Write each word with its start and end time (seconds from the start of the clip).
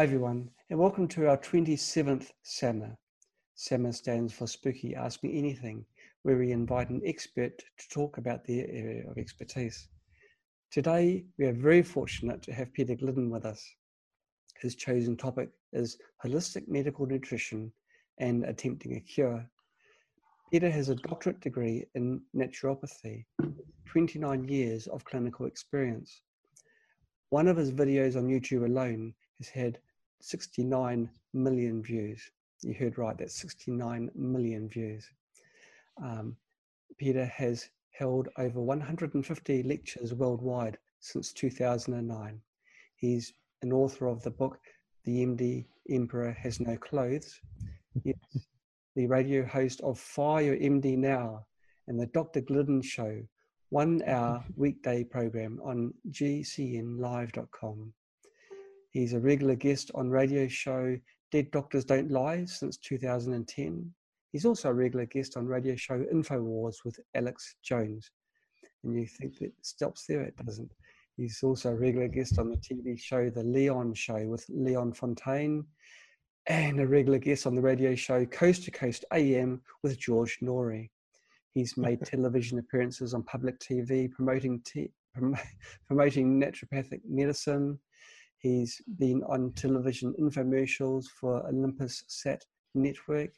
Hi, 0.00 0.04
everyone, 0.04 0.48
and 0.70 0.78
welcome 0.78 1.06
to 1.08 1.28
our 1.28 1.36
27th 1.36 2.30
SAMA. 2.42 2.96
SAMA 3.54 3.92
stands 3.92 4.32
for 4.32 4.46
Spooky 4.46 4.94
Ask 4.94 5.22
Me 5.22 5.36
Anything, 5.36 5.84
where 6.22 6.38
we 6.38 6.52
invite 6.52 6.88
an 6.88 7.02
expert 7.04 7.58
to 7.58 7.88
talk 7.90 8.16
about 8.16 8.46
their 8.46 8.64
area 8.70 9.06
of 9.06 9.18
expertise. 9.18 9.88
Today, 10.70 11.26
we 11.36 11.44
are 11.44 11.52
very 11.52 11.82
fortunate 11.82 12.40
to 12.44 12.52
have 12.54 12.72
Peter 12.72 12.94
Glidden 12.94 13.28
with 13.28 13.44
us. 13.44 13.62
His 14.62 14.74
chosen 14.74 15.18
topic 15.18 15.50
is 15.74 15.98
holistic 16.24 16.66
medical 16.66 17.04
nutrition 17.04 17.70
and 18.16 18.44
attempting 18.44 18.96
a 18.96 19.00
cure. 19.00 19.46
Peter 20.50 20.70
has 20.70 20.88
a 20.88 20.94
doctorate 20.94 21.42
degree 21.42 21.84
in 21.94 22.22
naturopathy, 22.34 23.26
29 23.84 24.48
years 24.48 24.86
of 24.86 25.04
clinical 25.04 25.44
experience. 25.44 26.22
One 27.28 27.48
of 27.48 27.58
his 27.58 27.70
videos 27.70 28.16
on 28.16 28.28
YouTube 28.28 28.64
alone 28.64 29.12
has 29.40 29.50
had 29.50 29.78
69 30.20 31.10
million 31.32 31.82
views. 31.82 32.30
You 32.62 32.74
heard 32.74 32.98
right, 32.98 33.16
that's 33.16 33.40
69 33.40 34.10
million 34.14 34.68
views. 34.68 35.08
Um, 36.02 36.36
Peter 36.98 37.24
has 37.24 37.68
held 37.92 38.28
over 38.38 38.60
150 38.60 39.62
lectures 39.62 40.14
worldwide 40.14 40.78
since 41.00 41.32
2009. 41.32 42.40
He's 42.96 43.32
an 43.62 43.72
author 43.72 44.06
of 44.06 44.22
the 44.22 44.30
book, 44.30 44.58
The 45.04 45.24
MD 45.24 45.66
Emperor 45.88 46.32
Has 46.32 46.60
No 46.60 46.76
Clothes. 46.76 47.40
He's 48.04 48.14
the 48.96 49.06
radio 49.06 49.44
host 49.44 49.80
of 49.80 49.98
Fire 49.98 50.42
Your 50.42 50.56
MD 50.56 50.96
Now 50.96 51.46
and 51.88 51.98
the 51.98 52.06
Dr. 52.06 52.40
Glidden 52.40 52.82
Show, 52.82 53.22
one 53.70 54.02
hour 54.06 54.44
weekday 54.56 55.04
program 55.04 55.60
on 55.64 55.94
gcnlive.com. 56.10 57.92
He's 58.90 59.12
a 59.12 59.20
regular 59.20 59.54
guest 59.54 59.90
on 59.94 60.10
radio 60.10 60.48
show 60.48 60.96
Dead 61.30 61.50
Doctors 61.52 61.84
Don't 61.84 62.10
Lie 62.10 62.44
since 62.44 62.76
2010. 62.78 63.92
He's 64.32 64.44
also 64.44 64.70
a 64.70 64.74
regular 64.74 65.06
guest 65.06 65.36
on 65.36 65.46
radio 65.46 65.76
show 65.76 66.04
InfoWars 66.12 66.84
with 66.84 66.98
Alex 67.14 67.56
Jones. 67.62 68.10
And 68.82 68.94
you 68.94 69.06
think 69.06 69.38
that 69.38 69.52
stops 69.62 70.06
there? 70.06 70.22
It 70.22 70.36
doesn't. 70.36 70.70
He's 71.16 71.42
also 71.42 71.70
a 71.70 71.74
regular 71.74 72.08
guest 72.08 72.38
on 72.38 72.50
the 72.50 72.56
TV 72.56 72.98
show 72.98 73.28
The 73.28 73.42
Leon 73.42 73.94
Show 73.94 74.26
with 74.26 74.44
Leon 74.48 74.94
Fontaine 74.94 75.64
and 76.46 76.80
a 76.80 76.86
regular 76.86 77.18
guest 77.18 77.46
on 77.46 77.54
the 77.54 77.60
radio 77.60 77.94
show 77.94 78.24
Coast 78.26 78.64
to 78.64 78.70
Coast 78.70 79.04
AM 79.12 79.60
with 79.82 79.98
George 79.98 80.38
Noory. 80.42 80.90
He's 81.52 81.76
made 81.76 82.00
television 82.04 82.58
appearances 82.58 83.14
on 83.14 83.22
public 83.24 83.58
TV 83.60 84.10
promoting, 84.10 84.60
te- 84.64 84.92
promoting 85.86 86.40
naturopathic 86.40 87.02
medicine. 87.06 87.78
He's 88.40 88.80
been 88.98 89.22
on 89.24 89.52
television 89.52 90.14
infomercials 90.18 91.04
for 91.20 91.42
Olympusat 91.52 92.40
Network. 92.74 93.30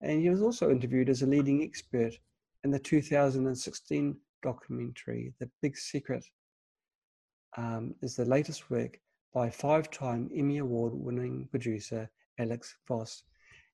And 0.00 0.20
he 0.20 0.28
was 0.28 0.42
also 0.42 0.70
interviewed 0.70 1.08
as 1.08 1.22
a 1.22 1.26
leading 1.26 1.62
expert 1.62 2.14
in 2.64 2.72
the 2.72 2.80
2016 2.80 4.16
documentary, 4.42 5.32
The 5.38 5.48
Big 5.62 5.76
Secret, 5.76 6.24
um, 7.56 7.94
is 8.02 8.16
the 8.16 8.24
latest 8.24 8.70
work 8.70 8.98
by 9.32 9.50
five 9.50 9.88
time 9.90 10.28
Emmy 10.34 10.58
Award 10.58 10.94
winning 10.94 11.46
producer 11.52 12.10
Alex 12.40 12.74
Voss. 12.88 13.22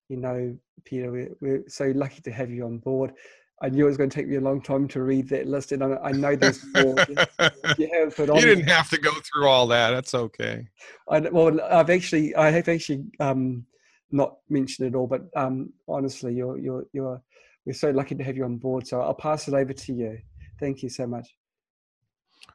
You 0.09 0.17
know, 0.17 0.55
Peter, 0.83 1.11
we're, 1.11 1.35
we're, 1.41 1.63
so 1.67 1.91
lucky 1.95 2.21
to 2.21 2.31
have 2.31 2.51
you 2.51 2.65
on 2.65 2.77
board. 2.77 3.13
I 3.61 3.69
knew 3.69 3.85
it 3.85 3.87
was 3.87 3.97
going 3.97 4.09
to 4.09 4.15
take 4.15 4.27
me 4.27 4.35
a 4.35 4.41
long 4.41 4.61
time 4.61 4.87
to 4.89 5.01
read 5.01 5.29
that 5.29 5.47
list, 5.47 5.71
and 5.71 5.83
I, 5.83 5.95
I 6.03 6.11
know 6.11 6.35
there's 6.35 6.63
more. 6.73 6.95
you, 7.77 7.89
have 7.93 8.15
put 8.15 8.29
on. 8.29 8.35
You 8.35 8.41
didn't 8.41 8.67
have 8.67 8.89
to 8.89 8.97
go 8.97 9.11
through 9.11 9.47
all 9.47 9.67
that. 9.67 9.91
That's 9.91 10.13
okay. 10.13 10.67
I, 11.09 11.19
well, 11.19 11.59
I've 11.61 11.89
actually, 11.89 12.35
I 12.35 12.51
have 12.51 12.67
actually 12.67 13.05
um, 13.19 13.65
not 14.11 14.37
mentioned 14.49 14.89
it 14.89 14.95
all, 14.95 15.07
but 15.07 15.21
um, 15.35 15.71
honestly, 15.87 16.33
you're, 16.33 16.57
you're, 16.57 16.85
you're, 16.91 17.21
we're 17.65 17.73
so 17.73 17.91
lucky 17.91 18.15
to 18.15 18.23
have 18.23 18.35
you 18.35 18.43
on 18.43 18.57
board. 18.57 18.85
So 18.85 19.01
I'll 19.01 19.13
pass 19.13 19.47
it 19.47 19.53
over 19.53 19.71
to 19.71 19.93
you. 19.93 20.17
Thank 20.59 20.83
you 20.83 20.89
so 20.89 21.07
much. 21.07 21.27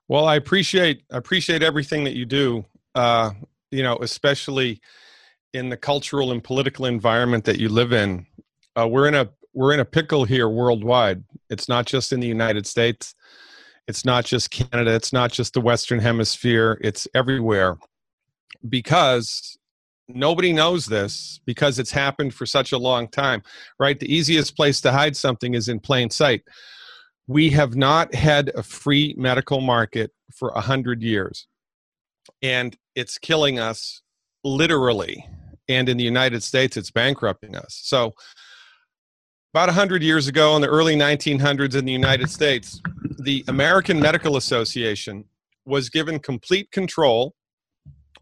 Well, 0.09 0.27
I 0.27 0.37
appreciate 0.37 1.03
I 1.11 1.17
appreciate 1.17 1.63
everything 1.63 2.05
that 2.05 2.15
you 2.15 2.27
do. 2.27 2.65
Uh, 2.95 3.31
you 3.71 3.83
know, 3.83 3.97
especially 3.99 4.81
in 5.53 5.69
the 5.69 5.77
cultural 5.77 6.33
and 6.33 6.43
political 6.43 6.87
environment 6.87 7.45
that 7.45 7.59
you 7.59 7.69
live 7.69 7.93
in. 7.93 8.27
Uh, 8.77 8.87
we're 8.87 9.09
in 9.09 9.15
a 9.15 9.29
we're 9.53 9.75
in 9.75 9.81
a 9.81 9.85
pickle 9.85 10.25
here 10.25 10.49
worldwide. 10.49 11.25
It's 11.49 11.69
not 11.69 11.87
just 11.87 12.13
in 12.13 12.21
the 12.21 12.27
United 12.27 12.67
States. 12.67 13.15
It's 13.89 14.05
not 14.05 14.25
just 14.25 14.51
Canada. 14.51 14.95
It's 14.95 15.13
not 15.13 15.33
just 15.33 15.55
the 15.55 15.61
Western 15.61 15.99
Hemisphere. 15.99 16.79
It's 16.83 17.09
everywhere 17.15 17.77
because 18.69 19.59
nobody 20.09 20.53
knows 20.53 20.87
this 20.87 21.41
because 21.45 21.79
it's 21.79 21.91
happened 21.91 22.35
for 22.35 22.47
such 22.47 22.73
a 22.73 22.79
long 22.79 23.09
time, 23.09 23.43
right? 23.79 23.99
The 23.99 24.13
easiest 24.13 24.57
place 24.57 24.81
to 24.83 24.93
hide 24.93 25.17
something 25.17 25.55
is 25.55 25.69
in 25.69 25.81
plain 25.81 26.11
sight. 26.11 26.43
We 27.27 27.51
have 27.51 27.77
not 27.77 28.15
had 28.15 28.51
a 28.55 28.63
free 28.63 29.15
medical 29.17 29.61
market 29.61 30.13
for 30.35 30.51
a 30.51 30.61
hundred 30.61 31.03
years, 31.03 31.47
and 32.43 32.77
it's 32.95 33.19
killing 33.19 33.59
us 33.59 34.03
literally. 34.45 35.27
And 35.69 35.89
in 35.89 35.97
the 35.97 36.05
United 36.05 36.43
States, 36.43 36.77
it's 36.77 36.91
bankrupting 36.91 37.55
us. 37.57 37.81
So, 37.85 38.15
about 39.53 39.69
100 39.69 40.03
years 40.03 40.29
ago, 40.29 40.55
in 40.55 40.63
the 40.63 40.69
early 40.69 40.95
1900s 40.95 41.75
in 41.75 41.85
the 41.85 41.93
United 41.93 42.31
States, 42.31 42.81
the 43.19 43.45
American 43.49 43.99
Medical 43.99 44.37
Association 44.37 45.25
was 45.67 45.91
given 45.91 46.21
complete 46.21 46.71
control 46.71 47.35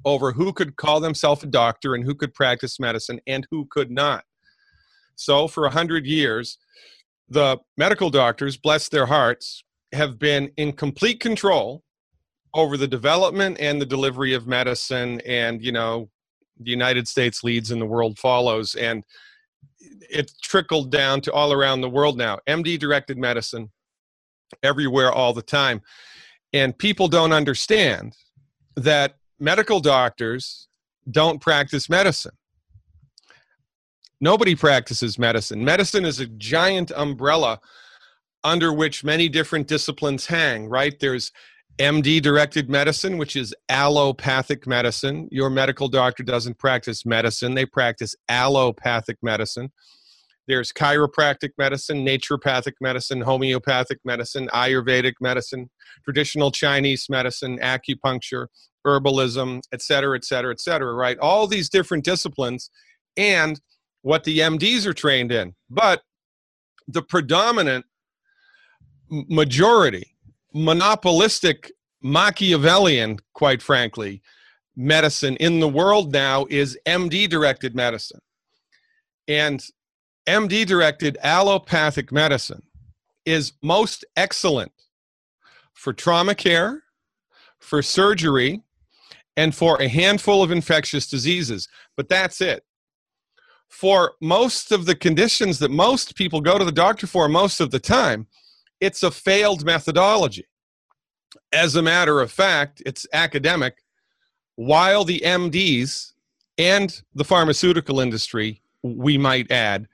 over 0.05 0.33
who 0.33 0.53
could 0.53 0.77
call 0.77 1.01
themselves 1.01 1.43
a 1.43 1.47
doctor 1.47 1.95
and 1.95 2.05
who 2.05 2.15
could 2.15 2.33
practice 2.33 2.81
medicine 2.81 3.21
and 3.27 3.47
who 3.51 3.67
could 3.71 3.91
not. 3.91 4.25
So, 5.17 5.49
for 5.49 5.65
100 5.65 6.07
years, 6.07 6.57
the 7.29 7.59
medical 7.77 8.09
doctors, 8.09 8.57
bless 8.57 8.89
their 8.89 9.07
hearts, 9.07 9.63
have 9.93 10.19
been 10.19 10.51
in 10.57 10.73
complete 10.73 11.21
control 11.21 11.83
over 12.55 12.79
the 12.79 12.89
development 12.89 13.59
and 13.61 13.81
the 13.81 13.87
delivery 13.87 14.33
of 14.33 14.47
medicine 14.47 15.21
and 15.27 15.63
you 15.63 15.71
know 15.71 16.09
the 16.61 16.71
united 16.71 17.07
states 17.07 17.45
leads 17.45 17.71
and 17.71 17.81
the 17.81 17.87
world 17.87 18.19
follows 18.19 18.75
and 18.75 19.05
it 20.11 20.33
trickled 20.43 20.91
down 20.91 21.21
to 21.23 21.33
all 21.33 21.53
around 21.53 21.81
the 21.81 21.89
world 21.91 22.17
now. 22.17 22.39
Md 22.49 22.79
directed 22.79 23.19
medicine 23.19 23.71
everywhere 24.63 25.13
all 25.13 25.33
the 25.33 25.43
time. 25.43 25.83
And 26.53 26.77
people 26.77 27.09
don't 27.09 27.33
understand 27.33 28.17
that 28.77 29.17
medical 29.39 29.81
doctors 29.81 30.69
don't 31.11 31.41
practice 31.41 31.89
medicine. 31.89 32.37
Nobody 34.21 34.55
practices 34.55 35.19
medicine. 35.19 35.65
Medicine 35.65 36.05
is 36.05 36.19
a 36.21 36.27
giant 36.27 36.91
umbrella 36.97 37.61
under 38.43 38.73
which 38.73 39.05
many 39.05 39.29
different 39.29 39.67
disciplines 39.67 40.27
hang 40.27 40.69
right? 40.69 40.99
There's 40.99 41.33
MD 41.79 42.21
directed 42.21 42.69
medicine, 42.69 43.19
which 43.19 43.37
is 43.37 43.55
allopathic 43.69 44.67
medicine. 44.67 45.29
Your 45.31 45.49
medical 45.49 45.89
doctor 45.89 46.25
doesn't 46.25 46.59
practice 46.59 47.07
medicine, 47.07 47.55
they 47.55 47.67
practice 47.67 48.17
allopathic 48.29 49.19
medicine. 49.23 49.71
There's 50.49 50.73
chiropractic 50.73 51.51
medicine, 51.59 52.05
naturopathic 52.07 52.73
medicine, 52.81 53.21
homeopathic 53.21 53.99
medicine, 54.05 54.49
Ayurvedic 54.49 55.15
medicine, 55.21 55.69
traditional 56.05 56.51
Chinese 56.51 57.07
medicine, 57.11 57.59
acupuncture, 57.59 58.47
herbalism, 58.87 59.61
et 59.73 59.83
cetera, 59.83 60.17
et 60.17 60.25
cetera, 60.25 60.51
et 60.51 60.61
cetera, 60.61 60.95
right? 60.95 61.19
All 61.19 61.47
these 61.47 61.69
different 61.69 62.03
disciplines 62.03 62.71
and 63.17 63.61
what 64.03 64.25
the 64.25 64.39
MDs 64.39 64.87
are 64.87 64.95
trained 64.95 65.33
in. 65.33 65.55
But 65.69 66.01
the 66.89 67.03
predominant 67.03 67.85
majority 69.11 70.17
monopolistic 70.59 71.73
Machiavellian, 72.03 73.19
quite 73.33 73.63
frankly, 73.63 74.23
medicine 74.77 75.37
in 75.37 75.61
the 75.61 75.69
world 75.69 76.13
now 76.13 76.47
is 76.51 76.79
MD 76.87 77.29
directed 77.29 77.75
medicine. 77.75 78.21
And 79.27 79.65
MD 80.29 80.67
directed 80.67 81.19
allopathic 81.23 82.13
medicine 82.13 82.63
is 83.25 83.53
most 83.63 84.05
excellent 84.17 84.73
for 85.75 85.93
trauma 85.93 86.35
care, 86.35 86.83
for 87.59 87.83
surgery, 87.83 88.63
and 89.37 89.55
for 89.55 89.81
a 89.81 89.89
handful 89.89 90.43
of 90.43 90.51
infectious 90.51 91.09
diseases. 91.09 91.69
But 91.97 92.09
that's 92.09 92.41
it. 92.41 92.65
For 93.69 94.15
most 94.21 94.73
of 94.73 94.87
the 94.87 94.95
conditions 94.95 95.59
that 95.59 95.71
most 95.71 96.17
people 96.17 96.41
go 96.41 96.59
to 96.59 96.65
the 96.65 96.73
doctor 96.73 97.07
for 97.07 97.29
most 97.29 97.61
of 97.61 97.71
the 97.71 97.79
time, 97.79 98.27
it's 98.81 99.03
a 99.03 99.11
failed 99.11 99.65
methodology. 99.65 100.47
As 101.53 101.77
a 101.77 101.83
matter 101.83 102.21
of 102.21 102.31
fact, 102.31 102.83
it's 102.87 103.07
academic. 103.13 103.83
While 104.57 105.05
the 105.05 105.21
MDs 105.25 106.13
and 106.57 107.01
the 107.15 107.25
pharmaceutical 107.25 108.01
industry, 108.01 108.63
we 108.83 109.19
might 109.19 109.51
add, 109.51 109.89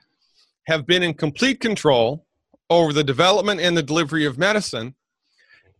have 0.67 0.87
been 0.87 1.03
in 1.03 1.15
complete 1.15 1.61
control 1.61 2.27
over 2.71 2.93
the 2.93 3.05
development 3.05 3.61
and 3.61 3.77
the 3.77 3.83
delivery 3.83 4.25
of 4.25 4.39
medicine, 4.39 4.95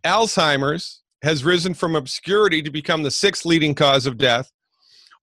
Alzheimer's 0.05 1.03
has 1.23 1.45
risen 1.45 1.73
from 1.73 1.97
obscurity 1.97 2.61
to 2.61 2.71
become 2.71 3.03
the 3.03 3.11
sixth 3.11 3.47
leading 3.47 3.75
cause 3.75 4.07
of 4.07 4.19
death. 4.19 4.53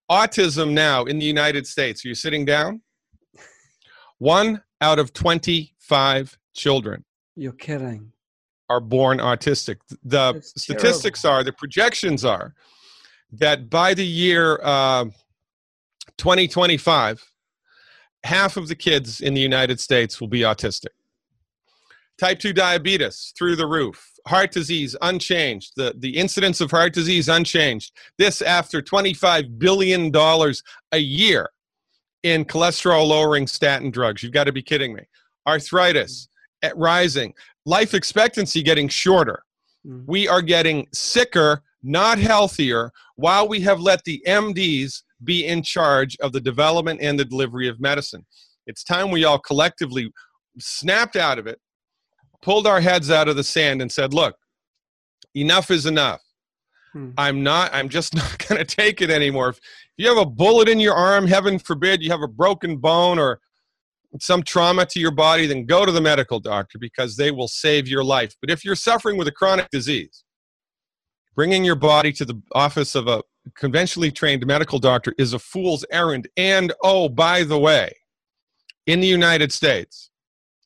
autism 0.10 0.72
now 0.72 1.06
in 1.06 1.19
the 1.19 1.25
United 1.25 1.66
States, 1.66 2.04
are 2.04 2.10
you 2.10 2.16
sitting 2.16 2.44
down? 2.44 2.81
One 4.18 4.62
out 4.81 5.00
of 5.00 5.13
25 5.13 6.38
children. 6.54 7.06
You're 7.36 7.54
kidding. 7.54 8.12
Are 8.69 8.80
born 8.80 9.19
autistic. 9.19 9.78
The 10.04 10.33
That's 10.33 10.62
statistics 10.62 11.25
are, 11.25 11.44
the 11.44 11.54
projections 11.54 12.24
are 12.24 12.54
that 13.33 13.69
by 13.69 13.94
the 13.94 14.06
year 14.06 14.60
uh, 14.63 15.06
2025, 16.18 17.24
half 18.24 18.57
of 18.57 18.68
the 18.68 18.75
kids 18.75 19.22
in 19.22 19.33
the 19.33 19.42
United 19.42 19.80
States 19.80 20.22
will 20.22 20.28
be 20.28 20.42
autistic. 20.42 20.89
Type 22.18 22.39
2 22.39 22.54
diabetes 22.54 23.33
through 23.38 23.56
the 23.56 23.66
roof. 23.66 24.12
Heart 24.28 24.51
disease 24.51 24.95
unchanged. 25.01 25.74
The, 25.75 25.95
the 25.98 26.16
incidence 26.16 26.62
of 26.62 26.69
heart 26.69 26.94
disease 26.94 27.30
unchanged. 27.30 27.94
This 28.19 28.42
after 28.44 28.81
$25 28.81 29.57
billion 29.57 30.12
a 30.92 30.98
year 30.98 31.50
in 32.22 32.45
cholesterol 32.45 33.07
lowering 33.07 33.48
statin 33.48 33.89
drugs. 33.89 34.22
You've 34.22 34.33
got 34.33 34.44
to 34.44 34.51
be 34.51 34.62
kidding 34.62 34.94
me. 34.94 35.01
Arthritis 35.48 36.28
at 36.61 36.77
rising. 36.77 37.33
Life 37.65 37.93
expectancy 37.93 38.61
getting 38.61 38.87
shorter. 38.87 39.43
Mm. 39.85 40.03
We 40.07 40.27
are 40.27 40.41
getting 40.41 40.87
sicker, 40.93 41.63
not 41.83 42.19
healthier, 42.19 42.91
while 43.15 43.47
we 43.47 43.61
have 43.61 43.79
let 43.79 44.03
the 44.03 44.23
MDs 44.27 45.03
be 45.23 45.45
in 45.45 45.63
charge 45.63 46.17
of 46.21 46.31
the 46.31 46.41
development 46.41 47.01
and 47.01 47.19
the 47.19 47.25
delivery 47.25 47.67
of 47.67 47.79
medicine. 47.79 48.25
It's 48.67 48.83
time 48.83 49.11
we 49.11 49.25
all 49.25 49.39
collectively 49.39 50.11
snapped 50.59 51.15
out 51.15 51.39
of 51.39 51.47
it, 51.47 51.59
pulled 52.41 52.67
our 52.67 52.81
heads 52.81 53.11
out 53.11 53.27
of 53.27 53.35
the 53.35 53.43
sand, 53.43 53.81
and 53.81 53.91
said, 53.91 54.13
look, 54.13 54.35
enough 55.35 55.71
is 55.71 55.85
enough. 55.85 56.21
Hmm. 56.93 57.11
I'm 57.17 57.43
not, 57.43 57.73
I'm 57.73 57.89
just 57.89 58.15
not 58.15 58.47
going 58.47 58.59
to 58.59 58.65
take 58.65 59.01
it 59.01 59.09
anymore. 59.09 59.49
If 59.49 59.59
you 59.97 60.07
have 60.07 60.17
a 60.17 60.25
bullet 60.25 60.67
in 60.67 60.79
your 60.79 60.95
arm, 60.95 61.27
heaven 61.27 61.59
forbid, 61.59 62.01
you 62.01 62.11
have 62.11 62.21
a 62.21 62.27
broken 62.27 62.77
bone 62.77 63.19
or 63.19 63.39
some 64.19 64.43
trauma 64.43 64.85
to 64.85 64.99
your 64.99 65.11
body, 65.11 65.45
then 65.45 65.65
go 65.65 65.85
to 65.85 65.91
the 65.91 66.01
medical 66.01 66.39
doctor 66.39 66.77
because 66.77 67.15
they 67.15 67.31
will 67.31 67.47
save 67.47 67.87
your 67.87 68.03
life. 68.03 68.35
But 68.41 68.49
if 68.49 68.65
you're 68.65 68.75
suffering 68.75 69.17
with 69.17 69.27
a 69.27 69.31
chronic 69.31 69.69
disease, 69.69 70.23
bringing 71.35 71.63
your 71.63 71.75
body 71.75 72.11
to 72.13 72.25
the 72.25 72.41
office 72.53 72.95
of 72.95 73.07
a 73.07 73.23
conventionally 73.55 74.11
trained 74.11 74.45
medical 74.45 74.79
doctor 74.79 75.13
is 75.17 75.33
a 75.33 75.39
fool's 75.39 75.85
errand. 75.91 76.27
And 76.37 76.73
oh, 76.83 77.09
by 77.09 77.43
the 77.43 77.57
way, 77.57 77.91
in 78.85 78.99
the 78.99 79.07
United 79.07 79.51
States, 79.51 80.09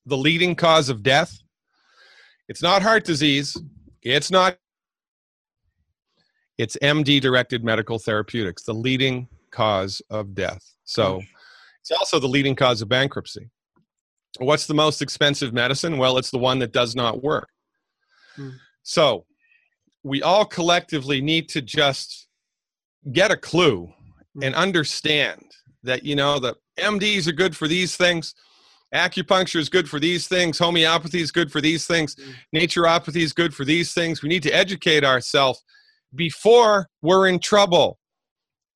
the 0.06 0.18
leading 0.18 0.56
cause 0.56 0.90
of 0.90 1.04
death, 1.04 1.38
it's 2.48 2.62
not 2.62 2.82
heart 2.82 3.06
disease, 3.06 3.58
it's 4.02 4.32
not 4.32 4.58
it's 6.58 6.78
MD 6.82 7.20
directed 7.20 7.66
medical 7.66 8.00
therapeutics, 8.00 8.64
the 8.64 8.74
leading 8.74 9.28
cause 9.52 10.02
of 10.10 10.34
death. 10.34 10.64
So 10.86 11.22
it's 11.86 12.00
also 12.00 12.18
the 12.20 12.28
leading 12.28 12.56
cause 12.56 12.82
of 12.82 12.90
bankruptcy. 12.90 13.52
What's 14.40 14.66
the 14.66 14.74
most 14.74 15.04
expensive 15.04 15.54
medicine? 15.54 16.00
Well, 16.00 16.18
it's 16.18 16.32
the 16.32 16.40
one 16.40 16.58
that 16.60 16.74
does 16.74 16.96
not 16.96 17.24
work. 17.24 17.48
Hmm. 18.36 18.50
So 18.82 19.26
we 20.04 20.24
all 20.24 20.46
collectively 20.46 21.22
need 21.22 21.48
to 21.50 21.62
just 21.62 22.28
get 23.12 23.30
a 23.30 23.38
clue 23.38 23.94
and 24.42 24.56
understand 24.56 25.44
that, 25.84 26.04
you 26.04 26.16
know, 26.16 26.40
the 26.40 26.56
MDs 26.80 27.28
are 27.28 27.34
good 27.34 27.56
for 27.56 27.68
these 27.68 27.96
things. 27.96 28.34
Acupuncture 28.94 29.60
is 29.60 29.70
good 29.70 29.88
for 29.88 30.00
these 30.00 30.28
things. 30.28 30.58
Homeopathy 30.58 31.22
is 31.22 31.32
good 31.32 31.52
for 31.52 31.62
these 31.62 31.86
things. 31.86 32.16
Naturopathy 32.54 33.22
is 33.22 33.32
good 33.32 33.54
for 33.54 33.64
these 33.64 33.94
things. 33.94 34.24
We 34.24 34.30
need 34.30 34.44
to 34.44 34.52
educate 34.52 35.04
ourselves 35.04 35.64
before 36.16 36.90
we're 37.04 37.28
in 37.28 37.38
trouble. 37.40 38.00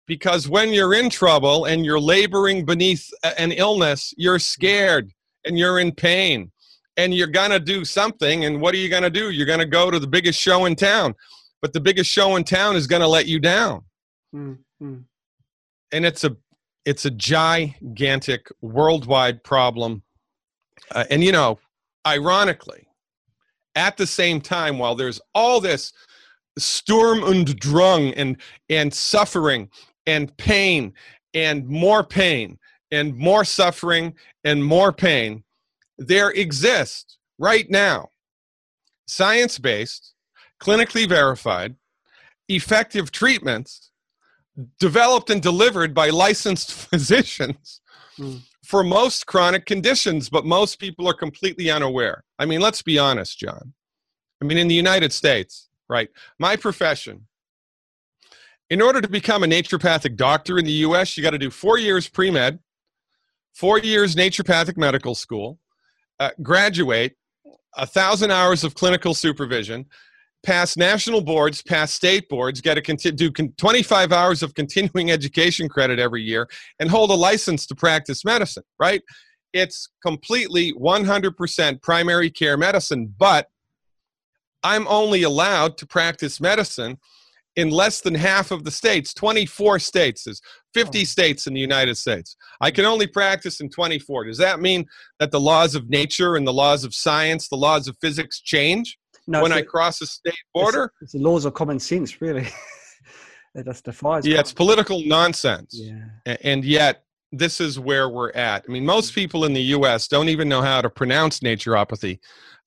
Because 0.10 0.50
when 0.50 0.74
you're 0.74 0.96
in 0.96 1.08
trouble 1.12 1.66
and 1.66 1.86
you're 1.86 2.00
laboring 2.00 2.66
beneath 2.66 3.12
an 3.38 3.52
illness, 3.52 4.12
you're 4.18 4.40
scared 4.40 5.14
and 5.46 5.56
you're 5.56 5.78
in 5.78 5.92
pain 5.92 6.52
and 6.98 7.14
you're 7.14 7.28
going 7.28 7.52
to 7.52 7.60
do 7.60 7.86
something. 7.86 8.46
And 8.46 8.60
what 8.60 8.74
are 8.74 8.80
you 8.80 8.90
going 8.90 9.04
to 9.04 9.12
do? 9.12 9.30
You're 9.30 9.46
going 9.46 9.60
to 9.60 9.68
go 9.68 9.92
to 9.92 10.00
the 10.00 10.08
biggest 10.08 10.42
show 10.42 10.66
in 10.66 10.76
town. 10.76 11.14
But 11.62 11.74
the 11.74 11.80
biggest 11.80 12.10
show 12.10 12.38
in 12.38 12.44
town 12.44 12.76
is 12.76 12.88
going 12.88 13.04
to 13.04 13.08
let 13.08 13.28
you 13.28 13.40
down. 13.40 13.84
Mm, 14.34 14.58
mm. 14.82 15.04
And 15.92 16.06
it's 16.08 16.24
a 16.24 16.36
it's 16.86 17.06
a 17.06 17.12
gigantic 17.12 18.48
worldwide 18.62 19.44
problem. 19.44 20.02
Uh, 20.90 21.04
and 21.12 21.24
you 21.24 21.32
know, 21.32 21.60
ironically, 22.08 22.88
at 23.76 23.96
the 23.98 24.08
same 24.08 24.42
time, 24.42 24.80
while 24.80 24.96
there's 24.96 25.22
all 25.36 25.62
this 25.62 25.94
Sturm 26.58 27.24
und 27.24 27.60
Drang 27.60 28.14
and 28.16 28.38
and 28.70 28.92
suffering 28.92 29.70
and 30.10 30.36
pain 30.38 30.94
and 31.34 31.68
more 31.68 32.04
pain 32.04 32.58
and 32.92 33.16
more 33.16 33.46
suffering 33.46 34.16
and 34.44 34.66
more 34.66 34.92
pain, 34.92 35.44
there 35.98 36.32
exist 36.32 37.18
right 37.38 37.70
now 37.70 38.10
science-based, 39.08 40.14
clinically 40.62 41.08
verified, 41.08 41.76
effective 42.48 43.12
treatments 43.12 43.92
developed 44.80 45.30
and 45.30 45.42
delivered 45.42 45.94
by 45.94 46.10
licensed 46.10 46.74
physicians 46.90 47.82
Mm. 48.20 48.42
for 48.66 48.84
most 48.84 49.28
chronic 49.28 49.66
conditions, 49.66 50.30
but 50.30 50.46
most 50.46 50.78
people 50.78 51.08
are 51.08 51.14
completely 51.14 51.72
unaware. 51.72 52.26
I 52.38 52.46
mean, 52.46 52.60
let's 52.60 52.82
be 52.82 53.00
honest, 53.00 53.40
John. 53.40 53.74
I 54.42 54.46
mean, 54.46 54.58
in 54.58 54.68
the 54.68 54.76
United 54.76 55.14
States, 55.14 55.70
right? 55.88 56.10
My 56.38 56.58
profession, 56.58 57.28
in 58.70 58.82
order 58.82 59.02
to 59.02 59.08
become 59.08 59.44
a 59.44 59.48
naturopathic 59.48 60.16
doctor 60.16 60.60
in 60.60 60.66
the 60.66 60.72
US, 60.72 61.18
you 61.18 61.24
got 61.24 61.32
to 61.32 61.38
do 61.38 61.50
four 61.50 61.78
years 61.78 62.08
pre 62.08 62.30
med, 62.30 62.60
four 63.54 63.80
years 63.80 64.16
naturopathic 64.16 64.78
medical 64.78 65.16
school, 65.16 65.60
uh, 66.20 66.32
graduate, 66.42 67.16
a 67.78 67.86
thousand 67.86 68.32
hours 68.32 68.64
of 68.64 68.76
clinical 68.76 69.14
supervision, 69.14 69.86
pass 70.44 70.78
national 70.78 71.22
boards, 71.22 71.62
pass 71.62 71.92
state 71.92 72.30
boards, 72.30 72.62
get 72.62 72.78
a 72.78 72.82
conti- 72.82 73.12
do 73.12 73.32
con- 73.32 73.54
25 73.58 74.12
hours 74.12 74.44
of 74.44 74.54
continuing 74.54 75.12
education 75.12 75.68
credit 75.68 76.00
every 76.00 76.22
year, 76.22 76.48
and 76.80 76.90
hold 76.90 77.10
a 77.10 77.16
license 77.16 77.66
to 77.68 77.76
practice 77.76 78.24
medicine, 78.24 78.64
right? 78.80 79.02
It's 79.52 79.90
completely 80.06 80.74
100% 80.74 81.82
primary 81.82 82.30
care 82.30 82.56
medicine, 82.56 83.14
but 83.18 83.48
I'm 84.62 84.88
only 84.88 85.24
allowed 85.24 85.78
to 85.80 85.88
practice 85.88 86.40
medicine 86.40 87.00
in 87.60 87.70
less 87.70 88.02
than 88.02 88.16
half 88.16 88.52
of 88.52 88.64
the 88.64 88.72
states 88.72 89.14
24 89.14 89.80
states 89.80 90.28
is 90.28 90.42
50 90.74 91.06
states 91.06 91.48
in 91.48 91.54
the 91.54 91.60
united 91.60 91.96
states. 91.96 92.36
I 92.62 92.72
can 92.72 92.86
only 92.86 93.08
practice 93.08 93.60
in 93.60 93.70
24 93.70 94.26
does 94.26 94.38
that 94.38 94.60
mean 94.60 94.86
that 95.20 95.32
the 95.32 95.40
laws 95.40 95.76
of 95.76 95.90
nature 95.90 96.36
and 96.36 96.48
the 96.48 96.54
laws 96.54 96.84
of 96.84 96.94
science 96.94 97.48
the 97.50 97.58
laws 97.58 97.88
of 97.88 97.98
physics 98.02 98.42
change 98.42 98.98
No, 99.28 99.42
when 99.42 99.52
it's 99.52 99.60
i 99.60 99.64
cross 99.64 100.02
a 100.02 100.08
state 100.08 100.34
border? 100.54 100.92
It's, 101.02 101.14
the 101.14 101.20
laws 101.20 101.46
of 101.46 101.54
common 101.54 101.80
sense, 101.80 102.22
really. 102.22 102.48
it 103.56 103.66
just 103.66 103.86
defies. 103.86 104.26
yeah 104.26 104.40
it's 104.40 104.54
political 104.54 105.02
nonsense. 105.06 105.72
Yeah. 105.74 106.38
And 106.42 106.64
yet 106.64 107.04
this 107.32 107.62
is 107.62 107.80
where 107.80 108.10
we're 108.10 108.32
at. 108.32 108.66
I 108.68 108.72
mean 108.72 108.86
most 108.86 109.12
mm. 109.12 109.16
people 109.16 109.46
in 109.46 109.54
the 109.54 109.62
us 109.62 110.08
don't 110.08 110.30
even 110.30 110.48
know 110.50 110.62
how 110.62 110.82
to 110.82 110.90
pronounce 110.90 111.42
naturopathy 111.42 112.20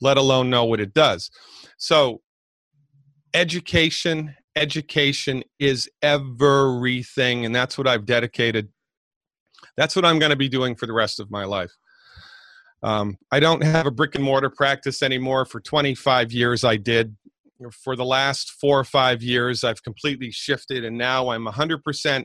let 0.02 0.18
alone 0.18 0.50
know 0.50 0.64
what 0.64 0.80
it 0.80 0.92
does. 0.92 1.30
So 1.78 2.20
education 3.32 4.34
education 4.56 5.42
is 5.59 5.88
everything 6.02 7.47
and 7.47 7.54
that's 7.54 7.78
what 7.78 7.88
i've 7.88 8.04
dedicated 8.04 8.68
that's 9.76 9.97
what 9.97 10.04
i'm 10.04 10.18
going 10.18 10.30
to 10.30 10.37
be 10.37 10.49
doing 10.49 10.75
for 10.75 10.87
the 10.87 10.92
rest 10.92 11.21
of 11.21 11.30
my 11.30 11.44
life. 11.44 11.73
Um, 12.82 13.16
i 13.30 13.40
don't 13.40 13.62
have 13.62 13.87
a 13.87 13.90
brick 13.90 14.14
and 14.14 14.25
mortar 14.25 14.50
practice 14.50 15.02
anymore. 15.02 15.44
For 15.44 15.61
25 15.61 16.32
years 16.32 16.64
i 16.64 16.76
did. 16.76 17.16
For 17.85 17.94
the 17.94 18.04
last 18.04 18.50
four 18.61 18.78
or 18.80 18.85
five 18.85 19.23
years 19.23 19.64
i've 19.64 19.82
completely 19.82 20.30
shifted 20.30 20.85
and 20.85 20.99
now 20.99 21.30
i'm 21.30 21.47
100% 21.47 22.25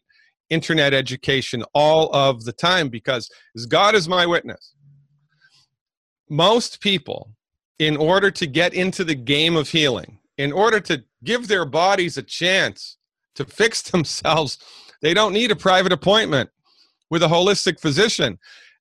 internet 0.50 0.93
education 0.93 1.63
all 1.74 2.10
of 2.13 2.43
the 2.46 2.53
time 2.53 2.89
because 2.89 3.29
as 3.55 3.65
god 3.65 3.96
is 3.96 4.10
my 4.10 4.25
witness 4.25 4.74
most 6.29 6.81
people 6.81 7.31
in 7.79 7.96
order 7.96 8.31
to 8.31 8.48
get 8.48 8.74
into 8.74 9.03
the 9.03 9.15
game 9.15 9.55
of 9.55 9.69
healing 9.69 10.19
in 10.38 10.51
order 10.51 10.79
to 10.79 11.03
give 11.24 11.48
their 11.48 11.65
bodies 11.65 12.17
a 12.17 12.24
chance 12.24 12.98
to 13.36 13.46
fix 13.46 13.82
themselves 13.91 14.58
they 15.01 15.13
don't 15.13 15.34
need 15.34 15.51
a 15.51 15.56
private 15.56 15.91
appointment 15.91 16.50
with 17.10 17.24
a 17.24 17.27
holistic 17.27 17.79
physician 17.79 18.38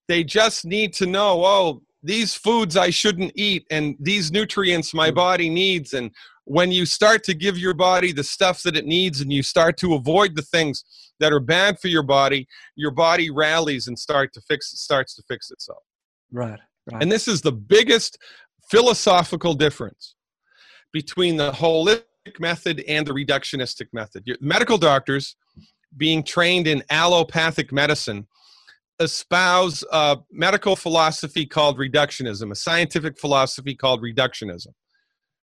they 0.09 0.25
just 0.25 0.65
need 0.65 0.93
to 0.93 1.07
know 1.07 1.45
oh 1.45 1.83
these 2.03 2.35
foods 2.35 2.77
i 2.77 2.91
shouldn't 2.91 3.33
eat 3.35 3.67
and 3.71 3.97
these 4.01 4.31
nutrients 4.31 4.95
my 4.95 5.11
mm. 5.11 5.15
body 5.15 5.49
needs 5.49 5.95
and 5.95 6.11
when 6.45 6.71
you 6.71 6.87
start 6.87 7.25
to 7.25 7.35
give 7.35 7.59
your 7.59 7.75
body 7.75 8.13
the 8.13 8.23
stuff 8.23 8.63
that 8.63 8.77
it 8.77 8.87
needs 8.87 9.21
and 9.21 9.33
you 9.33 9.43
start 9.43 9.77
to 9.77 9.95
avoid 9.95 10.37
the 10.37 10.43
things 10.43 10.85
that 11.19 11.33
are 11.33 11.41
bad 11.41 11.79
for 11.79 11.89
your 11.89 12.03
body 12.03 12.47
your 12.77 12.91
body 12.91 13.31
rallies 13.31 13.89
and 13.89 13.99
start 13.99 14.33
to 14.33 14.41
fix 14.43 14.71
starts 14.81 15.15
to 15.15 15.23
fix 15.29 15.51
itself 15.51 15.83
Right. 16.33 16.61
Right. 16.91 17.03
and 17.03 17.11
this 17.11 17.27
is 17.27 17.41
the 17.41 17.53
biggest 17.53 18.19
philosophical 18.71 19.55
difference 19.55 20.16
between 20.97 21.37
the 21.37 21.53
holistic 21.53 22.41
method 22.41 22.83
and 22.89 23.07
the 23.07 23.13
reductionistic 23.13 23.87
method. 23.93 24.25
Medical 24.41 24.79
doctors 24.79 25.37
being 25.95 26.23
trained 26.23 26.67
in 26.67 26.83
allopathic 26.89 27.71
medicine 27.71 28.27
espouse 28.99 29.85
a 29.93 30.17
medical 30.33 30.75
philosophy 30.75 31.45
called 31.45 31.77
reductionism, 31.77 32.51
a 32.51 32.55
scientific 32.55 33.19
philosophy 33.19 33.75
called 33.75 34.01
reductionism. 34.01 34.69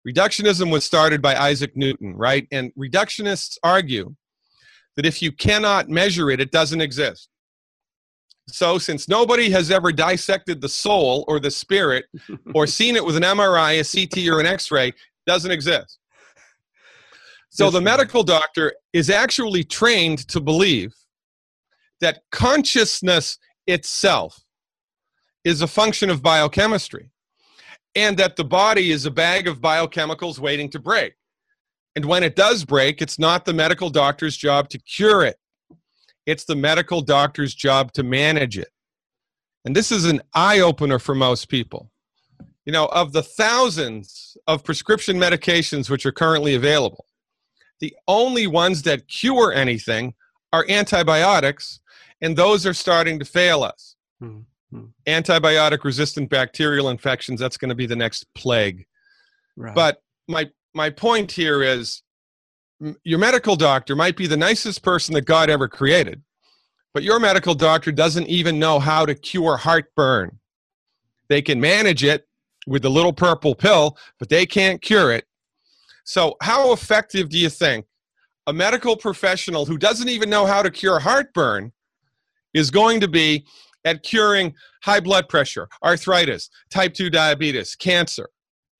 Reductionism 0.08 0.72
was 0.72 0.84
started 0.84 1.20
by 1.20 1.36
Isaac 1.36 1.76
Newton, 1.76 2.16
right? 2.16 2.48
And 2.50 2.72
reductionists 2.74 3.58
argue 3.62 4.16
that 4.96 5.04
if 5.04 5.20
you 5.20 5.32
cannot 5.32 5.90
measure 5.90 6.30
it, 6.30 6.40
it 6.40 6.50
doesn't 6.50 6.80
exist. 6.80 7.28
So, 8.48 8.78
since 8.78 9.06
nobody 9.06 9.50
has 9.50 9.70
ever 9.70 9.92
dissected 9.92 10.60
the 10.60 10.68
soul 10.68 11.24
or 11.28 11.38
the 11.38 11.50
spirit 11.50 12.06
or 12.54 12.66
seen 12.66 12.96
it 12.96 13.04
with 13.04 13.16
an 13.16 13.22
MRI, 13.22 13.80
a 13.80 13.84
CT, 13.84 14.28
or 14.28 14.40
an 14.40 14.46
X 14.46 14.70
ray, 14.70 14.92
doesn't 15.26 15.50
exist. 15.50 15.98
So, 17.54 17.68
the 17.68 17.82
medical 17.82 18.22
doctor 18.22 18.72
is 18.94 19.10
actually 19.10 19.62
trained 19.62 20.26
to 20.28 20.40
believe 20.40 20.94
that 22.00 22.22
consciousness 22.30 23.36
itself 23.66 24.42
is 25.44 25.60
a 25.60 25.66
function 25.66 26.08
of 26.08 26.22
biochemistry 26.22 27.10
and 27.94 28.16
that 28.16 28.36
the 28.36 28.44
body 28.44 28.90
is 28.90 29.06
a 29.06 29.10
bag 29.10 29.48
of 29.48 29.60
biochemicals 29.60 30.38
waiting 30.38 30.70
to 30.70 30.78
break. 30.78 31.14
And 31.94 32.04
when 32.04 32.22
it 32.22 32.36
does 32.36 32.64
break, 32.64 33.02
it's 33.02 33.18
not 33.18 33.44
the 33.44 33.52
medical 33.52 33.90
doctor's 33.90 34.36
job 34.36 34.68
to 34.70 34.78
cure 34.78 35.22
it, 35.24 35.36
it's 36.26 36.44
the 36.44 36.56
medical 36.56 37.02
doctor's 37.02 37.54
job 37.54 37.92
to 37.92 38.02
manage 38.02 38.58
it. 38.58 38.68
And 39.64 39.76
this 39.76 39.92
is 39.92 40.04
an 40.04 40.20
eye 40.34 40.60
opener 40.60 40.98
for 40.98 41.14
most 41.14 41.48
people. 41.48 41.91
You 42.64 42.72
know, 42.72 42.86
of 42.86 43.12
the 43.12 43.22
thousands 43.22 44.36
of 44.46 44.62
prescription 44.62 45.16
medications 45.16 45.90
which 45.90 46.06
are 46.06 46.12
currently 46.12 46.54
available, 46.54 47.06
the 47.80 47.94
only 48.06 48.46
ones 48.46 48.82
that 48.82 49.08
cure 49.08 49.52
anything 49.52 50.14
are 50.52 50.64
antibiotics 50.68 51.80
and 52.22 52.36
those 52.36 52.64
are 52.64 52.72
starting 52.72 53.18
to 53.18 53.24
fail 53.24 53.62
us. 53.62 53.96
Mm-hmm. 54.22 54.84
Antibiotic 55.06 55.84
resistant 55.84 56.30
bacterial 56.30 56.88
infections, 56.88 57.40
that's 57.40 57.56
going 57.58 57.68
to 57.68 57.74
be 57.74 57.86
the 57.86 57.96
next 57.96 58.24
plague. 58.34 58.86
Right. 59.56 59.74
But 59.74 60.02
my 60.28 60.50
my 60.72 60.88
point 60.88 61.30
here 61.30 61.62
is 61.62 62.02
your 63.04 63.18
medical 63.18 63.56
doctor 63.56 63.94
might 63.94 64.16
be 64.16 64.26
the 64.26 64.36
nicest 64.36 64.82
person 64.82 65.14
that 65.14 65.26
God 65.26 65.50
ever 65.50 65.68
created, 65.68 66.22
but 66.94 67.02
your 67.02 67.20
medical 67.20 67.54
doctor 67.54 67.92
doesn't 67.92 68.28
even 68.28 68.58
know 68.58 68.78
how 68.78 69.04
to 69.04 69.14
cure 69.14 69.58
heartburn. 69.58 70.38
They 71.28 71.42
can 71.42 71.60
manage 71.60 72.02
it 72.02 72.26
with 72.66 72.82
the 72.82 72.90
little 72.90 73.12
purple 73.12 73.54
pill, 73.54 73.96
but 74.18 74.28
they 74.28 74.46
can't 74.46 74.80
cure 74.80 75.12
it. 75.12 75.24
So, 76.04 76.36
how 76.42 76.72
effective 76.72 77.28
do 77.28 77.38
you 77.38 77.48
think 77.48 77.86
a 78.46 78.52
medical 78.52 78.96
professional 78.96 79.66
who 79.66 79.78
doesn't 79.78 80.08
even 80.08 80.28
know 80.28 80.46
how 80.46 80.62
to 80.62 80.70
cure 80.70 80.98
heartburn 80.98 81.72
is 82.54 82.70
going 82.70 83.00
to 83.00 83.08
be 83.08 83.46
at 83.84 84.02
curing 84.02 84.54
high 84.82 85.00
blood 85.00 85.28
pressure, 85.28 85.68
arthritis, 85.82 86.50
type 86.70 86.94
2 86.94 87.10
diabetes, 87.10 87.74
cancer. 87.74 88.28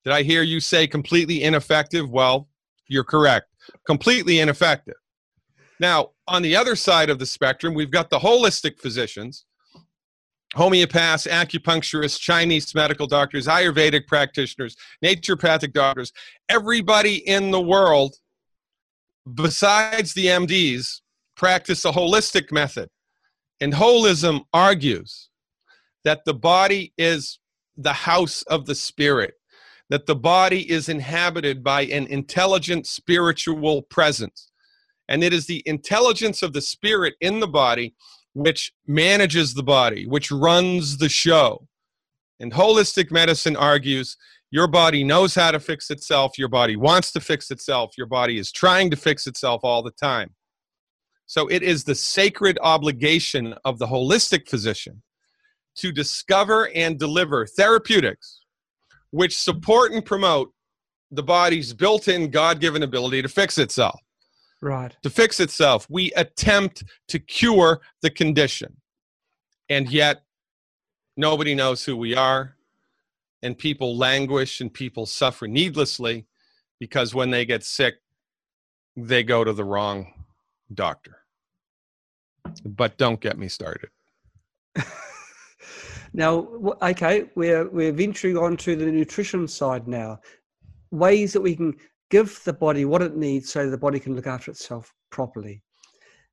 Did 0.05 0.13
I 0.13 0.23
hear 0.23 0.43
you 0.43 0.61
say 0.61 0.87
completely 0.87 1.43
ineffective? 1.45 2.11
Well, 2.11 2.49
you're 2.89 3.05
correct. 3.05 3.47
Completely 3.87 4.41
ineffective. 4.41 4.95
Now, 5.79 6.11
on 6.29 6.43
the 6.43 6.57
other 6.57 6.77
side 6.77 7.11
of 7.11 7.19
the 7.19 7.27
spectrum, 7.27 7.75
we've 7.75 7.91
got 7.91 8.11
the 8.11 8.19
holistic 8.19 8.81
physicians, 8.81 9.45
homeopaths, 10.57 11.27
acupuncturists, 11.27 12.19
Chinese 12.19 12.75
medical 12.75 13.07
doctors, 13.07 13.47
Ayurvedic 13.47 14.07
practitioners, 14.07 14.77
naturopathic 15.03 15.73
doctors, 15.73 16.13
everybody 16.49 17.27
in 17.27 17.51
the 17.51 17.61
world, 17.61 18.17
besides 19.35 20.15
the 20.15 20.27
MDs, 20.27 21.01
practice 21.37 21.85
a 21.85 21.93
holistic 21.93 22.53
method. 22.53 22.89
And 23.61 23.73
holism 23.73 24.43
argues 24.53 25.31
that 26.05 26.25
the 26.25 26.35
body 26.35 26.93
is 26.99 27.39
the 27.77 27.93
house 27.93 28.43
of 28.43 28.67
the 28.67 28.75
spirit, 28.75 29.35
that 29.89 30.07
the 30.07 30.17
body 30.17 30.71
is 30.71 30.89
inhabited 30.89 31.63
by 31.63 31.83
an 31.83 32.07
intelligent 32.09 32.87
spiritual 32.87 33.83
presence. 33.83 34.51
And 35.09 35.23
it 35.23 35.33
is 35.33 35.47
the 35.47 35.63
intelligence 35.67 36.43
of 36.43 36.53
the 36.53 36.61
spirit 36.61 37.15
in 37.21 37.41
the 37.41 37.49
body 37.49 37.95
which 38.35 38.73
manages 38.87 39.55
the 39.55 39.63
body, 39.63 40.07
which 40.07 40.31
runs 40.31 40.99
the 40.99 41.09
show. 41.09 41.67
And 42.41 42.53
holistic 42.53 43.11
medicine 43.11 43.57
argues 43.57 44.17
your 44.51 44.67
body 44.67 45.03
knows 45.03 45.35
how 45.35 45.51
to 45.51 45.61
fix 45.61 45.91
itself, 45.91 46.37
your 46.37 46.49
body 46.49 46.77
wants 46.77 47.13
to 47.13 47.21
fix 47.21 47.51
itself, 47.51 47.93
your 47.97 48.07
body 48.07 48.39
is 48.39 48.53
trying 48.53 48.91
to 48.91 48.97
fix 48.97 49.27
itself 49.27 49.63
all 49.65 49.83
the 49.83 49.93
time. 49.93 50.35
So 51.27 51.47
it 51.49 51.63
is 51.63 51.85
the 51.85 51.95
sacred 51.95 52.59
obligation 52.61 53.55
of 53.65 53.79
the 53.79 53.87
holistic 53.87 54.49
physician 54.49 55.03
to 55.77 55.91
discover 55.91 56.69
and 56.75 56.99
deliver 56.99 57.47
therapeutics 57.47 58.41
which 59.11 59.39
support 59.39 59.93
and 59.93 60.05
promote 60.05 60.53
the 61.11 61.23
body's 61.23 61.73
built 61.73 62.09
in 62.09 62.31
God 62.31 62.61
given 62.61 62.83
ability 62.83 63.23
to 63.23 63.29
fix 63.29 63.59
itself. 63.59 64.01
Right. 64.63 64.97
To 65.03 65.11
fix 65.11 65.41
itself. 65.41 65.89
We 65.91 66.13
attempt 66.13 66.85
to 67.09 67.19
cure 67.19 67.81
the 68.01 68.11
condition. 68.11 68.77
And 69.69 69.91
yet, 69.91 70.23
nobody 71.17 71.55
knows 71.55 71.85
who 71.85 71.97
we 71.97 72.15
are. 72.15 72.55
And 73.43 73.59
people 73.59 73.97
languish 73.97 74.61
and 74.61 74.73
people 74.73 75.05
suffer 75.05 75.49
needlessly 75.49 76.27
because 76.79 77.13
when 77.13 77.31
they 77.31 77.45
get 77.45 77.65
sick, 77.65 77.97
they 78.97 79.25
go 79.25 79.43
to 79.43 79.53
the 79.53 79.65
wrong 79.65 80.13
doctor. 80.73 81.19
But 82.65 82.99
don't 82.99 83.21
get 83.21 83.37
me 83.37 83.49
started. 83.49 83.91
now, 86.13 86.77
okay, 86.83 87.25
we're 87.35 87.69
we're 87.69 87.93
venturing 87.93 88.37
on 88.37 88.57
to 88.59 88.77
the 88.77 88.87
nutrition 88.87 89.49
side 89.49 89.89
now. 89.89 90.21
Ways 90.93 91.33
that 91.33 91.41
we 91.41 91.57
can 91.57 91.75
give 92.13 92.39
the 92.45 92.53
body 92.53 92.85
what 92.85 93.01
it 93.01 93.17
needs 93.17 93.51
so 93.51 93.69
the 93.69 93.79
body 93.79 93.99
can 93.99 94.15
look 94.15 94.27
after 94.27 94.51
itself 94.51 94.93
properly. 95.11 95.63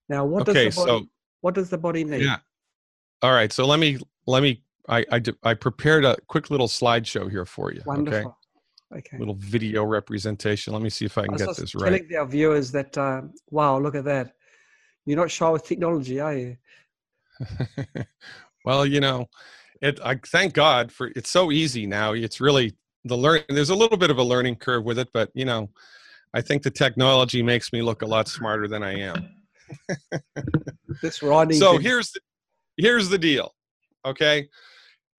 Now, 0.09 0.25
what 0.25 0.45
does 0.45 0.55
the 0.55 0.81
body, 0.81 0.89
so, 0.89 1.05
what 1.39 1.55
does 1.55 1.69
the 1.69 1.77
body 1.77 2.03
need? 2.03 2.23
Yeah. 2.23 2.37
All 3.21 3.31
right. 3.31 3.51
So 3.51 3.65
let 3.65 3.79
me 3.79 3.97
let 4.27 4.43
me 4.43 4.61
I 4.89 5.05
I, 5.11 5.21
I 5.43 5.53
prepared 5.53 6.03
a 6.03 6.17
quick 6.27 6.51
little 6.51 6.67
slideshow 6.67 7.31
here 7.31 7.45
for 7.45 7.71
you. 7.73 7.81
Wonderful. 7.85 8.19
Okay. 8.19 8.35
Okay. 8.91 9.17
Little 9.19 9.35
video 9.35 9.83
representation. 9.85 10.73
Let 10.73 10.81
me 10.81 10.89
see 10.89 11.05
if 11.05 11.17
I 11.17 11.25
can 11.25 11.35
I 11.35 11.37
get 11.37 11.55
this 11.55 11.75
right. 11.75 11.85
Telling 11.85 12.17
our 12.17 12.25
viewers 12.25 12.71
that, 12.71 12.97
uh, 12.97 13.21
wow, 13.51 13.77
look 13.77 13.93
at 13.95 14.03
that. 14.05 14.33
You're 15.05 15.17
not 15.17 15.29
shy 15.29 15.47
with 15.49 15.63
technology, 15.63 16.19
are 16.19 16.35
you? 16.35 16.57
well, 18.65 18.85
you 18.87 18.99
know, 18.99 19.27
it. 19.79 19.99
I 20.03 20.15
thank 20.15 20.53
God 20.53 20.91
for 20.91 21.11
it's 21.15 21.29
so 21.29 21.51
easy 21.51 21.85
now. 21.85 22.13
It's 22.13 22.41
really 22.41 22.75
the 23.05 23.17
learn. 23.17 23.41
There's 23.49 23.69
a 23.69 23.75
little 23.75 23.97
bit 23.97 24.09
of 24.09 24.17
a 24.17 24.23
learning 24.23 24.57
curve 24.57 24.83
with 24.83 24.99
it, 24.99 25.09
but 25.13 25.29
you 25.33 25.45
know, 25.45 25.69
I 26.33 26.41
think 26.41 26.63
the 26.63 26.71
technology 26.71 27.41
makes 27.43 27.73
me 27.73 27.81
look 27.81 28.01
a 28.01 28.05
lot 28.05 28.27
smarter 28.27 28.67
than 28.67 28.83
I 28.83 28.99
am. 28.99 29.29
this 31.01 31.21
Rodney. 31.21 31.55
So 31.55 31.77
here's 31.77 32.11
the, 32.11 32.19
here's 32.77 33.09
the 33.09 33.17
deal. 33.17 33.53
Okay. 34.05 34.47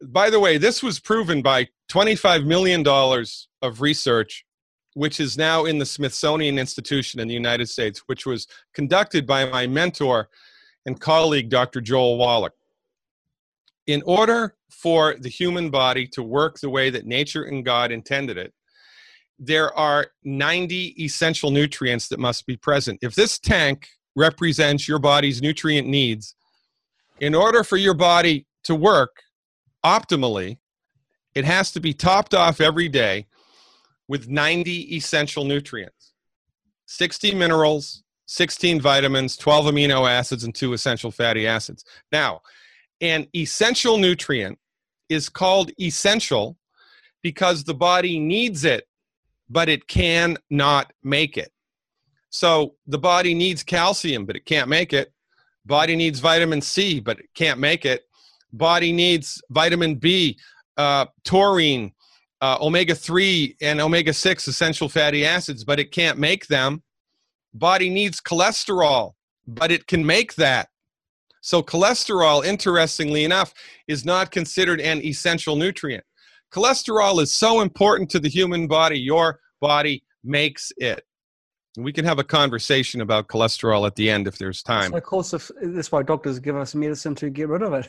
By 0.03 0.31
the 0.31 0.41
way, 0.41 0.57
this 0.57 0.83
was 0.83 0.99
proven 0.99 1.43
by 1.43 1.69
25 1.89 2.45
million 2.45 2.83
dollars 2.83 3.49
of 3.63 3.81
research 3.81 4.45
which 4.95 5.21
is 5.21 5.39
now 5.39 5.65
in 5.65 5.79
the 5.79 5.87
Smithsonian 5.87 6.59
Institution 6.59 7.21
in 7.21 7.29
the 7.29 7.35
United 7.35 7.69
States, 7.69 8.03
which 8.07 8.27
was 8.27 8.47
conducted 8.75 9.27
by 9.27 9.45
my 9.45 9.67
mentor 9.67 10.29
and 10.87 11.01
colleague, 11.01 11.49
Dr. 11.49 11.81
Joel 11.81 12.19
Wallach. 12.19 12.55
In 13.87 14.03
order 14.03 14.57
for 14.71 15.17
the 15.19 15.29
human 15.29 15.71
body 15.71 16.07
to 16.09 16.23
work 16.23 16.61
the 16.61 16.71
way 16.71 16.91
that 16.91 17.07
nature 17.07 17.45
and 17.45 17.65
God 17.65 17.93
intended 17.93 18.37
it, 18.39 18.53
there 19.39 19.77
are 19.77 20.09
90 20.25 21.03
essential 21.03 21.51
nutrients 21.51 22.09
that 22.09 22.19
must 22.19 22.47
be 22.47 22.57
present. 22.57 22.99
If 23.03 23.15
this 23.15 23.39
tank 23.39 23.89
represents 24.15 24.87
your 24.87 24.99
body's 24.99 25.41
nutrient 25.41 25.89
needs, 25.89 26.35
in 27.21 27.35
order 27.35 27.65
for 27.65 27.77
your 27.77 27.95
body 27.95 28.47
to 28.65 28.75
work 28.75 29.11
optimally, 29.85 30.59
it 31.35 31.45
has 31.45 31.73
to 31.73 31.81
be 31.81 31.95
topped 31.95 32.35
off 32.35 32.61
every 32.61 32.89
day 32.89 33.27
with 34.09 34.29
90 34.29 34.97
essential 34.97 35.45
nutrients 35.45 36.13
60 36.87 37.37
minerals, 37.37 38.03
16 38.27 38.81
vitamins, 38.81 39.37
12 39.37 39.67
amino 39.67 40.11
acids, 40.11 40.43
and 40.43 40.53
two 40.53 40.73
essential 40.73 41.13
fatty 41.13 41.47
acids. 41.47 41.85
Now, 42.11 42.41
an 43.01 43.27
essential 43.35 43.99
nutrient 43.99 44.59
is 45.09 45.29
called 45.29 45.73
essential 45.81 46.57
because 47.23 47.65
the 47.65 47.75
body 47.75 48.19
needs 48.19 48.65
it, 48.65 48.87
but 49.49 49.69
it 49.69 49.87
cannot 49.89 50.93
make 51.03 51.37
it. 51.37 51.53
So 52.31 52.75
the 52.87 52.99
body 52.99 53.35
needs 53.35 53.63
calcium, 53.63 54.25
but 54.25 54.37
it 54.37 54.47
can't 54.47 54.69
make 54.69 54.93
it. 54.93 55.13
Body 55.67 55.97
needs 55.97 56.21
vitamin 56.21 56.61
C, 56.61 57.01
but 57.01 57.19
it 57.19 57.29
can't 57.35 57.59
make 57.59 57.85
it. 57.85 58.05
Body 58.53 58.93
needs 58.93 59.43
vitamin 59.51 59.97
B, 59.97 60.39
uh, 60.77 61.07
taurine, 61.25 61.93
uh, 62.41 62.57
omega 62.61 62.95
3 62.95 63.57
and 63.61 63.81
omega 63.81 64.13
6 64.13 64.49
essential 64.49 64.89
fatty 64.89 65.27
acids, 65.27 65.65
but 65.65 65.79
it 65.79 65.93
can't 65.93 66.19
make 66.19 66.47
them. 66.47 66.83
Body 67.53 67.91
needs 67.91 68.21
cholesterol, 68.21 69.13
but 69.47 69.71
it 69.71 69.87
can 69.87 70.07
make 70.07 70.35
that. 70.37 70.70
So, 71.41 71.63
cholesterol, 71.63 72.45
interestingly 72.45 73.25
enough, 73.25 73.55
is 73.89 74.05
not 74.05 74.31
considered 74.31 74.81
an 74.81 75.03
essential 75.03 75.57
nutrient. 75.57 76.05
Cholesterol 76.53 77.23
is 77.23 77.33
so 77.33 77.61
important 77.61 78.11
to 78.11 78.19
the 78.19 78.29
human 78.29 78.67
body, 78.67 78.99
your 78.99 79.41
body 79.61 80.03
makes 80.25 80.73
it. 80.77 81.05
We 81.77 81.93
can 81.93 82.05
have 82.05 82.19
a 82.19 82.25
conversation 82.25 83.01
about 83.01 83.29
cholesterol 83.29 83.87
at 83.87 83.95
the 83.95 84.11
end 84.11 84.27
if 84.27 84.37
there's 84.37 84.63
time. 84.63 84.91
So 84.91 84.97
of 84.97 85.05
course, 85.05 85.33
if, 85.33 85.51
that's 85.63 85.93
why 85.93 86.03
doctors 86.03 86.41
give 86.41 86.57
us 86.57 86.75
medicine 86.75 87.15
to 87.17 87.31
get 87.31 87.49
rid 87.49 87.63
of 87.63 87.73
it. 87.75 87.89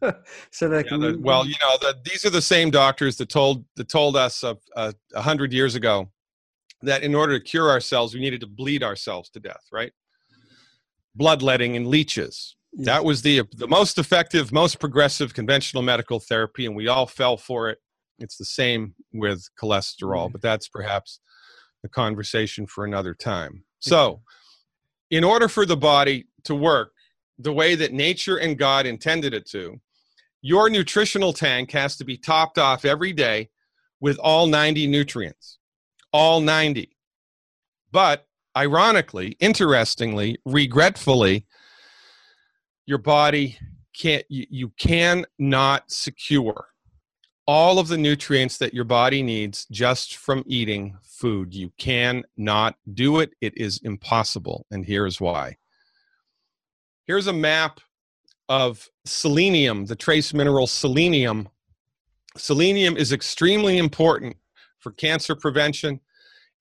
so 0.52 0.68
they 0.68 0.76
yeah, 0.76 0.82
can. 0.84 1.00
The, 1.00 1.18
well, 1.20 1.44
you 1.44 1.56
know, 1.60 1.76
the, 1.80 1.96
these 2.04 2.24
are 2.24 2.30
the 2.30 2.40
same 2.40 2.70
doctors 2.70 3.16
that 3.16 3.28
told 3.28 3.64
that 3.74 3.88
told 3.88 4.16
us 4.16 4.44
a 4.44 4.56
uh, 4.76 4.92
hundred 5.16 5.52
years 5.52 5.74
ago 5.74 6.08
that 6.82 7.02
in 7.02 7.14
order 7.14 7.36
to 7.36 7.44
cure 7.44 7.70
ourselves, 7.70 8.14
we 8.14 8.20
needed 8.20 8.40
to 8.40 8.46
bleed 8.46 8.84
ourselves 8.84 9.28
to 9.30 9.40
death, 9.40 9.64
right? 9.72 9.92
Bloodletting 11.16 11.76
and 11.76 11.88
leeches. 11.88 12.54
That 12.74 13.04
was 13.04 13.22
the 13.22 13.42
the 13.56 13.66
most 13.66 13.98
effective, 13.98 14.52
most 14.52 14.78
progressive 14.78 15.34
conventional 15.34 15.82
medical 15.82 16.20
therapy, 16.20 16.66
and 16.66 16.76
we 16.76 16.88
all 16.88 17.06
fell 17.06 17.36
for 17.36 17.70
it. 17.70 17.78
It's 18.18 18.36
the 18.36 18.44
same 18.44 18.94
with 19.12 19.48
cholesterol, 19.60 20.24
mm-hmm. 20.24 20.32
but 20.32 20.42
that's 20.42 20.68
perhaps 20.68 21.20
a 21.84 21.88
conversation 21.88 22.66
for 22.66 22.84
another 22.84 23.14
time. 23.14 23.64
So, 23.80 24.22
in 25.10 25.24
order 25.24 25.48
for 25.48 25.64
the 25.64 25.76
body 25.76 26.26
to 26.44 26.54
work 26.54 26.92
the 27.38 27.52
way 27.52 27.74
that 27.76 27.92
nature 27.92 28.36
and 28.36 28.58
God 28.58 28.84
intended 28.84 29.32
it 29.32 29.48
to, 29.50 29.80
your 30.42 30.68
nutritional 30.68 31.32
tank 31.32 31.70
has 31.72 31.96
to 31.96 32.04
be 32.04 32.16
topped 32.16 32.58
off 32.58 32.84
every 32.84 33.12
day 33.12 33.50
with 34.00 34.18
all 34.18 34.46
90 34.46 34.86
nutrients. 34.86 35.58
All 36.12 36.40
90. 36.40 36.90
But 37.90 38.26
ironically, 38.56 39.36
interestingly, 39.40 40.38
regretfully, 40.44 41.46
your 42.88 42.98
body 42.98 43.58
can't 43.94 44.24
you, 44.30 44.46
you 44.48 44.72
cannot 44.78 45.90
secure 45.90 46.68
all 47.46 47.78
of 47.78 47.88
the 47.88 47.98
nutrients 47.98 48.56
that 48.58 48.72
your 48.72 48.84
body 48.84 49.22
needs 49.22 49.66
just 49.70 50.16
from 50.16 50.42
eating 50.46 50.96
food. 51.02 51.54
You 51.54 51.70
cannot 51.78 52.76
do 52.94 53.20
it. 53.20 53.32
It 53.42 53.56
is 53.58 53.78
impossible. 53.84 54.66
And 54.70 54.86
here's 54.86 55.20
why. 55.20 55.56
Here's 57.06 57.26
a 57.26 57.32
map 57.32 57.80
of 58.48 58.88
selenium, 59.04 59.84
the 59.84 59.96
trace 59.96 60.32
mineral 60.32 60.66
selenium. 60.66 61.48
Selenium 62.36 62.96
is 62.96 63.12
extremely 63.12 63.76
important 63.76 64.36
for 64.78 64.92
cancer 64.92 65.34
prevention. 65.34 66.00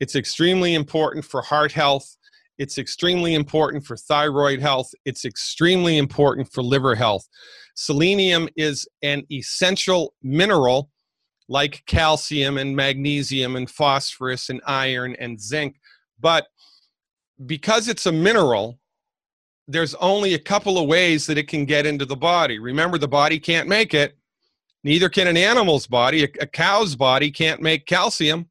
It's 0.01 0.15
extremely 0.15 0.73
important 0.73 1.23
for 1.23 1.41
heart 1.41 1.71
health. 1.71 2.17
It's 2.57 2.77
extremely 2.77 3.33
important 3.33 3.85
for 3.85 3.95
thyroid 3.95 4.59
health. 4.59 4.89
It's 5.05 5.25
extremely 5.25 5.97
important 5.97 6.51
for 6.51 6.63
liver 6.63 6.95
health. 6.95 7.27
Selenium 7.75 8.49
is 8.55 8.87
an 9.03 9.23
essential 9.31 10.13
mineral 10.23 10.89
like 11.49 11.83
calcium 11.85 12.57
and 12.57 12.75
magnesium 12.75 13.55
and 13.55 13.69
phosphorus 13.69 14.49
and 14.49 14.61
iron 14.65 15.15
and 15.19 15.39
zinc. 15.39 15.77
But 16.19 16.47
because 17.45 17.87
it's 17.87 18.05
a 18.05 18.11
mineral, 18.11 18.79
there's 19.67 19.95
only 19.95 20.33
a 20.33 20.39
couple 20.39 20.77
of 20.77 20.87
ways 20.87 21.25
that 21.27 21.37
it 21.37 21.47
can 21.47 21.65
get 21.65 21.85
into 21.85 22.05
the 22.05 22.15
body. 22.15 22.59
Remember, 22.59 22.97
the 22.97 23.07
body 23.07 23.39
can't 23.39 23.67
make 23.67 23.93
it. 23.93 24.17
Neither 24.83 25.09
can 25.09 25.27
an 25.27 25.37
animal's 25.37 25.87
body. 25.87 26.23
A, 26.23 26.47
cow's 26.47 26.95
body 26.95 27.31
can't 27.31 27.61
make 27.61 27.85
calcium. 27.85 28.49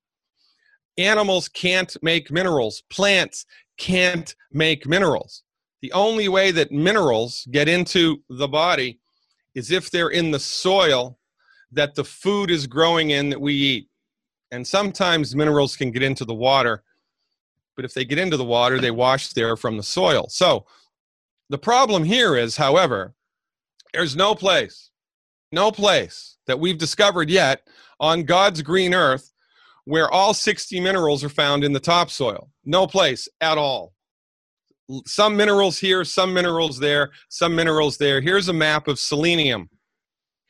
Animals 0.98 1.48
can't 1.48 1.94
make 2.02 2.31
minerals. 2.31 2.83
Plants 2.90 3.46
can't 3.78 4.34
make 4.52 4.86
minerals. 4.86 5.42
The 5.82 5.92
only 5.92 6.28
way 6.28 6.50
that 6.52 6.72
minerals 6.72 7.46
get 7.50 7.68
into 7.68 8.22
the 8.28 8.48
body 8.48 8.98
is 9.54 9.70
if 9.70 9.90
they're 9.90 10.08
in 10.08 10.30
the 10.30 10.40
soil 10.40 11.18
that 11.72 11.94
the 11.94 12.04
food 12.04 12.50
is 12.50 12.66
growing 12.66 13.10
in 13.10 13.30
that 13.30 13.40
we 13.40 13.54
eat. 13.54 13.88
And 14.50 14.66
sometimes 14.66 15.34
minerals 15.34 15.76
can 15.76 15.90
get 15.90 16.02
into 16.02 16.24
the 16.24 16.34
water, 16.34 16.82
but 17.74 17.84
if 17.84 17.92
they 17.92 18.04
get 18.04 18.18
into 18.18 18.36
the 18.36 18.44
water, 18.44 18.78
they 18.78 18.90
wash 18.90 19.30
there 19.30 19.56
from 19.56 19.76
the 19.76 19.82
soil. 19.82 20.26
So 20.28 20.66
the 21.50 21.58
problem 21.58 22.04
here 22.04 22.36
is, 22.36 22.56
however, 22.56 23.14
there's 23.92 24.16
no 24.16 24.34
place, 24.34 24.90
no 25.52 25.70
place 25.70 26.36
that 26.46 26.58
we've 26.58 26.78
discovered 26.78 27.30
yet 27.30 27.66
on 27.98 28.24
God's 28.24 28.62
green 28.62 28.94
earth 28.94 29.32
where 29.87 30.11
all 30.11 30.35
60 30.35 30.81
minerals 30.81 31.25
are 31.25 31.29
found 31.29 31.64
in 31.64 31.72
the 31.72 31.81
topsoil. 31.81 32.51
No 32.64 32.87
place 32.87 33.29
at 33.40 33.57
all. 33.57 33.94
Some 35.07 35.37
minerals 35.37 35.79
here, 35.79 36.05
some 36.05 36.35
minerals 36.35 36.79
there, 36.79 37.11
some 37.29 37.55
minerals 37.55 37.96
there. 37.96 38.20
Here's 38.20 38.49
a 38.49 38.53
map 38.53 38.88
of 38.88 38.99
selenium. 38.99 39.70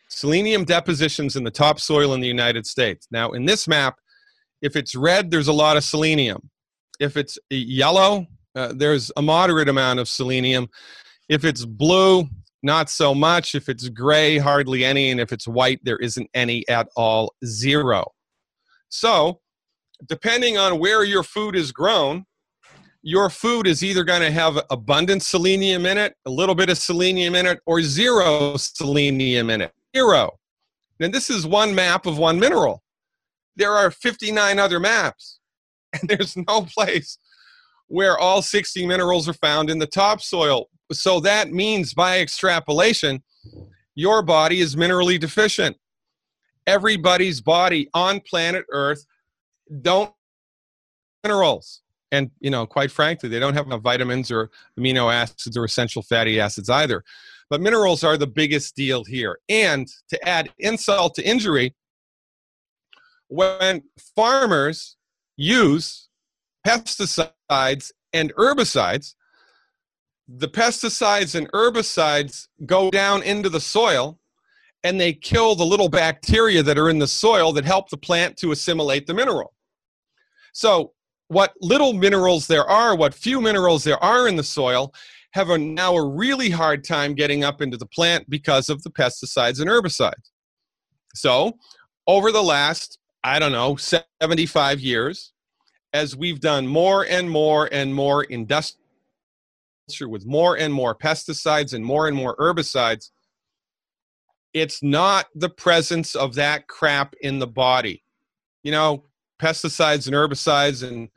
Selenium 0.08 0.64
depositions 0.64 1.36
in 1.36 1.44
the 1.44 1.50
topsoil 1.50 2.14
in 2.14 2.20
the 2.20 2.26
United 2.26 2.66
States. 2.66 3.06
Now, 3.10 3.32
in 3.32 3.44
this 3.44 3.68
map, 3.68 3.96
if 4.62 4.74
it's 4.74 4.94
red, 4.94 5.30
there's 5.30 5.48
a 5.48 5.52
lot 5.52 5.76
of 5.76 5.84
selenium. 5.84 6.50
If 6.98 7.18
it's 7.18 7.38
yellow, 7.50 8.26
uh, 8.54 8.72
there's 8.74 9.12
a 9.18 9.22
moderate 9.22 9.68
amount 9.68 10.00
of 10.00 10.08
selenium. 10.08 10.68
If 11.28 11.44
it's 11.44 11.66
blue, 11.66 12.26
not 12.62 12.88
so 12.88 13.14
much. 13.14 13.54
If 13.54 13.68
it's 13.68 13.90
gray, 13.90 14.38
hardly 14.38 14.82
any. 14.82 15.10
And 15.10 15.20
if 15.20 15.30
it's 15.30 15.46
white, 15.46 15.80
there 15.82 15.98
isn't 15.98 16.30
any 16.32 16.66
at 16.68 16.88
all, 16.96 17.34
zero. 17.44 18.12
So, 18.88 19.40
depending 20.06 20.58
on 20.58 20.78
where 20.78 21.04
your 21.04 21.22
food 21.22 21.56
is 21.56 21.72
grown, 21.72 22.24
your 23.02 23.30
food 23.30 23.66
is 23.66 23.84
either 23.84 24.04
going 24.04 24.22
to 24.22 24.30
have 24.30 24.60
abundant 24.70 25.22
selenium 25.22 25.86
in 25.86 25.96
it, 25.96 26.14
a 26.26 26.30
little 26.30 26.54
bit 26.54 26.70
of 26.70 26.78
selenium 26.78 27.34
in 27.34 27.46
it, 27.46 27.60
or 27.64 27.80
zero 27.80 28.56
selenium 28.56 29.48
in 29.50 29.60
it. 29.60 29.72
Zero. 29.94 30.38
And 31.00 31.12
this 31.14 31.30
is 31.30 31.46
one 31.46 31.74
map 31.74 32.06
of 32.06 32.18
one 32.18 32.40
mineral. 32.40 32.82
There 33.54 33.72
are 33.72 33.90
59 33.90 34.58
other 34.58 34.80
maps, 34.80 35.38
and 35.92 36.08
there's 36.08 36.36
no 36.36 36.62
place 36.62 37.18
where 37.88 38.18
all 38.18 38.42
60 38.42 38.86
minerals 38.86 39.28
are 39.28 39.34
found 39.34 39.70
in 39.70 39.78
the 39.78 39.86
topsoil. 39.86 40.66
So 40.92 41.20
that 41.20 41.52
means, 41.52 41.94
by 41.94 42.20
extrapolation, 42.20 43.22
your 43.94 44.22
body 44.22 44.60
is 44.60 44.74
minerally 44.74 45.18
deficient 45.18 45.76
everybody's 46.66 47.40
body 47.40 47.88
on 47.94 48.20
planet 48.20 48.64
Earth 48.70 49.04
don't 49.82 50.12
minerals. 51.22 51.82
And 52.12 52.30
you 52.40 52.50
know, 52.50 52.66
quite 52.66 52.90
frankly, 52.90 53.28
they 53.28 53.40
don't 53.40 53.54
have 53.54 53.66
enough 53.66 53.82
vitamins 53.82 54.30
or 54.30 54.50
amino 54.78 55.12
acids 55.12 55.56
or 55.56 55.64
essential 55.64 56.02
fatty 56.02 56.38
acids 56.38 56.70
either. 56.70 57.02
But 57.50 57.60
minerals 57.60 58.04
are 58.04 58.16
the 58.16 58.26
biggest 58.26 58.74
deal 58.74 59.04
here. 59.04 59.38
And 59.48 59.88
to 60.08 60.28
add 60.28 60.50
insult 60.58 61.14
to 61.14 61.28
injury, 61.28 61.74
when 63.28 63.82
farmers 64.14 64.96
use 65.36 66.08
pesticides 66.66 67.92
and 68.12 68.34
herbicides, 68.34 69.14
the 70.28 70.48
pesticides 70.48 71.34
and 71.34 71.50
herbicides 71.52 72.48
go 72.66 72.90
down 72.90 73.22
into 73.22 73.48
the 73.48 73.60
soil 73.60 74.18
and 74.86 75.00
they 75.00 75.12
kill 75.12 75.56
the 75.56 75.66
little 75.66 75.88
bacteria 75.88 76.62
that 76.62 76.78
are 76.78 76.88
in 76.88 77.00
the 77.00 77.08
soil 77.08 77.52
that 77.52 77.64
help 77.64 77.90
the 77.90 77.96
plant 77.96 78.36
to 78.36 78.52
assimilate 78.52 79.04
the 79.04 79.12
mineral. 79.14 79.52
So, 80.52 80.92
what 81.26 81.54
little 81.60 81.92
minerals 81.92 82.46
there 82.46 82.64
are, 82.64 82.94
what 82.94 83.12
few 83.12 83.40
minerals 83.40 83.82
there 83.82 84.02
are 84.02 84.28
in 84.28 84.36
the 84.36 84.44
soil, 84.44 84.94
have 85.32 85.50
a, 85.50 85.58
now 85.58 85.96
a 85.96 86.08
really 86.08 86.50
hard 86.50 86.84
time 86.84 87.14
getting 87.14 87.42
up 87.42 87.60
into 87.60 87.76
the 87.76 87.86
plant 87.86 88.30
because 88.30 88.68
of 88.68 88.80
the 88.84 88.90
pesticides 88.90 89.60
and 89.60 89.68
herbicides. 89.68 90.30
So, 91.16 91.58
over 92.06 92.30
the 92.30 92.44
last, 92.44 93.00
I 93.24 93.40
don't 93.40 93.50
know, 93.50 93.74
75 93.74 94.78
years, 94.78 95.32
as 95.94 96.14
we've 96.14 96.38
done 96.38 96.64
more 96.64 97.04
and 97.06 97.28
more 97.28 97.68
and 97.72 97.92
more 97.92 98.22
industrial 98.22 98.78
with 100.02 100.26
more 100.26 100.56
and 100.56 100.72
more 100.72 100.94
pesticides 100.94 101.74
and 101.74 101.84
more 101.84 102.06
and 102.06 102.16
more 102.16 102.36
herbicides, 102.36 103.10
it's 104.56 104.82
not 104.82 105.26
the 105.34 105.50
presence 105.50 106.14
of 106.14 106.34
that 106.36 106.66
crap 106.66 107.14
in 107.20 107.38
the 107.38 107.46
body. 107.46 108.02
You 108.62 108.72
know, 108.72 109.04
pesticides 109.38 110.06
and 110.06 110.16
herbicides 110.16 110.82
and 110.82 111.10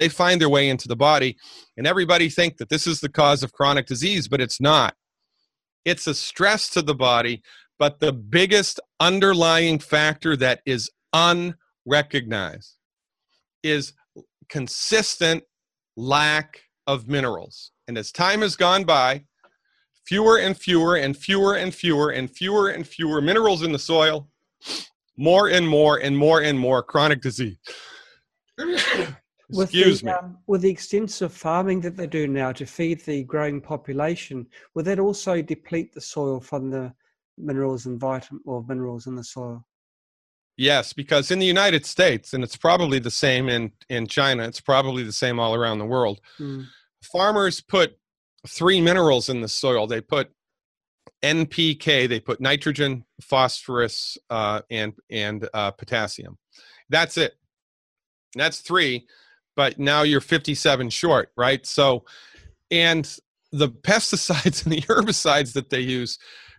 they 0.00 0.08
find 0.08 0.40
their 0.40 0.48
way 0.48 0.68
into 0.68 0.88
the 0.88 0.96
body 0.96 1.36
and 1.76 1.86
everybody 1.86 2.28
think 2.28 2.56
that 2.56 2.70
this 2.70 2.88
is 2.88 3.00
the 3.00 3.08
cause 3.08 3.44
of 3.44 3.52
chronic 3.52 3.86
disease 3.86 4.26
but 4.26 4.40
it's 4.40 4.60
not 4.60 4.94
it's 5.84 6.08
a 6.08 6.14
stress 6.14 6.68
to 6.68 6.82
the 6.82 6.94
body 6.94 7.40
but 7.78 8.00
the 8.00 8.12
biggest 8.12 8.80
underlying 8.98 9.78
factor 9.78 10.36
that 10.36 10.60
is 10.66 10.90
unrecognized 11.12 12.74
is 13.62 13.92
consistent 14.48 15.44
lack 15.96 16.62
of 16.88 17.06
minerals 17.06 17.70
and 17.86 17.96
as 17.96 18.10
time 18.10 18.42
has 18.42 18.56
gone 18.56 18.82
by 18.82 19.22
fewer 20.06 20.38
and 20.38 20.56
fewer 20.56 20.96
and 20.96 21.16
fewer 21.16 21.54
and 21.54 21.74
fewer 21.74 22.10
and 22.10 22.30
fewer 22.30 22.68
and 22.68 22.86
fewer 22.86 23.20
minerals 23.20 23.62
in 23.62 23.72
the 23.72 23.78
soil, 23.78 24.28
more 25.16 25.48
and 25.48 25.68
more 25.68 25.98
and 25.98 26.16
more 26.16 26.42
and 26.42 26.58
more 26.58 26.82
chronic 26.82 27.20
disease. 27.20 27.58
With 29.48 29.68
Excuse 29.68 30.00
the, 30.00 30.06
me. 30.06 30.12
Um, 30.12 30.38
with 30.48 30.62
the 30.62 30.70
extensive 30.70 31.32
farming 31.32 31.80
that 31.82 31.96
they 31.96 32.08
do 32.08 32.26
now 32.26 32.50
to 32.52 32.66
feed 32.66 33.00
the 33.02 33.22
growing 33.24 33.60
population, 33.60 34.46
will 34.74 34.82
that 34.84 34.98
also 34.98 35.40
deplete 35.40 35.94
the 35.94 36.00
soil 36.00 36.40
from 36.40 36.68
the 36.70 36.92
minerals 37.38 37.86
and 37.86 38.00
vitamin 38.00 38.40
or 38.44 38.64
minerals 38.66 39.06
in 39.06 39.14
the 39.14 39.22
soil? 39.22 39.64
Yes, 40.56 40.92
because 40.92 41.30
in 41.30 41.38
the 41.38 41.46
United 41.46 41.86
States, 41.86 42.32
and 42.32 42.42
it's 42.42 42.56
probably 42.56 42.98
the 42.98 43.10
same 43.10 43.48
in, 43.48 43.70
in 43.88 44.08
China, 44.08 44.44
it's 44.48 44.60
probably 44.60 45.04
the 45.04 45.12
same 45.12 45.38
all 45.38 45.54
around 45.54 45.78
the 45.78 45.84
world. 45.84 46.20
Mm. 46.40 46.66
Farmers 47.04 47.60
put 47.60 47.96
three 48.48 48.80
minerals 48.80 49.28
in 49.28 49.40
the 49.40 49.48
soil. 49.48 49.86
They 49.86 50.00
put 50.00 50.30
NPK, 51.22 52.08
they 52.08 52.20
put 52.20 52.40
nitrogen, 52.40 53.04
phosphorus, 53.20 54.18
uh, 54.30 54.62
and 54.70 54.92
and 55.10 55.48
uh, 55.54 55.70
potassium. 55.72 56.38
That's 56.88 57.16
it. 57.16 57.34
That's 58.34 58.60
three, 58.60 59.06
but 59.56 59.78
now 59.78 60.02
you're 60.02 60.20
57 60.20 60.90
short, 60.90 61.30
right? 61.36 61.64
So, 61.66 62.04
and 62.70 63.18
the 63.50 63.70
pesticides 63.70 64.64
and 64.64 64.72
the 64.72 64.82
herbicides 64.82 65.52
that 65.54 65.70
they 65.70 65.80
use 65.80 66.18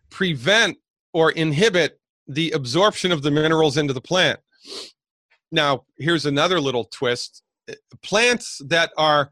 prevent 0.09 0.77
or 1.13 1.31
inhibit 1.31 1.99
the 2.27 2.51
absorption 2.51 3.11
of 3.11 3.21
the 3.21 3.31
minerals 3.31 3.77
into 3.77 3.93
the 3.93 4.01
plant. 4.01 4.39
Now, 5.51 5.85
here's 5.97 6.25
another 6.25 6.59
little 6.59 6.83
twist. 6.83 7.41
Plants 8.01 8.61
that 8.67 8.91
are 8.97 9.29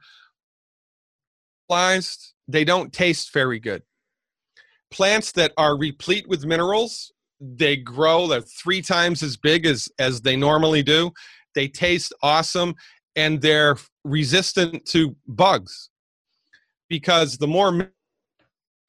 fertilized, 1.68 2.34
they 2.48 2.64
don't 2.64 2.94
taste 2.94 3.34
very 3.34 3.60
good. 3.60 3.84
Plants 4.92 5.32
that 5.34 5.52
are 5.58 5.78
replete 5.78 6.28
with 6.28 6.46
minerals, 6.46 7.12
they 7.40 7.76
grow, 7.76 8.28
they're 8.28 8.42
three 8.42 8.82
times 8.82 9.24
as 9.24 9.36
big 9.36 9.66
as, 9.66 9.90
as 10.00 10.22
they 10.22 10.36
normally 10.36 10.84
do. 10.84 11.12
They 11.54 11.68
taste 11.68 12.14
awesome 12.22 12.76
and 13.16 13.42
they're 13.42 13.78
resistant 14.04 14.86
to 14.86 15.16
bugs 15.28 15.90
because 16.90 17.38
the 17.38 17.48
more 17.48 17.92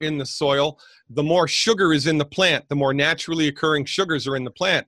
in 0.01 0.17
the 0.17 0.25
soil, 0.25 0.79
the 1.09 1.23
more 1.23 1.47
sugar 1.47 1.93
is 1.93 2.07
in 2.07 2.17
the 2.17 2.25
plant, 2.25 2.65
the 2.69 2.75
more 2.75 2.93
naturally 2.93 3.47
occurring 3.47 3.85
sugars 3.85 4.27
are 4.27 4.35
in 4.35 4.43
the 4.43 4.51
plant. 4.51 4.85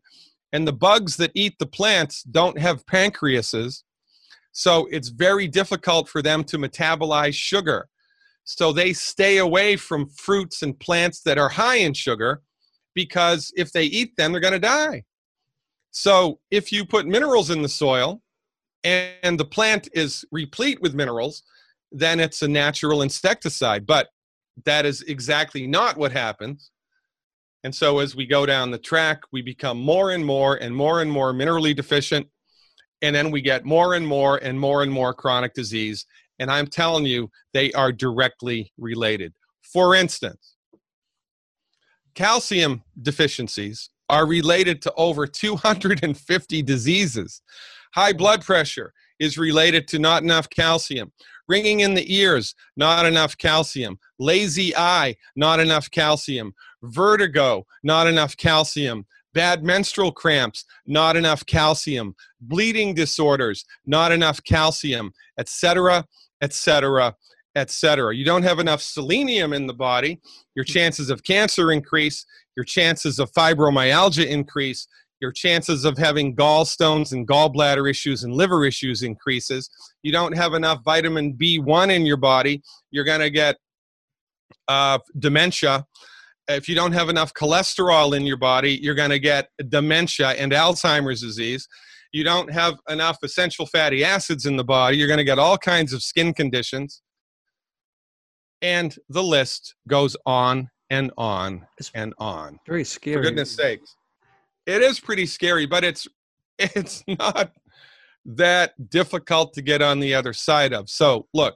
And 0.54 0.68
the 0.68 0.74
bugs 0.74 1.16
that 1.18 1.32
eat 1.34 1.58
the 1.60 1.66
plants 1.66 2.24
don't 2.24 2.58
have 2.60 2.86
pancreases, 2.86 3.84
so 4.52 4.88
it's 4.92 5.10
very 5.10 5.48
difficult 5.48 6.10
for 6.10 6.22
them 6.22 6.44
to 6.46 6.58
metabolize 6.58 7.36
sugar. 7.36 7.88
So 8.44 8.74
they 8.74 8.94
stay 8.94 9.38
away 9.38 9.76
from 9.76 10.10
fruits 10.10 10.64
and 10.64 10.80
plants 10.80 11.22
that 11.22 11.38
are 11.38 11.50
high 11.50 11.78
in 11.78 11.94
sugar 11.94 12.42
because 12.96 13.52
if 13.56 13.72
they 13.72 13.86
eat 13.86 14.16
them, 14.18 14.32
they're 14.32 14.42
going 14.42 14.54
to 14.54 14.60
die. 14.60 15.04
So 15.92 16.40
if 16.52 16.72
you 16.72 16.86
put 16.86 17.08
minerals 17.08 17.50
in 17.50 17.62
the 17.62 17.70
soil 17.70 18.22
and 18.84 19.40
the 19.40 19.46
plant 19.46 19.90
is 19.94 20.26
replete 20.32 20.82
with 20.82 20.94
minerals, 20.94 21.44
then 21.92 22.20
it's 22.20 22.42
a 22.42 22.48
natural 22.48 23.02
insecticide. 23.02 23.86
But 23.86 24.10
that 24.66 24.86
is 24.86 25.02
exactly 25.04 25.68
not 25.68 25.98
what 25.98 26.12
happens. 26.12 26.72
And 27.64 27.74
so 27.74 28.00
as 28.00 28.16
we 28.16 28.26
go 28.26 28.46
down 28.46 28.72
the 28.72 28.78
track, 28.78 29.22
we 29.32 29.42
become 29.42 29.80
more 29.80 30.12
and 30.12 30.26
more 30.26 30.56
and 30.56 30.76
more 30.76 31.02
and 31.02 31.12
more 31.12 31.34
minerally 31.34 31.76
deficient. 31.76 32.28
And 33.02 33.16
then 33.16 33.32
we 33.32 33.42
get 33.42 33.66
more 33.66 33.96
and 33.96 34.06
more 34.06 34.38
and 34.38 34.60
more 34.60 34.84
and 34.84 34.92
more 34.92 35.14
chronic 35.14 35.54
disease. 35.54 36.06
And 36.40 36.50
I'm 36.50 36.68
telling 36.68 37.06
you, 37.06 37.30
they 37.54 37.72
are 37.74 37.92
directly 37.92 38.72
related. 38.78 39.34
For 39.62 39.94
instance, 39.94 40.56
calcium 42.16 42.84
deficiencies 43.02 43.90
are 44.10 44.26
related 44.26 44.82
to 44.82 44.94
over 44.96 45.28
250 45.28 46.62
diseases. 46.64 47.42
High 47.94 48.14
blood 48.14 48.44
pressure 48.44 48.94
is 49.20 49.38
related 49.38 49.88
to 49.90 50.00
not 50.00 50.24
enough 50.24 50.50
calcium. 50.50 51.12
Ringing 51.48 51.80
in 51.80 51.94
the 51.94 52.16
ears, 52.16 52.54
not 52.78 53.06
enough 53.06 53.38
calcium. 53.38 53.98
Lazy 54.20 54.76
eye, 54.76 55.16
not 55.36 55.60
enough 55.60 55.90
calcium. 55.90 56.54
Vertigo, 56.84 57.66
not 57.84 58.08
enough 58.08 58.38
calcium. 58.38 59.06
Bad 59.34 59.64
menstrual 59.64 60.12
cramps, 60.12 60.66
not 60.86 61.16
enough 61.16 61.46
calcium. 61.46 62.16
Bleeding 62.42 62.94
disorders, 62.94 63.66
not 63.86 64.12
enough 64.12 64.44
calcium, 64.44 65.12
etc., 65.38 66.06
etc., 66.42 67.16
etc. 67.56 68.16
You 68.16 68.26
don't 68.26 68.44
have 68.44 68.60
enough 68.60 68.82
selenium 68.82 69.54
in 69.54 69.68
the 69.68 69.74
body, 69.74 70.20
your 70.56 70.66
chances 70.66 71.10
of 71.10 71.24
cancer 71.24 71.72
increase, 71.72 72.26
your 72.56 72.64
chances 72.64 73.20
of 73.20 73.32
fibromyalgia 73.32 74.26
increase, 74.26 74.88
your 75.20 75.32
chances 75.32 75.84
of 75.84 75.98
having 75.98 76.36
gallstones 76.36 77.12
and 77.12 77.28
gallbladder 77.28 77.90
issues 77.90 78.24
and 78.24 78.34
liver 78.34 78.66
issues 78.66 79.04
increases. 79.04 79.70
You 80.04 80.12
don't 80.12 80.36
have 80.36 80.54
enough 80.54 80.80
vitamin 80.84 81.34
B1 81.34 81.94
in 81.94 82.06
your 82.06 82.18
body, 82.18 82.62
you're 82.92 83.04
going 83.04 83.20
to 83.20 83.30
get 83.30 83.58
uh, 84.68 85.00
dementia. 85.18 85.86
If 86.48 86.68
you 86.68 86.74
don't 86.74 86.94
have 86.94 87.10
enough 87.10 87.34
cholesterol 87.34 88.16
in 88.16 88.26
your 88.26 88.38
body, 88.38 88.80
you're 88.82 88.96
going 88.96 89.12
to 89.12 89.20
get 89.20 89.50
dementia 89.68 90.30
and 90.30 90.52
Alzheimer's 90.52 91.22
disease. 91.22 91.68
You 92.12 92.24
don't 92.24 92.52
have 92.52 92.76
enough 92.90 93.18
essential 93.24 93.66
fatty 93.66 94.04
acids 94.04 94.46
in 94.46 94.56
the 94.56 94.64
body, 94.64 94.98
you're 94.98 95.08
going 95.08 95.20
to 95.20 95.24
get 95.24 95.40
all 95.40 95.58
kinds 95.58 95.94
of 95.94 96.02
skin 96.02 96.34
conditions. 96.34 97.02
And 98.62 98.96
the 99.08 99.24
list 99.24 99.76
goes 99.88 100.18
on 100.26 100.70
and 100.90 101.12
on 101.18 101.66
It's 101.78 101.92
and 101.94 102.14
on. 102.18 102.60
very 102.68 102.84
scary. 102.84 103.18
For 103.18 103.22
goodness 103.22 103.52
sakes. 103.52 103.96
It 104.66 104.82
is 104.82 105.00
pretty 105.00 105.26
scary, 105.26 105.66
but 105.66 105.84
it's 105.84 106.08
it's 106.60 107.04
not 107.08 107.52
that 108.26 108.90
difficult 108.90 109.54
to 109.54 109.62
get 109.62 109.82
on 109.82 110.00
the 110.00 110.14
other 110.14 110.34
side 110.34 110.74
of. 110.74 110.90
So, 110.90 111.28
look, 111.34 111.56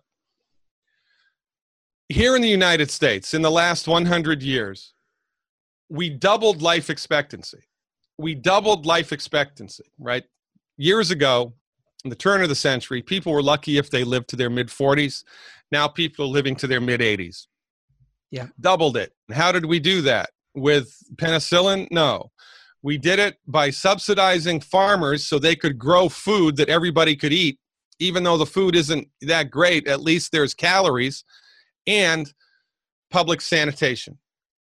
here 2.10 2.36
in 2.36 2.42
the 2.42 2.50
United 2.50 2.90
States, 2.90 3.34
in 3.34 3.42
the 3.42 3.52
last 3.52 3.88
100 3.88 4.42
years, 4.42 4.94
we 5.90 6.10
doubled 6.10 6.62
life 6.62 6.90
expectancy. 6.90 7.64
We 8.18 8.36
doubled 8.36 8.86
life 8.86 9.12
expectancy, 9.12 9.86
right? 10.00 10.24
Years 10.78 11.12
ago, 11.12 11.54
in 12.04 12.10
the 12.10 12.16
turn 12.16 12.42
of 12.42 12.50
the 12.50 12.56
century, 12.56 13.02
people 13.02 13.32
were 13.32 13.44
lucky 13.44 13.78
if 13.78 13.90
they 13.90 14.04
lived 14.04 14.30
to 14.30 14.36
their 14.36 14.50
mid 14.50 14.68
40s. 14.68 15.24
Now 15.72 15.88
people 15.88 16.26
are 16.26 16.30
living 16.30 16.56
to 16.58 16.68
their 16.68 16.82
mid 16.82 17.02
80s. 17.02 17.48
Yeah. 18.32 18.48
Doubled 18.60 18.98
it. 18.98 19.14
How 19.32 19.52
did 19.52 19.66
we 19.66 19.80
do 19.80 20.02
that? 20.02 20.32
With 20.56 20.96
penicillin? 21.16 21.88
No. 21.92 22.32
We 22.82 22.98
did 22.98 23.20
it 23.20 23.38
by 23.48 23.70
subsidizing 23.70 24.60
farmers 24.62 25.26
so 25.26 25.40
they 25.40 25.56
could 25.56 25.78
grow 25.78 26.10
food 26.10 26.58
that 26.58 26.68
everybody 26.68 27.16
could 27.16 27.32
eat, 27.32 27.58
even 28.00 28.24
though 28.24 28.38
the 28.38 28.46
food 28.46 28.76
isn't 28.76 29.08
that 29.22 29.50
great, 29.50 29.88
at 29.88 30.02
least 30.02 30.32
there's 30.32 30.54
calories, 30.54 31.24
and 31.88 32.34
public 33.10 33.40
sanitation. 33.40 34.18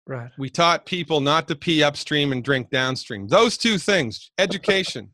Right. 0.07 0.31
We 0.37 0.49
taught 0.49 0.85
people 0.85 1.19
not 1.19 1.47
to 1.49 1.55
pee 1.55 1.83
upstream 1.83 2.31
and 2.31 2.43
drink 2.43 2.69
downstream. 2.69 3.27
Those 3.27 3.57
two 3.57 3.77
things, 3.77 4.31
education, 4.37 5.11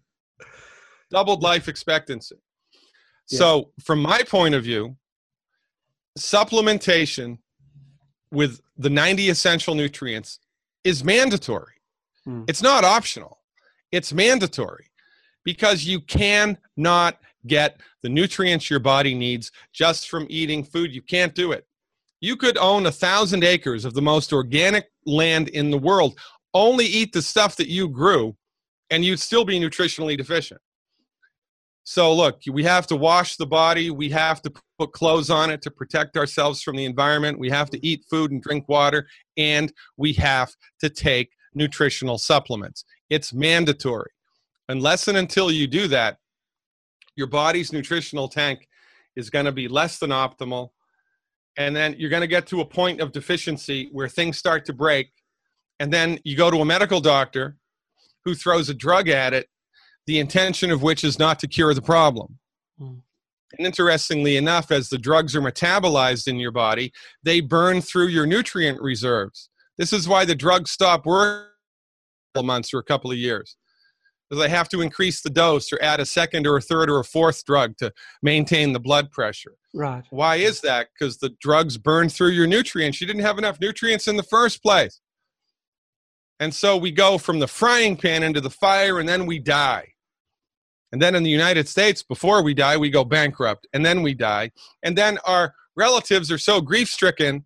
doubled 1.14 1.44
life 1.44 1.68
expectancy. 1.68 2.36
Yeah. 3.30 3.40
So, 3.40 3.72
from 3.82 4.02
my 4.02 4.24
point 4.24 4.56
of 4.56 4.64
view, 4.64 4.98
supplementation 6.20 7.38
with 8.32 8.60
the 8.78 8.90
90 8.90 9.30
essential 9.30 9.76
nutrients 9.76 10.40
is 10.84 11.04
mandatory. 11.04 11.76
Hmm. 12.26 12.44
It's 12.48 12.62
not 12.62 12.84
optional, 12.84 13.40
it's 13.92 14.12
mandatory 14.12 14.88
because 15.46 15.86
you 15.86 16.02
cannot 16.02 17.20
get 17.46 17.80
the 18.02 18.10
nutrients 18.10 18.70
your 18.70 18.80
body 18.80 19.14
needs 19.14 19.52
just 19.74 20.10
from 20.10 20.26
eating 20.30 20.64
food. 20.64 20.94
You 20.94 21.02
can't 21.02 21.36
do 21.36 21.52
it. 21.52 21.68
You 22.22 22.38
could 22.38 22.58
own 22.58 22.86
a 22.86 22.92
thousand 22.92 23.44
acres 23.44 23.84
of 23.84 23.94
the 23.94 24.02
most 24.02 24.32
organic 24.32 24.86
land 25.06 25.50
in 25.50 25.70
the 25.70 25.78
world, 25.78 26.18
only 26.54 26.86
eat 26.86 27.12
the 27.12 27.22
stuff 27.22 27.58
that 27.58 27.68
you 27.68 27.90
grew, 27.90 28.36
and 28.90 29.04
you'd 29.04 29.20
still 29.20 29.44
be 29.44 29.60
nutritionally 29.60 30.18
deficient. 30.18 30.62
So, 31.86 32.14
look, 32.14 32.40
we 32.50 32.64
have 32.64 32.88
to 32.88 32.96
wash 32.96 33.36
the 33.36 33.46
body. 33.46 33.90
We 33.92 34.10
have 34.10 34.42
to 34.44 34.54
put 34.80 34.94
clothes 34.94 35.30
on 35.30 35.50
it 35.50 35.62
to 35.64 35.72
protect 35.72 36.16
ourselves 36.16 36.62
from 36.62 36.78
the 36.78 36.86
environment. 36.86 37.40
We 37.40 37.50
have 37.50 37.70
to 37.72 37.86
eat 37.86 38.06
food 38.10 38.32
and 38.32 38.42
drink 38.42 38.70
water, 38.70 39.08
and 39.38 39.72
we 39.98 40.14
have 40.14 40.54
to 40.80 40.90
take 40.90 41.32
nutritional 41.54 42.18
supplements. 42.18 42.86
It's 43.10 43.34
mandatory. 43.34 44.12
Unless 44.70 45.10
and 45.10 45.18
until 45.18 45.52
you 45.52 45.68
do 45.68 45.88
that, 45.88 46.18
your 47.16 47.28
body's 47.28 47.74
nutritional 47.74 48.28
tank 48.28 48.68
is 49.16 49.30
going 49.30 49.46
to 49.46 49.52
be 49.52 49.68
less 49.68 50.00
than 50.00 50.10
optimal. 50.10 50.70
And 51.58 51.76
then 51.76 51.96
you're 51.98 52.10
going 52.10 52.22
to 52.22 52.28
get 52.28 52.48
to 52.48 52.62
a 52.62 52.66
point 52.66 53.00
of 53.00 53.12
deficiency 53.12 53.90
where 53.92 54.10
things 54.10 54.38
start 54.38 54.66
to 54.66 54.74
break. 54.74 55.12
And 55.80 55.94
then 55.94 56.20
you 56.24 56.36
go 56.36 56.50
to 56.50 56.58
a 56.58 56.66
medical 56.66 57.02
doctor 57.02 57.58
who 58.26 58.34
throws 58.34 58.70
a 58.70 58.74
drug 58.74 59.10
at 59.10 59.34
it, 59.34 59.48
the 60.06 60.20
intention 60.20 60.72
of 60.72 60.82
which 60.82 61.04
is 61.04 61.18
not 61.20 61.40
to 61.40 61.48
cure 61.48 61.74
the 61.74 61.82
problem. 61.82 62.40
Mm. 62.80 63.02
And 63.58 63.68
interestingly 63.68 64.36
enough, 64.38 64.72
as 64.72 64.90
the 64.90 64.98
drugs 64.98 65.36
are 65.36 65.42
metabolized 65.42 66.28
in 66.28 66.38
your 66.38 66.52
body, 66.52 66.92
they 67.22 67.40
burn 67.40 67.82
through 67.82 68.08
your 68.08 68.26
nutrient 68.26 68.82
reserves. 68.82 69.50
This 69.78 69.94
is 69.94 70.08
why 70.08 70.26
the 70.26 70.36
drugs 70.36 70.72
stop 70.72 71.06
working 71.06 71.46
for 72.34 72.40
a 72.40 72.40
couple 72.40 72.40
of 72.42 72.46
months 72.46 72.74
or 72.74 72.80
a 72.80 72.84
couple 72.84 73.12
of 73.12 73.18
years. 73.18 73.56
because 74.30 74.44
I 74.44 74.48
have 74.48 74.70
to 74.70 74.82
increase 74.82 75.22
the 75.22 75.30
dose 75.30 75.72
or 75.72 75.80
add 75.84 76.00
a 76.00 76.06
second 76.06 76.48
or 76.48 76.58
a 76.58 76.62
third 76.62 76.90
or 76.90 77.00
a 77.00 77.04
fourth 77.04 77.46
drug 77.46 77.78
to 77.78 77.94
maintain 78.24 78.74
the 78.74 78.80
blood 78.80 79.12
pressure. 79.12 79.56
Right. 79.76 80.04
Why 80.10 80.38
is 80.38 80.62
that? 80.62 80.88
Because 80.94 81.18
the 81.18 81.36
drugs 81.40 81.78
burn 81.78 82.10
through 82.10 82.30
your 82.30 82.48
nutrients. 82.48 83.00
You 83.00 83.08
didn't 83.08 83.22
have 83.22 83.38
enough 83.38 83.60
nutrients 83.60 84.08
in 84.08 84.18
the 84.18 84.24
first 84.24 84.64
place. 84.64 85.02
And 86.40 86.54
so 86.54 86.78
we 86.78 86.92
go 86.92 87.18
from 87.20 87.40
the 87.40 87.48
frying 87.48 87.96
pan 87.96 88.24
into 88.24 88.42
the 88.42 88.50
fire 88.50 89.00
and 89.00 89.08
then 89.08 89.26
we 89.28 89.38
die. 89.38 89.93
And 90.94 91.02
then 91.02 91.16
in 91.16 91.24
the 91.24 91.30
United 91.30 91.68
States, 91.68 92.04
before 92.04 92.44
we 92.44 92.54
die, 92.54 92.78
we 92.78 92.92
go 92.92 93.04
bankrupt 93.04 93.66
and 93.74 93.84
then 93.84 94.04
we 94.04 94.14
die. 94.14 94.52
And 94.84 94.96
then 94.96 95.18
our 95.26 95.56
relatives 95.76 96.32
are 96.32 96.38
so 96.38 96.62
grief 96.62 96.88
stricken 96.88 97.46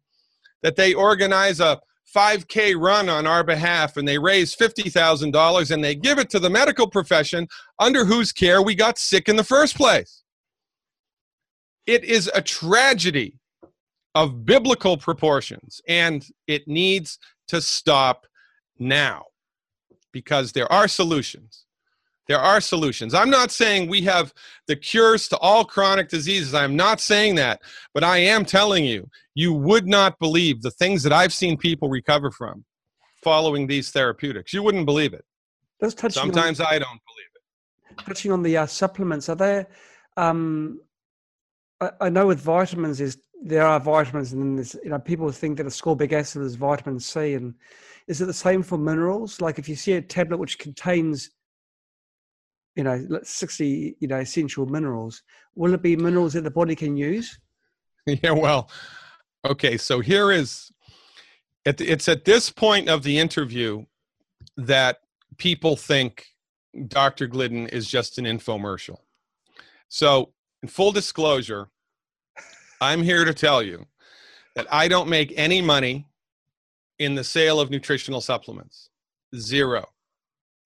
that 0.63 0.75
they 0.75 0.93
organize 0.93 1.62
a 1.62 1.79
5K 2.13 2.75
run 2.77 3.07
on 3.07 3.25
our 3.25 3.45
behalf 3.45 3.95
and 3.95 4.05
they 4.05 4.17
raise 4.17 4.53
$50,000 4.53 5.71
and 5.71 5.81
they 5.81 5.95
give 5.95 6.19
it 6.19 6.29
to 6.31 6.39
the 6.39 6.49
medical 6.49 6.89
profession 6.89 7.47
under 7.79 8.03
whose 8.03 8.33
care 8.33 8.62
we 8.62 8.75
got 8.75 8.97
sick 8.97 9.29
in 9.29 9.38
the 9.38 9.45
first 9.45 9.77
place. 9.77 10.23
It 11.86 12.03
is 12.03 12.29
a 12.36 12.41
tragedy 12.41 13.36
of 14.13 14.45
biblical 14.45 14.97
proportions 14.97 15.79
and 15.88 16.25
it 16.47 16.67
needs 16.67 17.17
to 17.47 17.62
stop 17.62 18.27
now 18.77 19.23
because 20.12 20.51
there 20.51 20.69
are 20.69 20.89
solutions. 20.89 21.63
There 22.27 22.39
are 22.39 22.59
solutions. 22.59 23.13
I'm 23.13 23.29
not 23.29 23.51
saying 23.51 23.89
we 23.89 24.01
have 24.01 24.33
the 24.67 24.75
cures 24.75 25.29
to 25.29 25.37
all 25.37 25.63
chronic 25.63 26.09
diseases. 26.09 26.53
I'm 26.53 26.75
not 26.75 26.99
saying 26.99 27.35
that. 27.35 27.61
But 27.93 28.03
I 28.03 28.17
am 28.17 28.43
telling 28.43 28.83
you, 28.83 29.09
you 29.33 29.53
would 29.53 29.87
not 29.87 30.19
believe 30.19 30.61
the 30.61 30.71
things 30.71 31.03
that 31.03 31.13
I've 31.13 31.33
seen 31.33 31.57
people 31.57 31.89
recover 31.89 32.31
from 32.31 32.65
following 33.23 33.67
these 33.67 33.91
therapeutics. 33.91 34.53
You 34.53 34.61
wouldn't 34.63 34.85
believe 34.85 35.13
it. 35.13 35.23
Sometimes 36.09 36.59
on, 36.59 36.67
I 36.67 36.79
don't 36.79 37.01
believe 37.05 37.31
it. 37.35 38.05
Touching 38.05 38.31
on 38.31 38.43
the 38.43 38.57
uh, 38.57 38.65
supplements, 38.65 39.29
are 39.29 39.35
there? 39.35 39.67
Um, 40.17 40.81
I, 41.79 41.91
I, 42.01 42.09
know 42.09 42.27
with 42.27 42.39
vitamins 42.39 42.99
is 42.99 43.19
there 43.43 43.65
are 43.65 43.79
vitamins, 43.79 44.33
and 44.33 44.41
then 44.41 44.55
there's 44.55 44.75
you 44.83 44.89
know 44.89 44.97
people 44.97 45.31
think 45.31 45.57
that 45.57 45.67
ascorbic 45.67 46.11
acid 46.11 46.41
is 46.41 46.55
vitamin 46.55 46.99
C, 46.99 47.35
and 47.35 47.53
is 48.07 48.21
it 48.21 48.25
the 48.25 48.33
same 48.33 48.63
for 48.63 48.77
minerals? 48.77 49.39
Like 49.39 49.59
if 49.59 49.69
you 49.69 49.75
see 49.75 49.93
a 49.93 50.01
tablet 50.01 50.37
which 50.37 50.57
contains 50.57 51.29
you 52.77 52.83
know 52.83 53.19
60 53.23 53.97
you 53.99 54.07
know 54.07 54.19
essential 54.19 54.65
minerals. 54.67 55.23
Will 55.55 55.73
it 55.73 55.81
be 55.81 55.95
minerals 55.95 56.33
that 56.33 56.43
the 56.43 56.51
body 56.51 56.75
can 56.75 56.95
use? 56.95 57.39
Yeah 58.23 58.31
well 58.31 58.69
okay 59.45 59.75
so 59.75 59.99
here 59.99 60.31
is 60.31 60.71
it's 61.65 62.07
at 62.07 62.23
this 62.23 62.49
point 62.49 62.87
of 62.87 63.03
the 63.03 63.17
interview 63.19 63.83
that 64.55 64.99
people 65.35 65.75
think 65.75 66.25
dr 66.87 67.27
glidden 67.27 67.67
is 67.67 67.89
just 67.89 68.17
an 68.17 68.23
infomercial. 68.23 68.99
So 69.89 70.31
in 70.63 70.69
full 70.69 70.93
disclosure 70.93 71.67
i'm 72.79 73.03
here 73.03 73.25
to 73.25 73.33
tell 73.33 73.61
you 73.61 73.85
that 74.55 74.67
i 74.71 74.87
don't 74.87 75.09
make 75.09 75.33
any 75.35 75.61
money 75.61 76.07
in 76.99 77.15
the 77.15 77.23
sale 77.23 77.59
of 77.59 77.69
nutritional 77.69 78.21
supplements. 78.21 78.89
Zero 79.35 79.85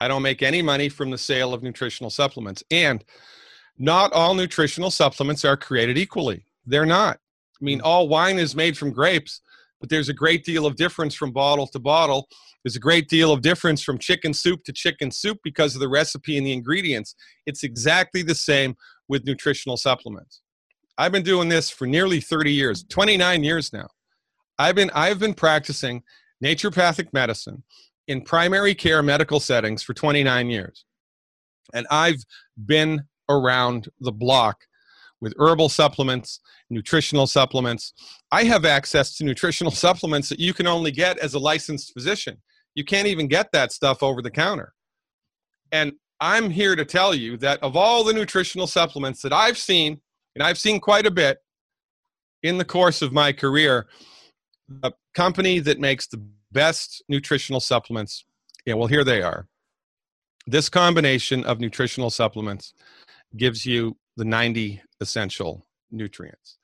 I 0.02 0.08
don't 0.08 0.24
make 0.24 0.42
any 0.42 0.64
money 0.64 0.90
from 0.90 1.12
the 1.12 1.18
sale 1.18 1.54
of 1.54 1.62
nutritional 1.62 2.10
supplements. 2.10 2.64
And 2.72 3.06
not 3.78 4.12
all 4.14 4.34
nutritional 4.34 4.90
supplements 4.90 5.46
are 5.46 5.56
created 5.56 5.96
equally. 5.96 6.44
They're 6.66 6.88
not. 6.88 7.20
I 7.62 7.64
mean, 7.64 7.80
hmm. 7.80 7.86
all 7.86 8.10
wine 8.10 8.40
is 8.40 8.56
made 8.56 8.76
from 8.76 8.92
grapes, 8.92 9.42
but 9.80 9.90
there's 9.90 10.10
a 10.10 10.14
great 10.14 10.44
deal 10.44 10.66
of 10.66 10.76
difference 10.76 11.14
from 11.14 11.32
bottle 11.32 11.68
to 11.68 11.78
bottle. 11.78 12.28
There's 12.64 12.76
a 12.76 12.80
great 12.80 13.10
deal 13.10 13.32
of 13.32 13.44
difference 13.44 13.84
from 13.84 14.00
chicken 14.00 14.34
soup 14.34 14.64
to 14.64 14.74
chicken 14.74 15.12
soup 15.12 15.38
because 15.44 15.76
of 15.76 15.82
the 15.82 15.88
recipe 15.88 16.36
and 16.36 16.48
the 16.48 16.54
ingredients. 16.54 17.14
It's 17.46 17.64
exactly 17.64 18.24
the 18.24 18.36
same 18.36 18.76
with 19.08 19.26
nutritional 19.26 19.78
supplements. 19.78 20.42
I've 20.98 21.12
been 21.12 21.24
doing 21.24 21.48
this 21.48 21.70
for 21.70 21.86
nearly 21.86 22.22
30 22.22 22.52
years, 22.52 22.84
29 22.90 23.44
years 23.44 23.72
now. 23.72 23.88
I've 24.58 24.76
been 24.76 24.90
I've 24.96 25.20
been 25.20 25.36
practicing 25.36 26.02
naturopathic 26.44 27.14
medicine 27.14 27.64
in 28.12 28.22
primary 28.22 28.76
care 28.76 29.02
medical 29.02 29.40
settings 29.40 29.82
for 29.82 29.94
29 29.94 30.50
years. 30.50 30.84
And 31.74 31.88
I've 31.90 32.22
been 32.66 33.04
around 33.30 33.88
the 34.02 34.12
block 34.12 34.66
with 35.22 35.34
herbal 35.40 35.70
supplements, 35.70 36.42
nutritional 36.70 37.26
supplements. 37.26 37.94
I 38.30 38.44
have 38.44 38.66
access 38.66 39.16
to 39.16 39.24
nutritional 39.24 39.72
supplements 39.86 40.28
that 40.28 40.40
you 40.40 40.54
can 40.54 40.68
only 40.68 40.92
get 40.92 41.20
as 41.20 41.36
a 41.36 41.40
licensed 41.40 41.94
physician. 41.94 42.42
You 42.76 42.84
can't 42.84 43.08
even 43.08 43.30
get 43.30 43.50
that 43.54 43.72
stuff 43.72 44.04
over 44.04 44.22
the 44.22 44.30
counter. 44.30 44.74
And 45.72 45.94
I'm 46.20 46.50
here 46.50 46.76
to 46.76 46.84
tell 46.84 47.16
you 47.16 47.38
that 47.38 47.64
of 47.64 47.78
all 47.78 48.04
the 48.04 48.14
nutritional 48.14 48.68
supplements 48.68 49.22
that 49.22 49.32
I've 49.32 49.58
seen, 49.58 50.02
and 50.36 50.44
I've 50.44 50.58
seen 50.58 50.82
quite 50.82 51.06
a 51.06 51.12
bit 51.12 51.38
in 52.44 52.58
the 52.58 52.66
course 52.66 53.02
of 53.02 53.14
my 53.14 53.32
career, 53.32 53.88
the 54.68 54.92
company 55.16 55.60
that 55.60 55.80
makes 55.80 56.08
the 56.08 56.22
best 56.52 57.04
nutritional 57.10 57.60
supplements. 57.60 58.26
Yeah, 58.66 58.76
well, 58.76 58.88
here 58.88 59.04
they 59.04 59.22
are. 59.22 59.48
This 60.48 60.70
combination 60.70 61.44
of 61.46 61.60
nutritional 61.60 62.10
supplements 62.10 62.74
gives 63.38 63.66
you 63.66 63.98
the 64.18 64.26
90 64.26 64.82
essential 65.00 65.66
nutrients. 65.92 66.58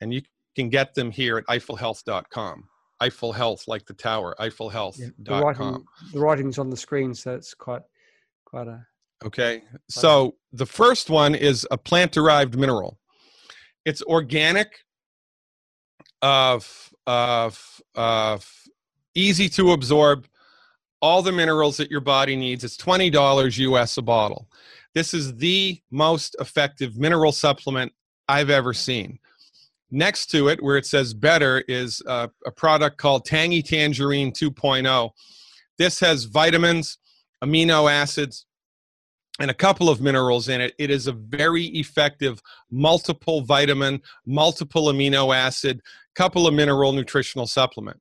And 0.00 0.12
you 0.12 0.22
can 0.54 0.68
get 0.68 0.94
them 0.94 1.10
here 1.10 1.38
at 1.38 1.46
eiffelhealth.com. 1.46 2.64
Eiffel 3.00 3.32
Health, 3.32 3.68
like 3.68 3.86
the 3.86 3.94
tower, 3.94 4.34
eiffelhealth.com. 4.40 5.00
Yeah, 5.00 5.10
the, 5.18 5.40
writing, 5.40 5.84
the 6.12 6.18
writing's 6.18 6.58
on 6.58 6.68
the 6.68 6.76
screen, 6.76 7.14
so 7.14 7.34
it's 7.34 7.54
quite, 7.54 7.82
quite 8.44 8.66
a. 8.66 8.84
Okay. 9.24 9.62
So 9.88 10.34
the 10.52 10.66
first 10.66 11.08
one 11.08 11.34
is 11.34 11.66
a 11.70 11.78
plant 11.78 12.12
derived 12.12 12.58
mineral. 12.58 12.98
It's 13.84 14.02
organic, 14.02 14.68
of, 16.22 16.92
of, 17.06 17.80
of 17.94 18.50
easy 19.18 19.48
to 19.50 19.72
absorb, 19.72 20.26
all 21.00 21.22
the 21.22 21.32
minerals 21.32 21.76
that 21.76 21.90
your 21.90 22.00
body 22.00 22.36
needs. 22.36 22.64
It's 22.64 22.76
$20 22.76 23.58
US 23.58 23.96
a 23.96 24.02
bottle. 24.02 24.48
This 24.94 25.12
is 25.12 25.36
the 25.36 25.80
most 25.90 26.36
effective 26.40 26.96
mineral 26.96 27.32
supplement 27.32 27.92
I've 28.28 28.50
ever 28.50 28.72
seen. 28.72 29.18
Next 29.90 30.26
to 30.26 30.48
it, 30.48 30.62
where 30.62 30.76
it 30.76 30.86
says 30.86 31.14
better, 31.14 31.64
is 31.68 32.02
a, 32.06 32.30
a 32.46 32.50
product 32.50 32.98
called 32.98 33.24
Tangy 33.24 33.62
Tangerine 33.62 34.32
2.0. 34.32 35.10
This 35.78 36.00
has 36.00 36.24
vitamins, 36.24 36.98
amino 37.42 37.90
acids, 37.90 38.44
and 39.40 39.50
a 39.50 39.54
couple 39.54 39.88
of 39.88 40.00
minerals 40.00 40.48
in 40.48 40.60
it. 40.60 40.74
It 40.78 40.90
is 40.90 41.06
a 41.06 41.12
very 41.12 41.64
effective 41.66 42.42
multiple 42.70 43.42
vitamin, 43.42 44.02
multiple 44.26 44.86
amino 44.86 45.34
acid, 45.34 45.80
couple 46.14 46.48
of 46.48 46.54
mineral 46.54 46.92
nutritional 46.92 47.46
supplement 47.46 48.00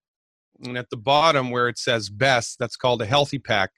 and 0.65 0.77
at 0.77 0.89
the 0.89 0.97
bottom 0.97 1.51
where 1.51 1.67
it 1.67 1.77
says 1.77 2.09
best 2.09 2.57
that's 2.59 2.75
called 2.75 3.01
a 3.01 3.05
healthy 3.05 3.39
pack 3.39 3.71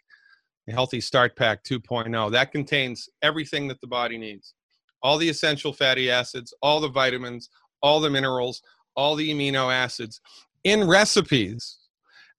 a 0.68 0.72
healthy 0.72 1.02
start 1.02 1.36
pack 1.36 1.64
2.0 1.64 2.32
that 2.32 2.52
contains 2.52 3.10
everything 3.22 3.68
that 3.68 3.82
the 3.82 3.88
body 3.88 4.18
needs. 4.18 4.54
All 5.02 5.18
the 5.18 5.30
essential 5.30 5.74
fatty 5.74 6.10
acids 6.10 6.54
all 6.62 6.80
the 6.80 6.90
vitamins 6.90 7.50
all 7.82 8.00
the 8.00 8.10
minerals 8.10 8.62
all 8.96 9.16
the 9.16 9.32
amino 9.32 9.74
acids 9.74 10.22
in 10.64 10.88
recipes 10.88 11.78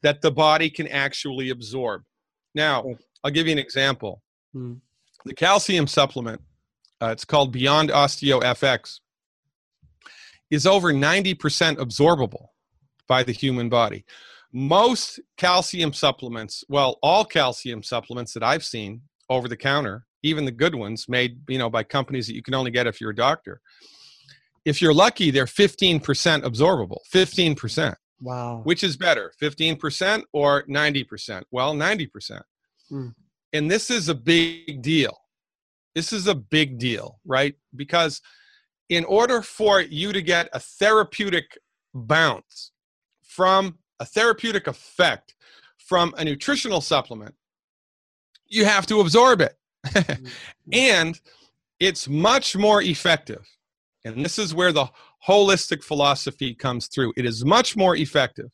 that 0.02 0.20
the 0.20 0.30
body 0.30 0.70
can 0.70 0.86
actually 0.88 1.50
absorb. 1.50 2.02
Now 2.54 2.84
i'll 3.24 3.30
give 3.30 3.46
you 3.46 3.52
an 3.52 3.58
example. 3.58 4.22
Hmm. 4.52 4.74
the 5.24 5.34
calcium 5.34 5.86
supplement 5.86 6.40
uh, 7.00 7.10
it's 7.12 7.24
called 7.24 7.52
beyond 7.52 7.90
osteo 7.90 8.42
fx 8.42 8.98
is 10.50 10.66
over 10.66 10.92
90% 10.92 11.36
absorbable 11.76 12.46
by 13.10 13.22
the 13.24 13.32
human 13.32 13.68
body. 13.68 14.04
Most 14.52 15.20
calcium 15.36 15.92
supplements 15.92 16.64
well 16.68 16.98
all 17.02 17.24
calcium 17.24 17.84
supplements 17.84 18.32
that 18.34 18.42
i've 18.42 18.64
seen 18.64 19.00
over 19.28 19.46
the 19.46 19.56
counter 19.56 20.06
even 20.22 20.44
the 20.44 20.50
good 20.50 20.74
ones 20.74 21.08
made 21.08 21.38
you 21.48 21.56
know 21.56 21.70
by 21.70 21.84
companies 21.84 22.26
that 22.26 22.34
you 22.34 22.42
can 22.42 22.54
only 22.54 22.70
get 22.70 22.86
if 22.86 23.00
you're 23.00 23.10
a 23.10 23.14
doctor 23.14 23.60
if 24.64 24.82
you're 24.82 24.92
lucky 24.92 25.30
they're 25.30 25.46
15% 25.46 26.00
absorbable 26.42 26.98
15% 27.14 27.94
wow. 28.20 28.60
Which 28.64 28.82
is 28.82 28.96
better 28.96 29.32
15% 29.40 30.24
or 30.32 30.64
90% 30.64 31.42
well 31.52 31.74
90% 31.74 32.42
mm. 32.90 33.14
and 33.52 33.70
this 33.70 33.90
is 33.90 34.08
a 34.08 34.14
big 34.14 34.82
deal. 34.82 35.16
This 35.94 36.12
is 36.12 36.26
a 36.26 36.34
big 36.34 36.78
deal 36.78 37.20
right? 37.24 37.54
Because 37.76 38.20
in 38.88 39.04
order 39.04 39.42
for 39.42 39.80
you 39.80 40.12
to 40.12 40.20
get 40.20 40.48
a 40.52 40.58
therapeutic 40.58 41.56
bounce 41.94 42.72
from 43.30 43.78
a 44.00 44.04
therapeutic 44.04 44.66
effect 44.66 45.34
from 45.78 46.12
a 46.18 46.24
nutritional 46.24 46.80
supplement, 46.80 47.34
you 48.48 48.64
have 48.64 48.86
to 48.86 49.00
absorb 49.00 49.40
it. 49.40 49.56
Mm-hmm. 49.86 50.24
and 50.72 51.20
it's 51.78 52.08
much 52.08 52.56
more 52.56 52.82
effective. 52.82 53.46
And 54.04 54.24
this 54.24 54.38
is 54.38 54.54
where 54.54 54.72
the 54.72 54.86
holistic 55.26 55.84
philosophy 55.84 56.54
comes 56.54 56.88
through. 56.88 57.12
It 57.16 57.24
is 57.24 57.44
much 57.44 57.76
more 57.76 57.96
effective 57.96 58.50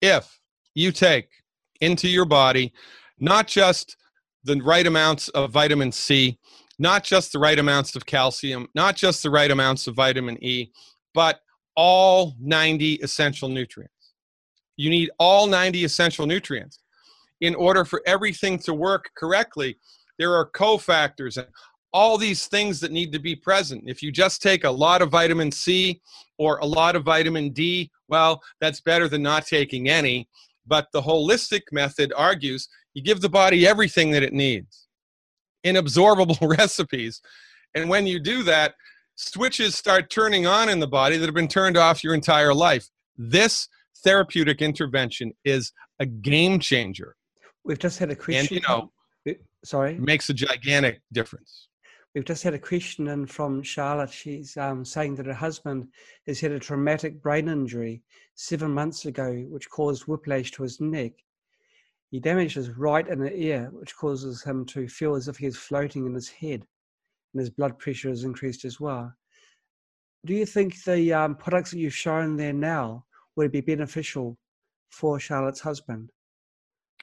if 0.00 0.40
you 0.74 0.92
take 0.92 1.28
into 1.80 2.08
your 2.08 2.24
body 2.24 2.72
not 3.20 3.46
just 3.46 3.96
the 4.44 4.56
right 4.62 4.86
amounts 4.86 5.28
of 5.30 5.50
vitamin 5.50 5.92
C, 5.92 6.38
not 6.78 7.04
just 7.04 7.32
the 7.32 7.38
right 7.38 7.58
amounts 7.58 7.96
of 7.96 8.06
calcium, 8.06 8.68
not 8.74 8.96
just 8.96 9.22
the 9.22 9.30
right 9.30 9.50
amounts 9.50 9.86
of 9.86 9.96
vitamin 9.96 10.42
E, 10.42 10.70
but 11.14 11.40
all 11.76 12.34
90 12.40 12.94
essential 12.94 13.48
nutrients. 13.48 13.97
You 14.78 14.88
need 14.88 15.10
all 15.18 15.46
90 15.46 15.84
essential 15.84 16.26
nutrients. 16.26 16.78
In 17.42 17.54
order 17.54 17.84
for 17.84 18.00
everything 18.06 18.58
to 18.60 18.72
work 18.72 19.10
correctly, 19.16 19.76
there 20.18 20.32
are 20.34 20.50
cofactors 20.50 21.36
and 21.36 21.46
all 21.92 22.16
these 22.16 22.46
things 22.46 22.80
that 22.80 22.92
need 22.92 23.12
to 23.12 23.18
be 23.18 23.34
present. 23.34 23.84
If 23.86 24.02
you 24.02 24.12
just 24.12 24.40
take 24.40 24.64
a 24.64 24.70
lot 24.70 25.02
of 25.02 25.10
vitamin 25.10 25.50
C 25.50 26.00
or 26.38 26.58
a 26.58 26.66
lot 26.66 26.96
of 26.96 27.04
vitamin 27.04 27.50
D, 27.50 27.90
well, 28.08 28.40
that's 28.60 28.80
better 28.80 29.08
than 29.08 29.22
not 29.22 29.46
taking 29.46 29.88
any. 29.88 30.28
But 30.66 30.88
the 30.92 31.02
holistic 31.02 31.62
method 31.72 32.12
argues 32.16 32.68
you 32.94 33.02
give 33.02 33.20
the 33.20 33.28
body 33.28 33.66
everything 33.66 34.10
that 34.12 34.22
it 34.22 34.32
needs 34.32 34.88
in 35.64 35.76
absorbable 35.76 36.56
recipes. 36.58 37.20
And 37.74 37.88
when 37.88 38.06
you 38.06 38.20
do 38.20 38.42
that, 38.44 38.74
switches 39.16 39.74
start 39.76 40.10
turning 40.10 40.46
on 40.46 40.68
in 40.68 40.78
the 40.78 40.86
body 40.86 41.16
that 41.16 41.26
have 41.26 41.34
been 41.34 41.48
turned 41.48 41.76
off 41.76 42.04
your 42.04 42.14
entire 42.14 42.54
life. 42.54 42.88
This 43.16 43.68
therapeutic 44.04 44.62
intervention 44.62 45.32
is 45.44 45.72
a 45.98 46.06
game 46.06 46.58
changer. 46.60 47.16
We've 47.64 47.78
just 47.78 47.98
had 47.98 48.10
a 48.10 48.16
question. 48.16 48.60
And, 48.68 48.88
you 49.24 49.32
know, 49.34 49.34
sorry, 49.64 49.98
makes 49.98 50.30
a 50.30 50.34
gigantic 50.34 51.00
difference. 51.12 51.68
We've 52.14 52.24
just 52.24 52.42
had 52.42 52.54
a 52.54 52.58
question 52.58 53.08
in 53.08 53.26
from 53.26 53.62
Charlotte. 53.62 54.10
She's 54.10 54.56
um, 54.56 54.84
saying 54.84 55.16
that 55.16 55.26
her 55.26 55.34
husband 55.34 55.88
has 56.26 56.40
had 56.40 56.52
a 56.52 56.58
traumatic 56.58 57.22
brain 57.22 57.48
injury 57.48 58.02
seven 58.34 58.72
months 58.72 59.04
ago, 59.04 59.44
which 59.50 59.68
caused 59.68 60.04
whiplash 60.04 60.50
to 60.52 60.62
his 60.62 60.80
neck. 60.80 61.12
He 62.10 62.18
damaged 62.18 62.56
his 62.56 62.70
right 62.70 63.06
inner 63.06 63.28
ear, 63.28 63.68
which 63.72 63.94
causes 63.94 64.42
him 64.42 64.64
to 64.66 64.88
feel 64.88 65.14
as 65.14 65.28
if 65.28 65.36
he 65.36 65.46
is 65.46 65.58
floating 65.58 66.06
in 66.06 66.14
his 66.14 66.28
head, 66.28 66.64
and 67.34 67.40
his 67.40 67.50
blood 67.50 67.78
pressure 67.78 68.08
has 68.08 68.24
increased 68.24 68.64
as 68.64 68.80
well. 68.80 69.12
Do 70.24 70.34
you 70.34 70.46
think 70.46 70.82
the 70.84 71.12
um, 71.12 71.34
products 71.34 71.70
that 71.70 71.78
you've 71.78 71.94
shown 71.94 72.36
there 72.36 72.54
now 72.54 73.04
would 73.38 73.52
be 73.52 73.62
beneficial 73.62 74.36
for 74.90 75.18
Charlotte's 75.18 75.60
husband? 75.60 76.10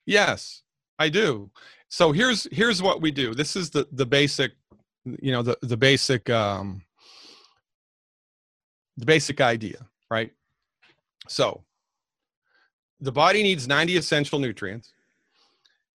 Yes, 0.05 0.61
I 0.99 1.09
do. 1.09 1.49
So 1.89 2.11
here's 2.11 2.47
here's 2.51 2.81
what 2.81 3.01
we 3.01 3.09
do. 3.11 3.33
This 3.33 3.55
is 3.55 3.71
the 3.71 3.87
the 3.91 4.05
basic, 4.05 4.51
you 5.05 5.31
know, 5.31 5.41
the 5.41 5.57
the 5.61 5.77
basic 5.77 6.29
um, 6.29 6.83
the 8.97 9.05
basic 9.05 9.41
idea, 9.41 9.87
right? 10.11 10.31
So 11.27 11.63
the 12.99 13.11
body 13.11 13.41
needs 13.41 13.67
90 13.67 13.97
essential 13.97 14.39
nutrients. 14.39 14.93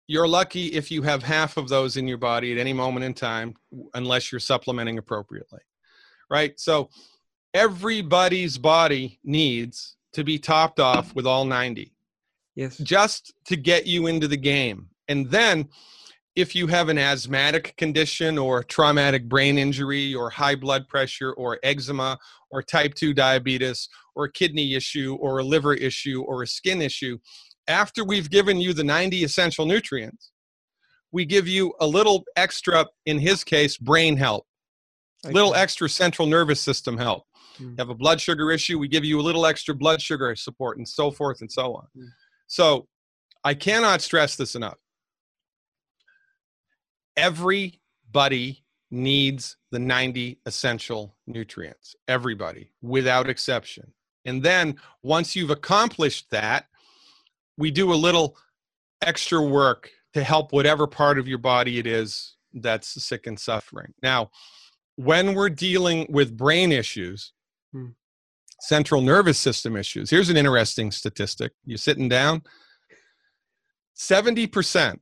You're 0.06 0.28
lucky 0.28 0.66
if 0.68 0.90
you 0.90 1.02
have 1.02 1.22
half 1.22 1.56
of 1.56 1.68
those 1.68 1.96
in 1.96 2.08
your 2.08 2.18
body 2.18 2.50
at 2.52 2.58
any 2.58 2.72
moment 2.72 3.04
in 3.04 3.14
time, 3.14 3.54
unless 3.94 4.32
you're 4.32 4.40
supplementing 4.40 4.98
appropriately, 4.98 5.60
right? 6.28 6.58
So 6.58 6.90
everybody's 7.54 8.58
body 8.58 9.20
needs 9.22 9.96
to 10.12 10.24
be 10.24 10.38
topped 10.38 10.80
off 10.80 11.14
with 11.14 11.26
all 11.26 11.44
90. 11.44 11.92
Yes. 12.54 12.76
Just 12.78 13.32
to 13.46 13.56
get 13.56 13.86
you 13.86 14.06
into 14.06 14.28
the 14.28 14.36
game. 14.36 14.88
And 15.08 15.30
then 15.30 15.68
if 16.36 16.54
you 16.54 16.66
have 16.68 16.88
an 16.88 16.98
asthmatic 16.98 17.76
condition 17.76 18.38
or 18.38 18.62
traumatic 18.62 19.28
brain 19.28 19.58
injury 19.58 20.14
or 20.14 20.30
high 20.30 20.54
blood 20.54 20.88
pressure 20.88 21.32
or 21.32 21.58
eczema 21.62 22.18
or 22.50 22.62
type 22.62 22.94
2 22.94 23.14
diabetes 23.14 23.88
or 24.14 24.24
a 24.24 24.32
kidney 24.32 24.74
issue 24.74 25.16
or 25.20 25.38
a 25.38 25.44
liver 25.44 25.74
issue 25.74 26.22
or 26.22 26.42
a 26.42 26.46
skin 26.46 26.82
issue, 26.82 27.18
after 27.68 28.04
we've 28.04 28.30
given 28.30 28.60
you 28.60 28.72
the 28.72 28.84
90 28.84 29.24
essential 29.24 29.66
nutrients, 29.66 30.32
we 31.12 31.24
give 31.24 31.48
you 31.48 31.72
a 31.80 31.86
little 31.86 32.24
extra, 32.36 32.86
in 33.06 33.18
his 33.18 33.42
case, 33.42 33.76
brain 33.76 34.16
help, 34.16 34.46
okay. 35.24 35.34
little 35.34 35.54
extra 35.54 35.88
central 35.88 36.26
nervous 36.28 36.60
system 36.60 36.96
help. 36.96 37.24
Mm. 37.60 37.70
You 37.70 37.74
have 37.78 37.90
a 37.90 37.94
blood 37.94 38.20
sugar 38.20 38.50
issue, 38.50 38.78
we 38.78 38.88
give 38.88 39.04
you 39.04 39.20
a 39.20 39.22
little 39.22 39.46
extra 39.46 39.74
blood 39.74 40.00
sugar 40.00 40.34
support, 40.36 40.78
and 40.78 40.88
so 40.88 41.10
forth 41.10 41.40
and 41.40 41.50
so 41.50 41.74
on. 41.74 41.86
Mm. 41.96 42.08
So 42.46 42.88
I 43.44 43.54
cannot 43.54 44.02
stress 44.02 44.36
this 44.36 44.54
enough. 44.54 44.78
Everybody 47.16 48.64
needs 48.90 49.56
the 49.70 49.78
90 49.78 50.40
essential 50.46 51.16
nutrients, 51.26 51.94
everybody, 52.08 52.72
without 52.82 53.28
exception. 53.28 53.92
And 54.24 54.42
then 54.42 54.76
once 55.02 55.34
you've 55.36 55.50
accomplished 55.50 56.30
that, 56.30 56.66
we 57.56 57.70
do 57.70 57.92
a 57.92 57.94
little 57.94 58.36
extra 59.02 59.40
work 59.40 59.90
to 60.14 60.22
help 60.24 60.52
whatever 60.52 60.86
part 60.86 61.18
of 61.18 61.28
your 61.28 61.38
body 61.38 61.78
it 61.78 61.86
is 61.86 62.36
that's 62.54 63.02
sick 63.02 63.26
and 63.26 63.38
suffering. 63.38 63.94
Now, 64.02 64.30
when 64.96 65.34
we're 65.34 65.50
dealing 65.50 66.06
with 66.10 66.36
brain 66.36 66.72
issues, 66.72 67.32
hmm. 67.72 67.88
central 68.60 69.00
nervous 69.00 69.38
system 69.38 69.76
issues, 69.76 70.10
here's 70.10 70.30
an 70.30 70.36
interesting 70.36 70.90
statistic. 70.90 71.52
You're 71.64 71.78
sitting 71.78 72.08
down, 72.08 72.42
70% 73.96 74.98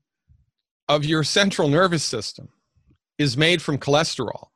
of 0.89 1.05
your 1.05 1.23
central 1.23 1.69
nervous 1.69 2.03
system 2.03 2.49
is 3.19 3.37
made 3.37 3.63
from 3.63 3.79
cholesterol. 3.79 4.49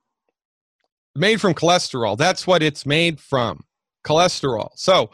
Made 1.15 1.41
from 1.41 1.55
cholesterol. 1.55 2.17
That's 2.17 2.47
what 2.47 2.63
it's 2.63 2.87
made 2.87 3.21
from 3.21 3.65
cholesterol. 4.05 4.71
So, 4.77 5.11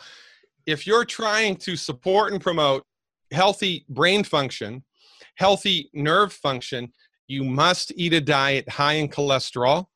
if 0.67 0.87
you're 0.87 1.05
trying 1.05 1.57
to 1.57 1.77
support 1.77 2.33
and 2.33 2.41
promote 2.41 2.85
healthy 3.33 3.85
brain 3.89 4.23
function, 4.23 4.85
healthy 5.37 5.91
nerve 5.95 6.33
function, 6.33 6.93
you 7.27 7.43
must 7.43 7.93
eat 7.97 8.13
a 8.13 8.21
diet 8.21 8.69
high 8.69 8.95
in 8.95 9.09
cholesterol 9.09 9.87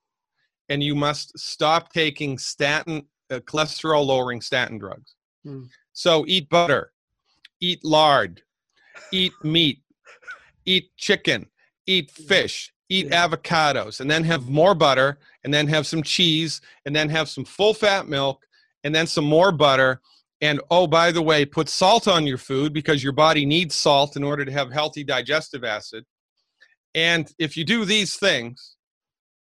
and 0.68 0.82
you 0.82 0.94
must 0.94 1.38
stop 1.38 1.92
taking 1.92 2.38
statin 2.38 3.06
uh, 3.30 3.40
cholesterol 3.40 4.04
lowering 4.04 4.40
statin 4.40 4.78
drugs. 4.78 5.14
Mm. 5.46 5.68
So 5.92 6.24
eat 6.26 6.48
butter, 6.48 6.92
eat 7.60 7.84
lard, 7.84 8.42
eat 9.12 9.32
meat, 9.42 9.82
eat 10.64 10.90
chicken, 10.96 11.46
eat 11.86 12.10
fish, 12.10 12.72
eat 12.88 13.06
yeah. 13.06 13.26
avocados, 13.26 14.00
and 14.00 14.10
then 14.10 14.24
have 14.24 14.48
more 14.48 14.74
butter, 14.74 15.18
and 15.44 15.52
then 15.52 15.66
have 15.68 15.86
some 15.86 16.02
cheese, 16.02 16.60
and 16.86 16.94
then 16.94 17.08
have 17.08 17.28
some 17.28 17.44
full 17.44 17.74
fat 17.74 18.08
milk, 18.08 18.42
and 18.84 18.94
then 18.94 19.06
some 19.06 19.24
more 19.24 19.52
butter, 19.52 20.00
and 20.42 20.60
oh, 20.72 20.88
by 20.88 21.12
the 21.12 21.22
way, 21.22 21.44
put 21.44 21.68
salt 21.68 22.08
on 22.08 22.26
your 22.26 22.36
food 22.36 22.72
because 22.72 23.02
your 23.02 23.12
body 23.12 23.46
needs 23.46 23.76
salt 23.76 24.16
in 24.16 24.24
order 24.24 24.44
to 24.44 24.50
have 24.50 24.72
healthy 24.72 25.04
digestive 25.04 25.62
acid. 25.62 26.04
And 26.94 27.32
if 27.38 27.56
you 27.56 27.64
do 27.64 27.84
these 27.84 28.16
things, 28.16 28.76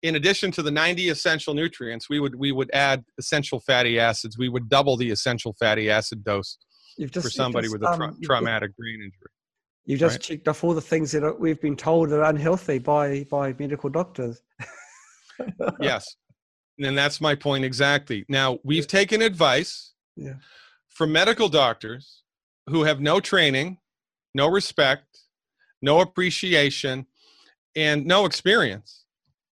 in 0.04 0.14
addition 0.14 0.52
to 0.52 0.62
the 0.62 0.70
90 0.70 1.08
essential 1.08 1.54
nutrients, 1.54 2.08
we 2.08 2.20
would 2.20 2.36
we 2.36 2.52
would 2.52 2.70
add 2.72 3.04
essential 3.18 3.58
fatty 3.60 3.98
acids. 3.98 4.38
We 4.38 4.48
would 4.48 4.68
double 4.68 4.96
the 4.96 5.10
essential 5.10 5.54
fatty 5.58 5.90
acid 5.90 6.22
dose 6.22 6.58
just, 6.98 7.26
for 7.26 7.30
somebody 7.30 7.66
just, 7.66 7.80
with 7.80 7.82
a 7.82 7.96
tra- 7.96 8.08
um, 8.08 8.18
traumatic 8.22 8.76
brain 8.76 8.96
injury. 8.96 9.30
You 9.86 9.98
just 9.98 10.14
right? 10.14 10.20
checked 10.20 10.48
off 10.48 10.62
all 10.62 10.74
the 10.74 10.80
things 10.80 11.12
that 11.12 11.38
we've 11.38 11.60
been 11.60 11.76
told 11.76 12.12
are 12.12 12.22
unhealthy 12.22 12.78
by 12.78 13.24
by 13.30 13.54
medical 13.58 13.90
doctors. 13.90 14.42
yes, 15.80 16.16
and 16.78 16.96
that's 16.96 17.20
my 17.20 17.34
point 17.34 17.64
exactly. 17.64 18.24
Now 18.28 18.58
we've 18.62 18.86
taken 18.86 19.20
advice. 19.22 19.94
Yeah 20.16 20.34
from 20.94 21.10
medical 21.10 21.48
doctors 21.48 22.22
who 22.70 22.84
have 22.84 23.00
no 23.00 23.20
training, 23.20 23.78
no 24.34 24.48
respect, 24.48 25.18
no 25.82 26.00
appreciation, 26.00 27.06
and 27.76 28.06
no 28.06 28.24
experience 28.24 29.03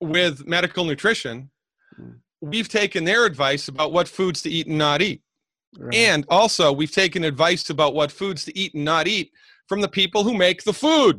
with 0.02 0.46
medical 0.46 0.84
nutrition, 0.84 1.50
hmm. 1.96 2.10
we've 2.40 2.68
taken 2.68 3.04
their 3.04 3.24
advice 3.26 3.68
about 3.68 3.92
what 3.92 4.08
foods 4.08 4.42
to 4.42 4.50
eat 4.50 4.66
and 4.66 4.78
not 4.78 5.02
eat. 5.02 5.22
Right. 5.78 5.94
And 5.94 6.26
also, 6.28 6.72
we've 6.72 6.92
taken 6.92 7.24
advice 7.24 7.70
about 7.70 7.94
what 7.94 8.12
foods 8.12 8.44
to 8.44 8.58
eat 8.58 8.74
and 8.74 8.84
not 8.84 9.08
eat 9.08 9.32
from 9.68 9.80
the 9.80 9.88
people 9.88 10.22
who 10.22 10.34
make 10.34 10.64
the 10.64 10.74
food. 10.74 11.18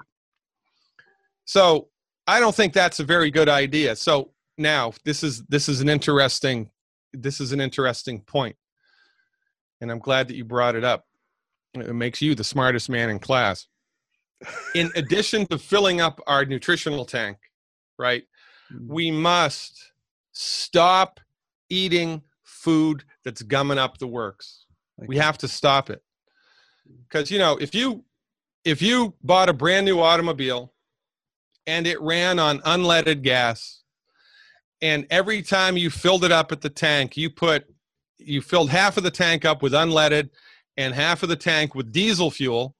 So, 1.45 1.89
I 2.27 2.39
don't 2.39 2.55
think 2.55 2.73
that's 2.73 2.99
a 2.99 3.03
very 3.03 3.31
good 3.31 3.49
idea. 3.49 3.95
So, 3.95 4.31
now 4.57 4.93
this 5.03 5.23
is 5.23 5.43
this 5.49 5.67
is 5.67 5.81
an 5.81 5.89
interesting 5.89 6.69
this 7.11 7.41
is 7.41 7.53
an 7.53 7.59
interesting 7.59 8.21
point 8.21 8.55
and 9.83 9.91
I'm 9.91 9.99
glad 9.99 10.29
that 10.29 10.35
you 10.35 10.45
brought 10.45 10.75
it 10.75 10.85
up. 10.85 11.05
It 11.73 11.93
makes 11.93 12.21
you 12.21 12.35
the 12.35 12.43
smartest 12.43 12.89
man 12.89 13.09
in 13.09 13.19
class. 13.19 13.67
In 14.75 14.91
addition 14.95 15.45
to 15.47 15.57
filling 15.57 15.99
up 15.99 16.21
our 16.25 16.45
nutritional 16.45 17.05
tank, 17.05 17.37
right, 17.99 18.23
mm. 18.23 18.25
We 18.87 19.11
must 19.11 19.91
stop 20.31 21.19
eating 21.69 22.21
food 22.43 23.03
that's 23.23 23.41
gumming 23.41 23.77
up 23.77 23.97
the 23.97 24.07
works. 24.07 24.65
Okay. 24.99 25.07
We 25.07 25.17
have 25.17 25.37
to 25.39 25.47
stop 25.47 25.89
it. 25.89 26.01
Because 27.07 27.31
you 27.31 27.39
know, 27.39 27.57
if 27.57 27.73
you 27.75 28.03
if 28.63 28.81
you 28.81 29.13
bought 29.23 29.49
a 29.49 29.53
brand 29.53 29.85
new 29.85 29.99
automobile 29.99 30.73
and 31.67 31.87
it 31.87 31.99
ran 32.01 32.39
on 32.39 32.59
unleaded 32.59 33.21
gas, 33.21 33.83
and 34.81 35.05
every 35.09 35.41
time 35.41 35.77
you 35.77 35.89
filled 35.89 36.23
it 36.23 36.31
up 36.31 36.51
at 36.51 36.61
the 36.61 36.69
tank, 36.69 37.17
you 37.17 37.29
put 37.29 37.65
you 38.17 38.41
filled 38.41 38.69
half 38.69 38.97
of 38.97 39.03
the 39.03 39.11
tank 39.11 39.45
up 39.45 39.61
with 39.61 39.73
unleaded 39.73 40.29
and 40.77 40.93
half 40.93 41.23
of 41.23 41.29
the 41.29 41.35
tank 41.35 41.75
with 41.75 41.91
diesel 41.91 42.31
fuel. 42.31 42.75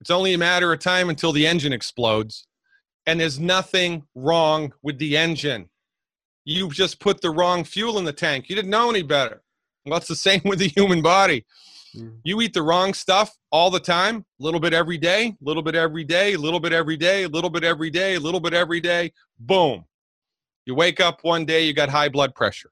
It's 0.00 0.10
only 0.10 0.34
a 0.34 0.38
matter 0.38 0.72
of 0.72 0.80
time 0.80 1.08
until 1.08 1.32
the 1.32 1.46
engine 1.46 1.72
explodes. 1.72 2.47
And 3.08 3.18
there's 3.18 3.40
nothing 3.40 4.04
wrong 4.14 4.70
with 4.82 4.98
the 4.98 5.16
engine. 5.16 5.70
You 6.44 6.68
just 6.70 7.00
put 7.00 7.22
the 7.22 7.30
wrong 7.30 7.64
fuel 7.64 7.98
in 7.98 8.04
the 8.04 8.12
tank. 8.12 8.50
You 8.50 8.54
didn't 8.54 8.70
know 8.70 8.90
any 8.90 9.02
better. 9.02 9.42
Well, 9.86 9.96
it's 9.96 10.08
the 10.08 10.16
same 10.28 10.42
with 10.44 10.58
the 10.58 10.68
human 10.68 11.00
body. 11.00 11.46
Mm. 11.96 12.18
You 12.22 12.42
eat 12.42 12.52
the 12.52 12.62
wrong 12.62 12.92
stuff 12.92 13.34
all 13.50 13.70
the 13.70 13.80
time, 13.80 14.26
a 14.38 14.44
little 14.44 14.60
bit 14.60 14.74
every 14.74 14.98
day, 14.98 15.28
a 15.28 15.36
little 15.40 15.62
bit 15.62 15.74
every 15.74 16.04
day, 16.04 16.34
a 16.34 16.38
little 16.38 16.60
bit 16.60 16.74
every 16.74 16.98
day, 16.98 17.22
a 17.22 17.28
little 17.28 17.48
bit 17.48 17.64
every 17.64 17.88
day, 17.88 18.16
a 18.16 18.20
little 18.20 18.40
bit 18.40 18.52
every 18.52 18.80
day. 18.80 19.10
Boom. 19.40 19.86
You 20.66 20.74
wake 20.74 21.00
up 21.00 21.20
one 21.22 21.46
day, 21.46 21.64
you 21.64 21.72
got 21.72 21.88
high 21.88 22.10
blood 22.10 22.34
pressure. 22.34 22.70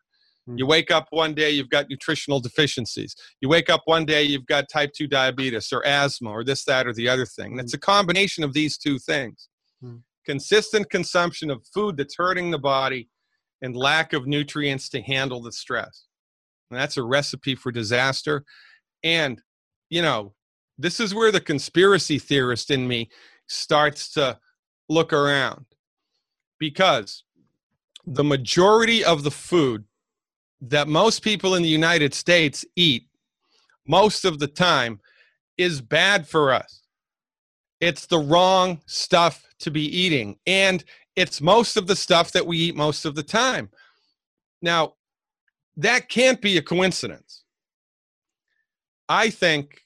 You 0.54 0.66
mm. 0.66 0.68
wake 0.68 0.90
up 0.90 1.06
one 1.10 1.32
day, 1.32 1.50
you've 1.50 1.70
got 1.70 1.88
nutritional 1.88 2.40
deficiencies. 2.40 3.16
You 3.40 3.48
wake 3.48 3.70
up 3.70 3.80
one 3.86 4.04
day, 4.04 4.22
you've 4.22 4.46
got 4.46 4.68
type 4.68 4.92
2 4.94 5.06
diabetes 5.06 5.72
or 5.72 5.84
asthma 5.86 6.28
or 6.28 6.44
this, 6.44 6.62
that, 6.66 6.86
or 6.86 6.92
the 6.92 7.08
other 7.08 7.24
thing. 7.24 7.52
And 7.52 7.60
it's 7.60 7.72
mm. 7.72 7.78
a 7.78 7.80
combination 7.80 8.44
of 8.44 8.52
these 8.52 8.76
two 8.76 8.98
things 8.98 9.48
mm. 9.82 10.02
Consistent 10.26 10.90
consumption 10.90 11.50
of 11.50 11.66
food 11.72 11.96
that's 11.96 12.16
hurting 12.16 12.50
the 12.50 12.58
body 12.58 13.08
and 13.62 13.76
lack 13.76 14.12
of 14.12 14.26
nutrients 14.26 14.88
to 14.90 15.00
handle 15.00 15.40
the 15.40 15.52
stress. 15.52 16.06
And 16.70 16.78
that's 16.78 16.96
a 16.96 17.02
recipe 17.02 17.54
for 17.54 17.72
disaster. 17.72 18.44
And, 19.02 19.40
you 19.88 20.02
know, 20.02 20.34
this 20.78 21.00
is 21.00 21.14
where 21.14 21.32
the 21.32 21.40
conspiracy 21.40 22.18
theorist 22.18 22.70
in 22.70 22.86
me 22.86 23.08
starts 23.46 24.12
to 24.12 24.38
look 24.88 25.12
around 25.12 25.64
because 26.58 27.24
the 28.06 28.24
majority 28.24 29.04
of 29.04 29.22
the 29.22 29.30
food 29.30 29.84
that 30.60 30.88
most 30.88 31.22
people 31.22 31.54
in 31.54 31.62
the 31.62 31.68
United 31.68 32.14
States 32.14 32.64
eat 32.76 33.08
most 33.86 34.24
of 34.24 34.38
the 34.38 34.46
time 34.46 35.00
is 35.56 35.80
bad 35.80 36.26
for 36.26 36.52
us. 36.52 36.82
It's 37.80 38.06
the 38.06 38.18
wrong 38.18 38.80
stuff 38.86 39.44
to 39.60 39.70
be 39.70 39.84
eating. 39.84 40.38
And 40.46 40.84
it's 41.14 41.40
most 41.40 41.76
of 41.76 41.86
the 41.86 41.96
stuff 41.96 42.32
that 42.32 42.46
we 42.46 42.58
eat 42.58 42.76
most 42.76 43.04
of 43.04 43.14
the 43.14 43.22
time. 43.22 43.70
Now, 44.62 44.94
that 45.76 46.08
can't 46.08 46.40
be 46.40 46.56
a 46.56 46.62
coincidence. 46.62 47.44
I 49.08 49.30
think 49.30 49.82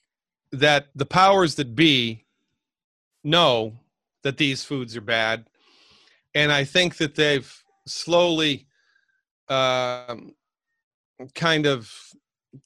that 0.53 0.89
the 0.95 1.07
powers 1.07 1.55
that 1.57 1.75
be 1.75 2.25
know 3.23 3.75
that 4.23 4.37
these 4.37 4.65
foods 4.65 4.97
are 4.97 5.03
bad. 5.03 5.47
And 6.35 6.51
I 6.53 6.65
think 6.65 6.97
that 6.97 7.15
they've 7.15 7.53
slowly 7.87 8.67
um, 9.49 10.35
kind 11.35 11.67
of 11.67 11.93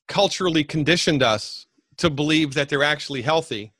culturally 0.08 0.64
conditioned 0.64 1.22
us 1.22 1.66
to 1.98 2.10
believe 2.10 2.54
that 2.54 2.68
they're 2.68 2.82
actually 2.82 3.22
healthy. 3.22 3.72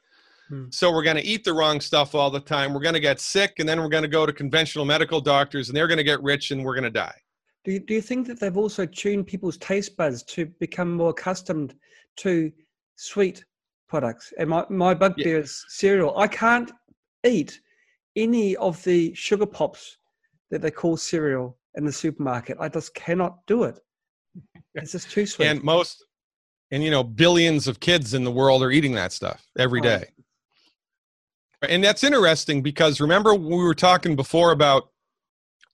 Hmm. 0.49 0.67
So 0.71 0.93
we're 0.93 1.03
going 1.03 1.17
to 1.17 1.25
eat 1.25 1.45
the 1.45 1.53
wrong 1.53 1.81
stuff 1.81 2.15
all 2.15 2.31
the 2.31 2.41
time. 2.41 2.75
We're 2.75 2.81
going 2.81 2.95
to 2.95 3.01
get 3.01 3.21
sick, 3.21 3.55
and 3.59 3.69
then 3.69 3.81
we're 3.81 3.89
going 3.89 4.03
to 4.03 4.09
go 4.09 4.27
to 4.27 4.33
conventional 4.33 4.85
medical 4.85 5.21
doctors, 5.21 5.69
and 5.69 5.77
they're 5.77 5.89
going 5.89 5.99
to 5.99 6.05
get 6.05 6.23
rich, 6.23 6.51
and 6.51 6.65
we're 6.65 6.75
going 6.75 6.85
to 6.85 6.91
die. 6.91 7.15
Do 7.65 7.73
you, 7.73 7.81
do 7.81 7.95
you 7.95 8.03
think 8.03 8.27
that 8.27 8.39
they've 8.39 8.57
also 8.57 8.85
tuned 8.85 9.27
people's 9.27 9.57
taste 9.57 9.97
buds 9.97 10.23
to 10.25 10.47
become 10.61 10.95
more 10.95 11.11
accustomed 11.11 11.75
to 12.17 12.53
sweet 12.97 13.45
products? 13.89 14.33
And 14.39 14.51
my, 14.51 14.67
my 14.69 14.93
bugbear 14.93 15.37
yeah. 15.37 15.43
is 15.43 15.65
cereal. 15.69 16.17
I 16.19 16.29
can't 16.29 16.71
eat 17.25 17.59
any 18.17 18.55
of 18.57 18.83
the 18.85 19.15
sugar 19.15 19.47
pops 19.47 19.97
that 20.51 20.61
they 20.61 20.71
call 20.71 20.97
cereal 20.97 21.57
in 21.75 21.85
the 21.85 21.93
supermarket. 21.93 22.59
I 22.61 22.69
just 22.69 22.95
cannot 22.95 23.39
do 23.47 23.65
it. 23.65 23.79
It's 24.77 24.91
just 24.91 25.09
too 25.09 25.25
sweet. 25.25 25.47
And 25.47 25.63
most, 25.63 26.05
and 26.73 26.83
you 26.83 26.91
know, 26.91 27.05
billions 27.05 27.69
of 27.69 27.79
kids 27.79 28.13
in 28.13 28.25
the 28.25 28.31
world 28.33 28.61
are 28.61 28.73
eating 28.73 28.93
that 28.95 29.13
stuff 29.13 29.47
every 29.57 29.79
oh. 29.79 29.85
day. 29.85 30.07
And 31.69 31.83
that's 31.83 32.05
interesting 32.05 32.63
because 32.63 33.01
remember 33.01 33.35
we 33.35 33.57
were 33.57 33.75
talking 33.75 34.17
before 34.17 34.53
about 34.53 34.91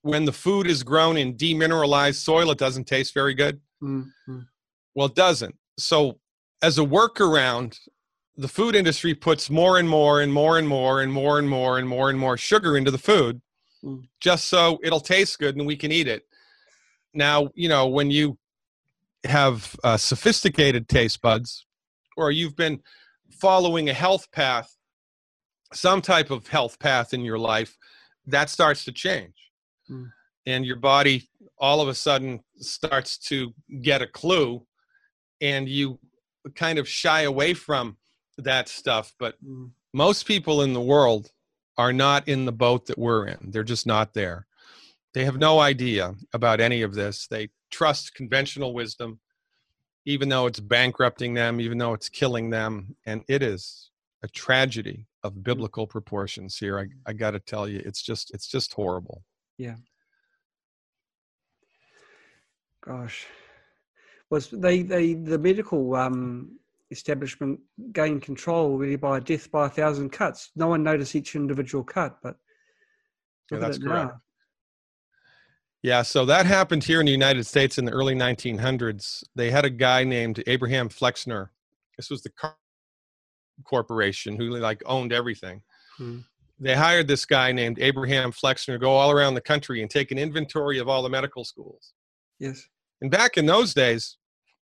when 0.03 0.24
the 0.24 0.32
food 0.32 0.66
is 0.66 0.82
grown 0.82 1.16
in 1.16 1.34
demineralized 1.34 2.16
soil, 2.16 2.51
it 2.51 2.59
doesn't 2.59 2.86
taste 2.86 3.12
very 3.14 3.34
good. 3.34 3.61
Mm-hmm. 3.82 4.41
Well, 4.95 5.07
it 5.07 5.14
doesn't. 5.14 5.55
So, 5.78 6.18
as 6.62 6.78
a 6.78 6.82
workaround, 6.82 7.78
the 8.36 8.49
food 8.49 8.74
industry 8.74 9.14
puts 9.14 9.51
more 9.51 9.78
and 9.78 9.88
more 9.88 10.20
and 10.20 10.32
more 10.32 10.59
and 10.59 10.66
more 10.66 11.03
and 11.03 11.12
more 11.12 11.38
and 11.38 11.49
more 11.49 11.78
and 11.78 11.88
more 11.88 12.11
and 12.11 12.18
more 12.18 12.36
sugar 12.36 12.76
into 12.76 12.91
the 12.91 12.99
food 12.99 13.41
mm. 13.84 14.03
just 14.20 14.47
so 14.47 14.78
it'll 14.82 15.01
taste 15.01 15.38
good 15.38 15.57
and 15.57 15.66
we 15.66 15.76
can 15.76 15.93
eat 15.93 16.09
it. 16.09 16.24
Now, 17.14 17.51
you 17.55 17.68
know, 17.68 17.88
when 17.88 18.11
you 18.11 18.38
have 19.24 19.76
uh, 19.84 19.97
sophisticated 19.97 20.88
taste 20.88 21.20
buds 21.20 21.66
or 22.16 22.30
you've 22.30 22.57
been 22.57 22.80
following 23.30 23.88
a 23.88 23.95
health 23.95 24.30
path 24.32 24.74
some 25.72 26.02
type 26.02 26.30
of 26.30 26.46
health 26.48 26.78
path 26.78 27.14
in 27.14 27.22
your 27.22 27.38
life 27.38 27.76
that 28.26 28.50
starts 28.50 28.84
to 28.84 28.92
change 28.92 29.50
mm. 29.90 30.10
and 30.46 30.64
your 30.64 30.76
body 30.76 31.28
all 31.58 31.80
of 31.80 31.88
a 31.88 31.94
sudden 31.94 32.40
starts 32.56 33.18
to 33.18 33.52
get 33.82 34.02
a 34.02 34.06
clue 34.06 34.64
and 35.40 35.68
you 35.68 35.98
kind 36.54 36.78
of 36.78 36.88
shy 36.88 37.22
away 37.22 37.54
from 37.54 37.96
that 38.38 38.68
stuff 38.68 39.14
but 39.18 39.34
mm. 39.44 39.70
most 39.92 40.26
people 40.26 40.62
in 40.62 40.72
the 40.72 40.80
world 40.80 41.30
are 41.76 41.92
not 41.92 42.26
in 42.28 42.44
the 42.44 42.52
boat 42.52 42.86
that 42.86 42.98
we're 42.98 43.26
in 43.26 43.50
they're 43.50 43.62
just 43.62 43.86
not 43.86 44.14
there 44.14 44.46
they 45.12 45.24
have 45.24 45.38
no 45.38 45.60
idea 45.60 46.14
about 46.32 46.60
any 46.60 46.82
of 46.82 46.94
this 46.94 47.26
they 47.26 47.48
trust 47.70 48.14
conventional 48.14 48.74
wisdom, 48.74 49.20
even 50.04 50.28
though 50.28 50.46
it's 50.46 50.60
bankrupting 50.60 51.34
them, 51.34 51.60
even 51.60 51.78
though 51.78 51.94
it's 51.94 52.08
killing 52.08 52.50
them. 52.50 52.96
And 53.06 53.22
it 53.28 53.42
is 53.42 53.90
a 54.22 54.28
tragedy 54.28 55.06
of 55.22 55.34
mm. 55.34 55.42
biblical 55.42 55.86
proportions 55.86 56.56
here. 56.56 56.78
I, 56.78 56.86
I 57.06 57.12
got 57.12 57.32
to 57.32 57.40
tell 57.40 57.68
you, 57.68 57.82
it's 57.84 58.02
just, 58.02 58.32
it's 58.32 58.48
just 58.48 58.72
horrible. 58.74 59.22
Yeah. 59.58 59.76
Gosh. 62.84 63.26
Was 64.30 64.48
they, 64.48 64.82
they, 64.82 65.14
the 65.14 65.38
medical 65.38 65.94
um, 65.96 66.58
establishment 66.90 67.60
gained 67.92 68.22
control 68.22 68.76
really 68.76 68.96
by 68.96 69.20
death 69.20 69.50
by 69.50 69.66
a 69.66 69.68
thousand 69.68 70.10
cuts. 70.10 70.50
No 70.56 70.68
one 70.68 70.82
noticed 70.82 71.14
each 71.14 71.34
individual 71.34 71.84
cut, 71.84 72.18
but 72.22 72.36
yeah, 73.50 73.58
that's 73.58 73.78
correct. 73.78 74.12
Now. 74.12 74.20
Yeah, 75.82 76.02
so 76.02 76.26
that 76.26 76.44
happened 76.44 76.84
here 76.84 77.00
in 77.00 77.06
the 77.06 77.12
United 77.12 77.46
States 77.46 77.78
in 77.78 77.86
the 77.86 77.92
early 77.92 78.14
1900s. 78.14 79.24
They 79.34 79.50
had 79.50 79.64
a 79.64 79.70
guy 79.70 80.04
named 80.04 80.42
Abraham 80.46 80.90
Flexner. 80.90 81.52
This 81.96 82.10
was 82.10 82.22
the 82.22 82.30
corporation 83.64 84.36
who 84.36 84.50
like 84.56 84.82
owned 84.86 85.12
everything. 85.12 85.62
Hmm. 85.96 86.18
They 86.58 86.74
hired 86.74 87.08
this 87.08 87.24
guy 87.24 87.52
named 87.52 87.78
Abraham 87.80 88.32
Flexner 88.32 88.74
to 88.74 88.78
go 88.78 88.92
all 88.92 89.11
around 89.11 89.34
the 89.34 89.40
country 89.40 89.80
and 89.80 89.90
take 89.90 90.11
an 90.11 90.18
inventory 90.18 90.78
of 90.78 90.88
all 90.88 91.02
the 91.02 91.08
medical 91.08 91.44
schools. 91.44 91.94
Yes. 92.38 92.66
And 93.00 93.11
back 93.11 93.38
in 93.38 93.46
those 93.46 93.72
days, 93.72 94.18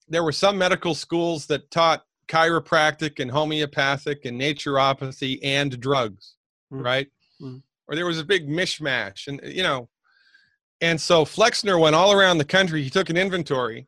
there 0.07 0.23
were 0.23 0.31
some 0.31 0.57
medical 0.57 0.93
schools 0.93 1.47
that 1.47 1.71
taught 1.71 2.03
chiropractic 2.27 3.19
and 3.19 3.31
homeopathic 3.31 4.25
and 4.25 4.39
naturopathy 4.39 5.39
and 5.41 5.79
drugs, 5.79 6.35
hmm. 6.69 6.81
right? 6.81 7.07
Hmm. 7.39 7.57
Or 7.87 7.95
there 7.95 8.05
was 8.05 8.19
a 8.19 8.25
big 8.25 8.47
mishmash. 8.47 9.27
And, 9.27 9.41
you 9.43 9.63
know, 9.63 9.89
and 10.81 10.99
so 10.99 11.25
Flexner 11.25 11.79
went 11.79 11.95
all 11.95 12.11
around 12.11 12.37
the 12.37 12.45
country. 12.45 12.83
He 12.83 12.89
took 12.89 13.09
an 13.09 13.17
inventory 13.17 13.87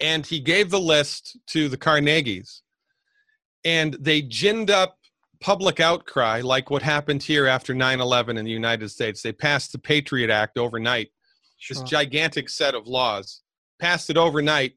and 0.00 0.24
he 0.24 0.40
gave 0.40 0.70
the 0.70 0.80
list 0.80 1.38
to 1.48 1.68
the 1.68 1.76
Carnegies. 1.76 2.62
And 3.64 3.94
they 3.94 4.20
ginned 4.20 4.70
up 4.70 4.98
public 5.40 5.80
outcry, 5.80 6.40
like 6.40 6.70
what 6.70 6.82
happened 6.82 7.22
here 7.22 7.46
after 7.46 7.74
9 7.74 8.00
11 8.00 8.36
in 8.36 8.44
the 8.44 8.50
United 8.50 8.88
States. 8.90 9.22
They 9.22 9.32
passed 9.32 9.72
the 9.72 9.78
Patriot 9.78 10.30
Act 10.30 10.58
overnight, 10.58 11.08
sure. 11.58 11.74
this 11.74 11.90
gigantic 11.90 12.48
set 12.48 12.74
of 12.74 12.86
laws, 12.86 13.42
passed 13.78 14.10
it 14.10 14.16
overnight 14.16 14.72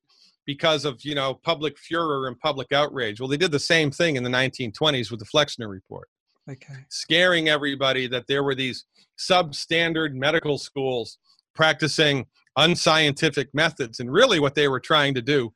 because 0.45 0.85
of 0.85 1.03
you 1.03 1.15
know 1.15 1.35
public 1.35 1.77
furor 1.77 2.27
and 2.27 2.39
public 2.39 2.71
outrage. 2.71 3.19
Well, 3.19 3.29
they 3.29 3.37
did 3.37 3.51
the 3.51 3.59
same 3.59 3.91
thing 3.91 4.15
in 4.15 4.23
the 4.23 4.29
1920s 4.29 5.11
with 5.11 5.19
the 5.19 5.25
Flexner 5.25 5.69
Report, 5.69 6.09
okay. 6.49 6.85
scaring 6.89 7.49
everybody 7.49 8.07
that 8.07 8.25
there 8.27 8.43
were 8.43 8.55
these 8.55 8.85
substandard 9.17 10.13
medical 10.13 10.57
schools 10.57 11.17
practicing 11.55 12.25
unscientific 12.57 13.53
methods. 13.53 13.99
And 13.99 14.11
really, 14.11 14.39
what 14.39 14.55
they 14.55 14.67
were 14.67 14.79
trying 14.79 15.13
to 15.13 15.21
do 15.21 15.53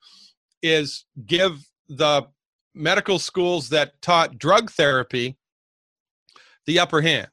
is 0.62 1.06
give 1.26 1.66
the 1.90 2.28
medical 2.74 3.19
schools 3.19 3.69
that 3.69 4.01
taught 4.01 4.38
drug 4.38 4.72
therapy 4.72 5.38
the 6.65 6.80
upper 6.80 7.01
hand, 7.01 7.28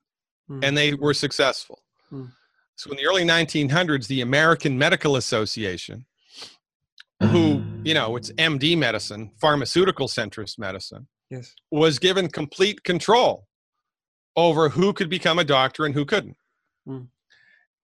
mm. 0.50 0.64
and 0.64 0.76
they 0.76 0.94
were 0.94 1.14
successful. 1.14 1.82
Mm. 2.12 2.30
So, 2.76 2.90
in 2.90 2.96
the 2.96 3.06
early 3.06 3.24
1900s, 3.24 4.06
the 4.06 4.20
American 4.20 4.78
Medical 4.78 5.16
Association, 5.16 6.06
who, 7.20 7.62
you 7.82 7.94
know, 7.94 8.16
it's 8.16 8.30
MD 8.32 8.78
medicine, 8.78 9.32
pharmaceutical 9.40 10.06
centrist 10.06 10.58
medicine, 10.58 11.08
yes. 11.30 11.54
was 11.70 11.98
given 11.98 12.28
complete 12.28 12.84
control 12.84 13.48
over 14.36 14.68
who 14.68 14.92
could 14.92 15.10
become 15.10 15.38
a 15.38 15.44
doctor 15.44 15.84
and 15.84 15.94
who 15.94 16.04
couldn't. 16.04 16.36
Mm. 16.88 17.08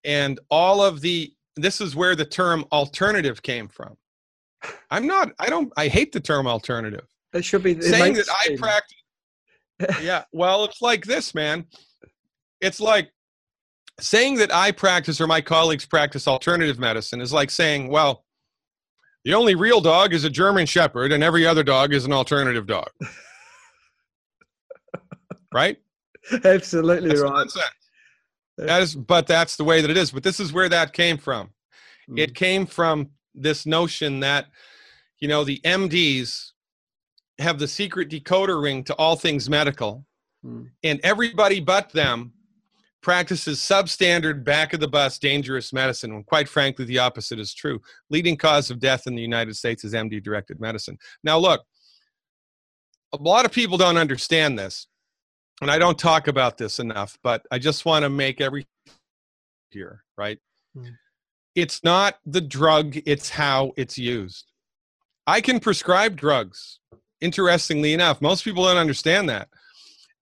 And 0.04 0.40
all 0.50 0.84
of 0.84 1.02
the, 1.02 1.34
this 1.56 1.82
is 1.82 1.96
where 1.96 2.16
the 2.16 2.26
term 2.26 2.66
alternative 2.72 3.42
came 3.42 3.68
from. 3.68 3.98
I'm 4.92 5.08
not, 5.08 5.32
I 5.40 5.50
don't, 5.50 5.74
I 5.76 5.88
hate 5.88 6.12
the 6.12 6.20
term 6.20 6.46
alternative. 6.46 7.08
It 7.34 7.46
should 7.46 7.64
be 7.64 7.80
saying 7.82 8.14
that 8.14 8.28
I 8.30 8.56
practice. 8.58 8.98
yeah. 10.02 10.24
Well, 10.32 10.66
it's 10.66 10.82
like 10.82 11.06
this, 11.06 11.34
man. 11.34 11.66
it's 12.62 12.80
like 12.80 13.12
saying 14.00 14.36
that 14.36 14.54
I 14.54 14.72
practice 14.72 15.22
or 15.22 15.28
my 15.28 15.42
colleagues 15.42 15.86
practice 15.86 16.28
alternative 16.28 16.80
medicine 16.80 17.22
is 17.22 17.34
like 17.34 17.52
saying, 17.52 17.90
well, 17.90 18.26
the 19.26 19.34
only 19.34 19.56
real 19.56 19.82
dog 19.82 20.14
is 20.14 20.24
a 20.24 20.30
German 20.30 20.66
Shepherd 20.66 21.12
and 21.12 21.24
every 21.24 21.46
other 21.46 21.64
dog 21.64 21.94
is 21.94 22.06
an 22.06 22.14
alternative 22.14 22.68
dog. 22.68 22.90
right? 25.54 25.78
Absolutely 26.44 27.10
That's 27.10 27.22
right. 27.22 27.48
That 28.58 28.82
is, 28.82 28.96
but 28.96 29.28
that's 29.28 29.56
the 29.56 29.64
way 29.64 29.82
that 29.82 29.90
it 29.90 29.98
is. 29.98 30.12
But 30.12 30.24
this 30.24 30.40
is 30.40 30.54
where 30.54 30.70
that 30.70 30.94
came 30.94 31.18
from. 31.18 31.50
Mm. 32.10 32.20
It 32.20 32.36
came 32.36 32.66
from 32.66 33.10
this 33.34 33.66
notion 33.66 34.20
that, 34.20 34.48
you 35.20 35.28
know, 35.28 35.44
the 35.44 35.60
MDs 35.64 36.52
have 37.40 37.60
the 37.60 37.68
secret 37.68 38.10
decoder 38.10 38.62
ring 38.62 38.84
to 38.86 38.96
all 38.96 39.16
things 39.16 39.50
medical, 39.50 40.06
Mm. 40.46 40.70
and 40.84 41.00
everybody 41.04 41.62
but 41.62 41.90
them 41.92 42.34
practices 43.02 43.60
substandard, 43.60 44.44
back 44.44 44.74
of 44.74 44.80
the 44.80 44.88
bus, 44.88 45.20
dangerous 45.20 45.74
medicine. 45.74 46.14
When 46.14 46.24
quite 46.24 46.48
frankly, 46.50 46.86
the 46.86 47.00
opposite 47.00 47.40
is 47.40 47.54
true. 47.54 47.82
Leading 48.10 48.38
cause 48.38 48.72
of 48.72 48.80
death 48.80 49.08
in 49.08 49.16
the 49.16 49.22
United 49.22 49.56
States 49.56 49.84
is 49.84 49.94
MD 49.94 50.22
directed 50.22 50.60
medicine. 50.60 50.98
Now, 51.24 51.38
look, 51.38 51.66
a 53.14 53.18
lot 53.18 53.46
of 53.46 53.52
people 53.52 53.78
don't 53.78 53.98
understand 53.98 54.58
this, 54.58 54.88
and 55.62 55.70
I 55.70 55.78
don't 55.78 56.00
talk 56.00 56.28
about 56.28 56.58
this 56.58 56.80
enough, 56.80 57.18
but 57.24 57.46
I 57.52 57.60
just 57.60 57.86
want 57.86 58.04
to 58.04 58.10
make 58.10 58.42
every 58.42 58.66
here, 59.70 60.04
right? 60.18 60.40
Mm. 60.76 60.96
It's 61.56 61.84
not 61.84 62.20
the 62.26 62.42
drug, 62.42 62.98
it's 63.06 63.30
how 63.30 63.74
it's 63.78 63.98
used. 63.98 64.52
I 65.28 65.42
can 65.42 65.60
prescribe 65.60 66.16
drugs. 66.16 66.80
Interestingly 67.24 67.94
enough, 67.94 68.22
most 68.22 68.44
people 68.44 68.66
don't 68.66 68.76
understand 68.76 69.30
that. 69.30 69.48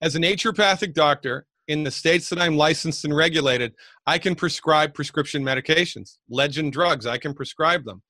As 0.03 0.15
a 0.15 0.19
naturopathic 0.19 0.93
doctor, 0.93 1.47
in 1.67 1.83
the 1.83 1.89
states 1.89 2.29
that 2.29 2.39
I'm 2.39 2.55
licensed 2.55 3.05
and 3.05 3.15
regulated, 3.15 3.73
I 4.05 4.19
can 4.19 4.35
prescribe 4.35 4.93
prescription 4.93 5.43
medications, 5.43 6.17
legend 6.29 6.73
drugs, 6.73 7.07
I 7.07 7.17
can 7.17 7.33
prescribe 7.33 7.85
them. 7.85 8.03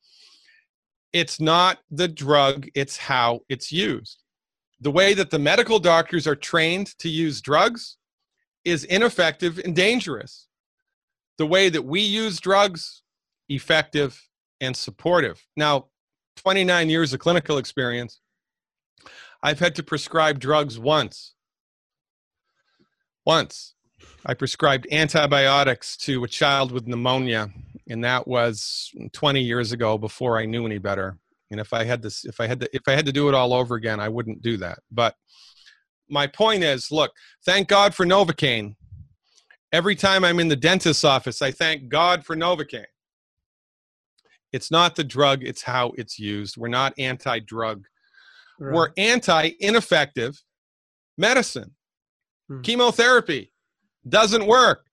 It's 1.14 1.40
not 1.40 1.80
the 1.90 2.10
drug, 2.10 2.68
it's 2.76 2.98
how 2.98 3.40
it's 3.48 3.72
used. 3.72 4.24
The 4.82 4.92
way 4.92 5.14
that 5.14 5.30
the 5.30 5.40
medical 5.40 5.80
doctors 5.80 6.28
are 6.28 6.36
trained 6.36 6.98
to 7.00 7.08
use 7.08 7.40
drugs 7.40 7.96
is 8.66 8.84
ineffective 8.84 9.58
and 9.64 9.74
dangerous. 9.74 10.48
The 11.38 11.46
way 11.46 11.70
that 11.70 11.86
we 11.86 12.02
use 12.02 12.42
drugs, 12.42 13.04
effective 13.48 14.22
and 14.60 14.76
supportive. 14.76 15.42
Now, 15.56 15.86
29 16.36 16.90
years 16.90 17.14
of 17.14 17.22
clinical 17.22 17.58
experience, 17.58 18.20
I've 19.44 19.60
had 19.60 19.76
to 19.76 19.84
prescribe 19.84 20.40
drugs 20.40 20.78
once 20.80 21.34
once 23.26 23.76
I 24.26 24.34
prescribed 24.34 24.88
antibiotics 24.92 25.98
to 25.98 26.24
a 26.24 26.28
child 26.28 26.72
with 26.72 26.88
pneumonia, 26.88 27.50
and 27.90 28.04
that 28.04 28.28
was 28.28 28.92
20 29.14 29.42
years 29.42 29.72
ago 29.72 29.98
before 29.98 30.40
I 30.40 30.46
knew 30.46 30.66
any 30.66 30.78
better. 30.78 31.18
And 31.50 31.60
if 31.60 31.74
I 31.74 31.84
had 31.84 32.02
this, 32.02 32.26
if 32.26 32.40
I 32.40 32.48
had 32.48 32.62
to, 32.62 32.70
if 32.74 32.84
I 32.88 32.94
had 32.94 33.06
to 33.06 33.12
do 33.12 33.30
it 33.30 33.36
all 33.36 33.54
over 33.54 33.76
again, 33.76 34.00
I 34.00 34.10
wouldn't 34.10 34.42
do 34.42 34.58
that. 34.58 34.80
But 34.92 35.16
my 36.10 36.28
point 36.28 36.64
is, 36.64 36.92
look, 36.92 37.12
thank 37.46 37.68
God 37.68 37.94
for 37.94 38.06
Novocaine. 38.06 38.76
Every 39.74 39.96
time 39.96 40.24
I'm 40.24 40.40
in 40.40 40.48
the 40.48 40.56
dentist's 40.56 41.04
office, 41.04 41.42
I 41.42 41.52
thank 41.52 41.90
God 41.90 42.26
for 42.26 42.36
Novocaine. 42.36 42.86
It's 44.52 44.72
not 44.72 44.96
the 44.96 45.04
drug, 45.04 45.44
it's 45.44 45.64
how 45.64 45.94
it's 45.96 46.20
used. 46.20 46.58
We're 46.58 46.68
not 46.68 46.94
anti 46.98 47.40
drug, 47.40 47.86
Right. 48.62 48.76
we're 48.76 48.90
anti 48.96 49.52
ineffective 49.60 50.40
medicine. 51.18 51.76
Hmm. 52.48 52.62
Chemotherapy 52.62 53.52
doesn't 54.08 54.46
work. 54.46 54.86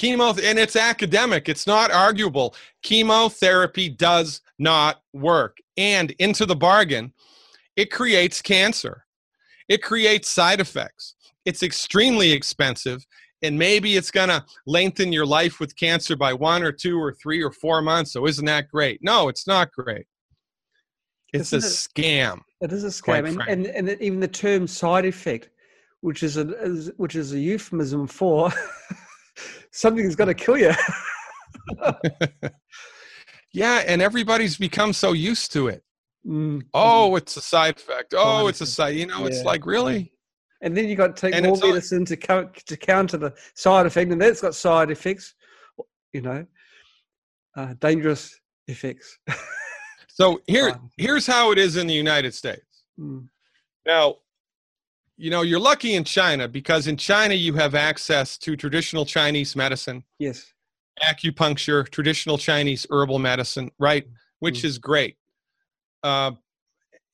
Chemo, 0.00 0.40
and 0.40 0.60
it's 0.60 0.76
academic, 0.76 1.48
it's 1.48 1.66
not 1.66 1.90
arguable. 1.90 2.54
Chemotherapy 2.82 3.88
does 3.88 4.40
not 4.58 5.02
work. 5.12 5.58
And 5.76 6.12
into 6.20 6.46
the 6.46 6.54
bargain, 6.54 7.12
it 7.74 7.90
creates 7.90 8.40
cancer, 8.40 9.04
it 9.68 9.82
creates 9.82 10.28
side 10.28 10.60
effects. 10.60 11.16
It's 11.44 11.62
extremely 11.62 12.32
expensive. 12.32 13.04
And 13.40 13.56
maybe 13.56 13.96
it's 13.96 14.10
going 14.10 14.30
to 14.30 14.44
lengthen 14.66 15.12
your 15.12 15.24
life 15.24 15.60
with 15.60 15.76
cancer 15.76 16.16
by 16.16 16.32
one 16.32 16.64
or 16.64 16.72
two 16.72 17.00
or 17.00 17.12
three 17.12 17.40
or 17.40 17.52
four 17.52 17.80
months. 17.80 18.12
So, 18.12 18.26
isn't 18.26 18.44
that 18.46 18.68
great? 18.68 18.98
No, 19.00 19.28
it's 19.28 19.46
not 19.46 19.70
great. 19.72 20.06
It's 21.32 21.52
a 21.52 21.56
Isn't 21.56 21.70
scam. 21.70 22.40
It 22.60 22.72
is 22.72 22.84
a 22.84 22.88
scam, 22.88 23.26
and, 23.48 23.66
and 23.66 23.88
and 23.88 24.02
even 24.02 24.20
the 24.20 24.28
term 24.28 24.66
side 24.66 25.04
effect, 25.04 25.50
which 26.00 26.22
is 26.22 26.36
a 26.36 26.48
is, 26.62 26.90
which 26.96 27.14
is 27.16 27.32
a 27.32 27.38
euphemism 27.38 28.06
for 28.06 28.50
something's 29.70 30.16
going 30.16 30.28
to 30.28 30.34
kill 30.34 30.58
you. 30.58 30.72
Yeah, 33.52 33.82
and 33.86 34.02
everybody's 34.02 34.58
become 34.58 34.92
so 34.92 35.12
used 35.12 35.52
to 35.52 35.68
it. 35.68 35.82
Mm. 36.26 36.62
Oh, 36.74 37.16
it's 37.16 37.36
a 37.36 37.40
side 37.40 37.76
effect. 37.76 38.14
Oh, 38.16 38.42
Side 38.42 38.48
it's 38.50 38.60
a 38.60 38.66
side. 38.66 38.96
You 38.96 39.06
know, 39.06 39.26
it's 39.26 39.42
like 39.42 39.64
really. 39.64 40.12
and 40.60 40.76
then 40.76 40.88
you 40.88 40.96
got 40.96 41.16
to 41.16 41.20
take 41.20 41.34
and 41.34 41.46
more 41.46 41.56
medicine 41.56 42.04
to 42.06 42.16
co- 42.16 42.50
to 42.66 42.76
counter 42.76 43.16
the 43.16 43.34
side 43.54 43.86
effect, 43.86 44.10
and 44.12 44.20
that's 44.20 44.40
got 44.40 44.54
side 44.54 44.90
effects. 44.90 45.34
You 46.12 46.22
know, 46.22 46.46
uh, 47.56 47.74
dangerous 47.80 48.38
effects. 48.66 49.18
So 50.18 50.40
here, 50.48 50.76
here's 50.96 51.28
how 51.28 51.52
it 51.52 51.58
is 51.58 51.76
in 51.76 51.86
the 51.86 51.94
United 51.94 52.34
States. 52.34 52.82
Mm. 52.98 53.28
Now, 53.86 54.16
you 55.16 55.30
know, 55.30 55.42
you're 55.42 55.60
lucky 55.60 55.94
in 55.94 56.02
China 56.02 56.48
because 56.48 56.88
in 56.88 56.96
China 56.96 57.34
you 57.34 57.54
have 57.54 57.76
access 57.76 58.36
to 58.38 58.56
traditional 58.56 59.06
Chinese 59.06 59.54
medicine, 59.54 60.02
Yes. 60.18 60.52
acupuncture, 61.04 61.88
traditional 61.88 62.36
Chinese 62.36 62.84
herbal 62.90 63.20
medicine, 63.20 63.70
right? 63.78 64.08
Which 64.40 64.62
Mm. 64.62 64.64
is 64.64 64.78
great. 64.78 65.16
Uh, 66.02 66.32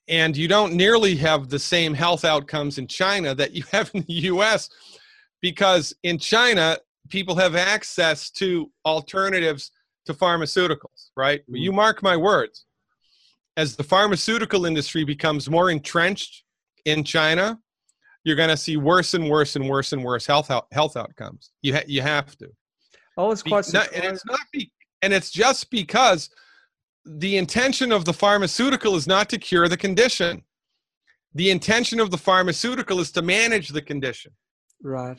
and 0.09 0.35
you 0.35 0.49
don't 0.49 0.73
nearly 0.73 1.15
have 1.17 1.51
the 1.51 1.59
same 1.59 1.93
health 1.93 2.25
outcomes 2.25 2.79
in 2.79 2.87
China 2.87 3.35
that 3.35 3.53
you 3.53 3.65
have 3.73 3.91
in 3.93 4.01
the 4.09 4.15
US 4.33 4.71
because 5.43 5.95
in 6.05 6.19
China, 6.19 6.79
people 7.11 7.37
have 7.37 7.55
access 7.55 8.31
to 8.31 8.73
alternatives 8.87 9.73
to 10.07 10.15
pharmaceuticals, 10.15 11.11
right? 11.19 11.43
Mm. 11.51 11.61
You 11.61 11.73
mark 11.73 12.03
my 12.03 12.17
words. 12.17 12.64
As 13.57 13.77
the 13.77 13.85
pharmaceutical 13.85 14.67
industry 14.67 15.05
becomes 15.05 15.49
more 15.49 15.71
entrenched 15.71 16.43
in 16.85 17.05
China, 17.05 17.59
you're 18.25 18.37
going 18.37 18.49
to 18.49 18.57
see 18.57 18.77
worse 18.77 19.15
and 19.15 19.29
worse 19.31 19.55
and 19.57 19.69
worse 19.69 19.93
and 19.93 20.03
worse 20.03 20.27
health 20.27 20.51
out, 20.51 20.67
health 20.73 20.97
outcomes. 20.97 21.51
You 21.63 21.75
ha- 21.75 21.85
you 21.87 22.03
have 22.03 22.37
to. 22.39 22.49
I 23.17 23.23
was 23.23 23.43
Be- 23.43 23.51
quite 23.51 23.65
surprised. 23.65 23.93
and 23.93 24.05
it's 24.05 24.25
not 24.27 24.41
be, 24.53 24.73
and 25.03 25.13
it's 25.13 25.31
just 25.31 25.71
because 25.71 26.31
the 27.05 27.37
intention 27.37 27.93
of 27.93 28.05
the 28.05 28.13
pharmaceutical 28.13 28.97
is 28.97 29.07
not 29.07 29.29
to 29.31 29.39
cure 29.39 29.69
the 29.69 29.77
condition. 29.77 30.43
The 31.35 31.51
intention 31.51 32.01
of 32.01 32.11
the 32.11 32.19
pharmaceutical 32.19 33.01
is 33.01 33.13
to 33.13 33.23
manage 33.23 33.69
the 33.69 33.83
condition, 33.83 34.33
right. 34.83 35.19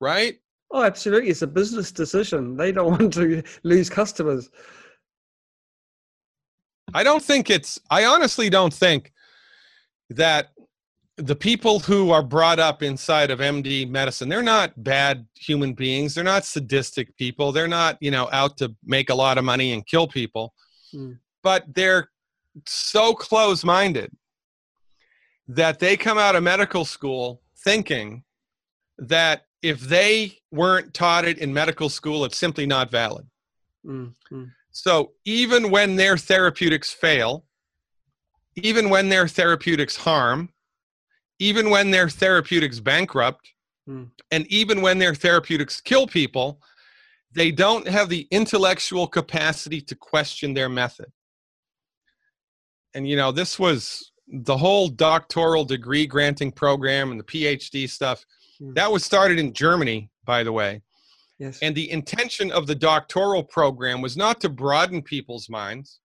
right? 0.00 0.38
Oh, 0.70 0.82
absolutely. 0.84 1.30
It's 1.30 1.42
a 1.42 1.46
business 1.46 1.90
decision. 1.92 2.56
They 2.56 2.72
don't 2.72 2.90
want 2.98 3.12
to 3.14 3.42
lose 3.64 3.90
customers. 3.90 4.48
I 6.94 7.02
don't 7.02 7.22
think 7.22 7.50
it's 7.50 7.80
I 7.90 8.04
honestly 8.04 8.50
don't 8.50 8.72
think 8.72 9.12
that 10.10 10.50
the 11.16 11.36
people 11.36 11.80
who 11.80 12.10
are 12.10 12.22
brought 12.22 12.60
up 12.60 12.82
inside 12.82 13.30
of 13.30 13.40
MD 13.40 13.88
medicine, 13.88 14.28
they're 14.28 14.42
not 14.42 14.72
bad 14.82 15.26
human 15.34 15.74
beings. 15.74 16.14
They're 16.14 16.22
not 16.22 16.44
sadistic 16.44 17.16
people. 17.16 17.50
They're 17.50 17.68
not, 17.68 17.98
you 18.00 18.12
know, 18.12 18.28
out 18.32 18.56
to 18.58 18.74
make 18.84 19.10
a 19.10 19.14
lot 19.14 19.36
of 19.36 19.44
money 19.44 19.72
and 19.72 19.84
kill 19.84 20.06
people. 20.06 20.54
Hmm. 20.92 21.14
But 21.42 21.64
they're 21.74 22.08
so 22.66 23.14
close-minded 23.14 24.12
that 25.48 25.80
they 25.80 25.96
come 25.96 26.18
out 26.18 26.36
of 26.36 26.42
medical 26.44 26.84
school 26.84 27.42
thinking 27.64 28.22
that 28.98 29.42
if 29.62 29.80
they 29.80 30.38
weren't 30.52 30.94
taught 30.94 31.24
it 31.24 31.38
in 31.38 31.52
medical 31.52 31.88
school, 31.88 32.24
it's 32.24 32.38
simply 32.38 32.66
not 32.66 32.90
valid. 32.90 33.26
Mm, 33.84 34.12
mm. 34.30 34.50
So 34.80 35.14
even 35.24 35.70
when 35.72 35.96
their 35.96 36.16
therapeutics 36.16 36.92
fail, 36.92 37.44
even 38.54 38.90
when 38.90 39.08
their 39.08 39.26
therapeutics 39.26 39.96
harm, 39.96 40.50
even 41.40 41.68
when 41.68 41.90
their 41.90 42.08
therapeutics 42.08 42.78
bankrupt, 42.78 43.52
Hmm. 43.86 44.04
and 44.30 44.46
even 44.46 44.80
when 44.80 44.98
their 44.98 45.14
therapeutics 45.16 45.80
kill 45.80 46.06
people, 46.06 46.62
they 47.32 47.50
don't 47.50 47.88
have 47.88 48.08
the 48.08 48.28
intellectual 48.30 49.08
capacity 49.08 49.80
to 49.80 49.96
question 49.96 50.54
their 50.54 50.68
method. 50.68 51.10
And 52.94 53.08
you 53.08 53.16
know, 53.16 53.32
this 53.32 53.58
was 53.58 54.12
the 54.28 54.56
whole 54.56 54.88
doctoral 54.88 55.64
degree 55.64 56.06
granting 56.06 56.52
program 56.52 57.10
and 57.10 57.18
the 57.18 57.24
PhD 57.24 57.90
stuff. 57.90 58.24
Hmm. 58.60 58.74
That 58.74 58.92
was 58.92 59.04
started 59.04 59.40
in 59.40 59.54
Germany, 59.54 60.10
by 60.24 60.44
the 60.44 60.52
way. 60.52 60.82
Yes. 61.38 61.58
And 61.62 61.74
the 61.74 61.90
intention 61.90 62.50
of 62.50 62.66
the 62.66 62.74
doctoral 62.74 63.44
program 63.44 64.00
was 64.00 64.16
not 64.16 64.40
to 64.40 64.48
broaden 64.48 65.02
people's 65.02 65.48
minds. 65.48 66.00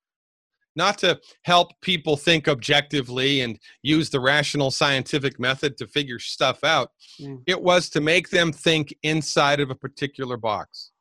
not 0.76 0.98
to 1.00 1.20
help 1.44 1.70
people 1.82 2.18
think 2.18 2.48
objectively 2.48 3.42
and 3.42 3.60
use 3.82 4.10
the 4.10 4.20
rational 4.20 4.72
scientific 4.72 5.40
method 5.40 5.78
to 5.78 5.88
figure 5.88 6.20
stuff 6.20 6.64
out. 6.64 6.92
Mm. 7.22 7.42
It 7.46 7.62
was 7.62 7.90
to 7.90 8.02
make 8.02 8.30
them 8.30 8.52
think 8.52 8.94
inside 9.04 9.60
of 9.60 9.70
a 9.70 9.76
particular 9.76 10.38
box. 10.38 10.92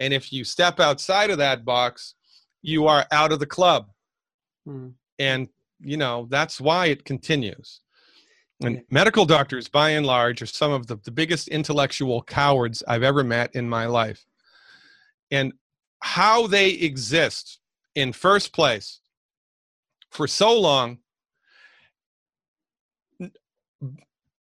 And 0.00 0.12
if 0.12 0.32
you 0.32 0.44
step 0.44 0.80
outside 0.80 1.30
of 1.30 1.38
that 1.38 1.64
box, 1.64 2.14
you 2.62 2.86
are 2.86 3.06
out 3.12 3.32
of 3.32 3.40
the 3.40 3.46
club. 3.46 3.88
Mm. 4.66 4.94
And, 5.18 5.48
you 5.80 5.96
know, 5.96 6.26
that's 6.30 6.60
why 6.60 6.86
it 6.86 7.04
continues. 7.04 7.80
And 8.62 8.82
medical 8.90 9.24
doctors, 9.24 9.68
by 9.68 9.90
and 9.90 10.06
large, 10.06 10.40
are 10.40 10.46
some 10.46 10.72
of 10.72 10.86
the, 10.86 10.96
the 11.04 11.10
biggest 11.10 11.48
intellectual 11.48 12.22
cowards 12.22 12.82
I've 12.86 13.02
ever 13.02 13.24
met 13.24 13.54
in 13.54 13.68
my 13.68 13.86
life. 13.86 14.24
And 15.30 15.52
how 16.00 16.46
they 16.46 16.70
exist 16.70 17.58
in 17.94 18.12
first 18.12 18.52
place 18.52 19.00
for 20.10 20.28
so 20.28 20.58
long 20.58 20.98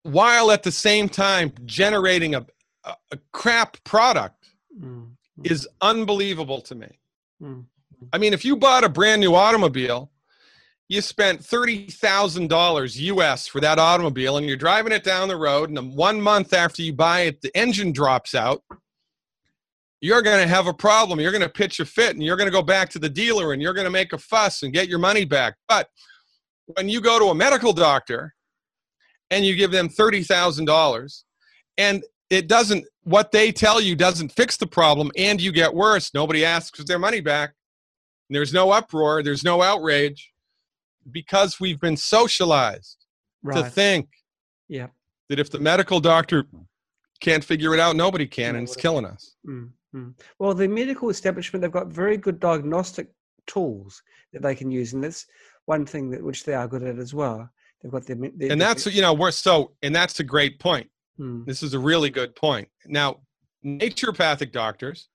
while 0.02 0.50
at 0.50 0.62
the 0.62 0.72
same 0.72 1.08
time 1.08 1.52
generating 1.64 2.34
a, 2.34 2.46
a, 2.84 2.94
a 3.12 3.18
crap 3.32 3.76
product 3.84 4.48
mm-hmm. 4.74 5.04
is 5.44 5.68
unbelievable 5.80 6.60
to 6.62 6.74
me. 6.74 6.98
Mm-hmm. 7.42 7.60
I 8.12 8.18
mean, 8.18 8.32
if 8.32 8.44
you 8.44 8.56
bought 8.56 8.84
a 8.84 8.88
brand 8.88 9.20
new 9.20 9.34
automobile, 9.34 10.10
you 10.88 11.00
spent 11.00 11.40
$30,000 11.40 12.96
US 12.96 13.46
for 13.46 13.60
that 13.60 13.78
automobile 13.78 14.38
and 14.38 14.46
you're 14.46 14.56
driving 14.56 14.92
it 14.92 15.04
down 15.04 15.28
the 15.28 15.36
road, 15.36 15.70
and 15.70 15.94
one 15.94 16.20
month 16.20 16.52
after 16.52 16.82
you 16.82 16.92
buy 16.92 17.20
it, 17.20 17.40
the 17.42 17.56
engine 17.56 17.92
drops 17.92 18.34
out 18.34 18.62
you're 20.00 20.22
going 20.22 20.40
to 20.40 20.48
have 20.48 20.66
a 20.66 20.74
problem. 20.74 21.20
You're 21.20 21.32
going 21.32 21.42
to 21.42 21.48
pitch 21.48 21.80
a 21.80 21.84
fit 21.84 22.14
and 22.14 22.22
you're 22.22 22.36
going 22.36 22.46
to 22.46 22.52
go 22.52 22.62
back 22.62 22.88
to 22.90 22.98
the 22.98 23.08
dealer 23.08 23.52
and 23.52 23.60
you're 23.60 23.74
going 23.74 23.86
to 23.86 23.90
make 23.90 24.12
a 24.12 24.18
fuss 24.18 24.62
and 24.62 24.72
get 24.72 24.88
your 24.88 24.98
money 24.98 25.24
back. 25.24 25.54
But 25.68 25.88
when 26.66 26.88
you 26.88 27.00
go 27.00 27.18
to 27.18 27.26
a 27.26 27.34
medical 27.34 27.72
doctor 27.72 28.34
and 29.30 29.44
you 29.44 29.56
give 29.56 29.72
them 29.72 29.88
$30,000 29.88 31.22
and 31.78 32.04
it 32.30 32.46
doesn't, 32.46 32.84
what 33.02 33.32
they 33.32 33.50
tell 33.50 33.80
you 33.80 33.96
doesn't 33.96 34.32
fix 34.32 34.56
the 34.56 34.66
problem 34.66 35.10
and 35.16 35.40
you 35.40 35.50
get 35.50 35.74
worse, 35.74 36.14
nobody 36.14 36.44
asks 36.44 36.78
for 36.78 36.84
their 36.84 36.98
money 36.98 37.20
back. 37.20 37.54
There's 38.30 38.52
no 38.52 38.70
uproar, 38.70 39.22
there's 39.22 39.42
no 39.42 39.62
outrage 39.62 40.32
because 41.12 41.60
we've 41.60 41.80
been 41.80 41.96
socialized 41.96 43.06
right. 43.42 43.64
to 43.64 43.70
think 43.70 44.08
yeah. 44.68 44.88
that 45.28 45.38
if 45.38 45.50
the 45.50 45.58
medical 45.58 46.00
doctor 46.00 46.46
can't 47.20 47.44
figure 47.44 47.74
it 47.74 47.80
out, 47.80 47.96
nobody 47.96 48.26
can, 48.26 48.56
and 48.56 48.66
it's 48.66 48.76
killing 48.76 49.04
us. 49.04 49.34
Mm. 49.46 49.70
Mm. 49.94 50.14
Well, 50.38 50.54
the 50.54 50.68
medical 50.68 51.10
establishment, 51.10 51.62
they've 51.62 51.72
got 51.72 51.88
very 51.88 52.16
good 52.16 52.40
diagnostic 52.40 53.08
tools 53.46 54.02
that 54.32 54.42
they 54.42 54.54
can 54.54 54.70
use. 54.70 54.92
And 54.92 55.02
that's 55.02 55.26
one 55.64 55.86
thing 55.86 56.10
that 56.10 56.22
which 56.22 56.44
they 56.44 56.54
are 56.54 56.68
good 56.68 56.82
at 56.82 56.98
as 56.98 57.14
well. 57.14 57.48
They've 57.82 57.92
got 57.92 58.06
their, 58.06 58.16
their 58.16 58.52
and 58.52 58.60
that's, 58.60 58.86
you 58.86 59.02
know, 59.02 59.14
we're 59.14 59.30
so, 59.30 59.72
and 59.82 59.94
that's 59.94 60.20
a 60.20 60.24
great 60.24 60.58
point. 60.58 60.90
Mm. 61.18 61.46
This 61.46 61.62
is 61.62 61.74
a 61.74 61.78
really 61.78 62.10
good 62.10 62.34
point. 62.34 62.68
Now, 62.86 63.20
naturopathic 63.64 64.52
doctors 64.52 65.08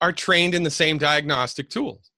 are 0.00 0.12
trained 0.12 0.54
in 0.54 0.62
the 0.62 0.70
same 0.70 0.98
diagnostic 0.98 1.68
tools. 1.68 2.10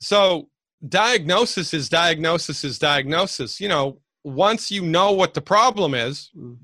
So, 0.00 0.48
diagnosis 0.88 1.74
is 1.74 1.88
diagnosis 1.88 2.64
is 2.64 2.78
diagnosis. 2.78 3.60
You 3.60 3.68
know, 3.68 4.00
once 4.22 4.70
you 4.70 4.82
know 4.82 5.12
what 5.12 5.34
the 5.34 5.40
problem 5.40 5.94
is, 5.94 6.30
mm. 6.36 6.56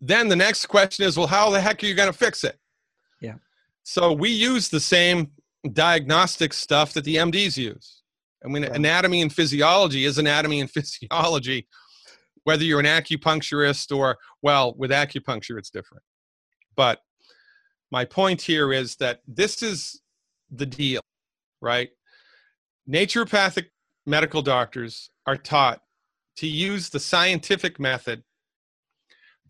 then 0.00 0.28
the 0.28 0.36
next 0.36 0.66
question 0.66 1.04
is, 1.04 1.16
well, 1.16 1.26
how 1.26 1.50
the 1.50 1.60
heck 1.60 1.82
are 1.82 1.86
you 1.86 1.94
going 1.94 2.12
to 2.12 2.18
fix 2.18 2.44
it? 2.44 2.58
Yeah. 3.20 3.34
So 3.82 4.12
we 4.12 4.30
use 4.30 4.68
the 4.68 4.80
same 4.80 5.30
diagnostic 5.72 6.52
stuff 6.52 6.92
that 6.94 7.04
the 7.04 7.16
MDs 7.16 7.56
use. 7.56 8.02
I 8.44 8.48
mean, 8.48 8.62
yeah. 8.62 8.72
anatomy 8.72 9.20
and 9.20 9.32
physiology 9.32 10.04
is 10.04 10.18
anatomy 10.18 10.60
and 10.60 10.70
physiology, 10.70 11.68
whether 12.44 12.64
you're 12.64 12.80
an 12.80 12.86
acupuncturist 12.86 13.94
or, 13.94 14.18
well, 14.42 14.74
with 14.76 14.90
acupuncture, 14.90 15.58
it's 15.58 15.70
different. 15.70 16.02
But 16.76 17.00
my 17.90 18.04
point 18.04 18.40
here 18.40 18.72
is 18.72 18.96
that 18.96 19.20
this 19.26 19.62
is 19.62 20.00
the 20.50 20.66
deal, 20.66 21.02
right? 21.60 21.90
Naturopathic 22.88 23.66
medical 24.06 24.42
doctors 24.42 25.10
are 25.26 25.36
taught 25.36 25.82
to 26.36 26.46
use 26.46 26.90
the 26.90 27.00
scientific 27.00 27.78
method 27.78 28.22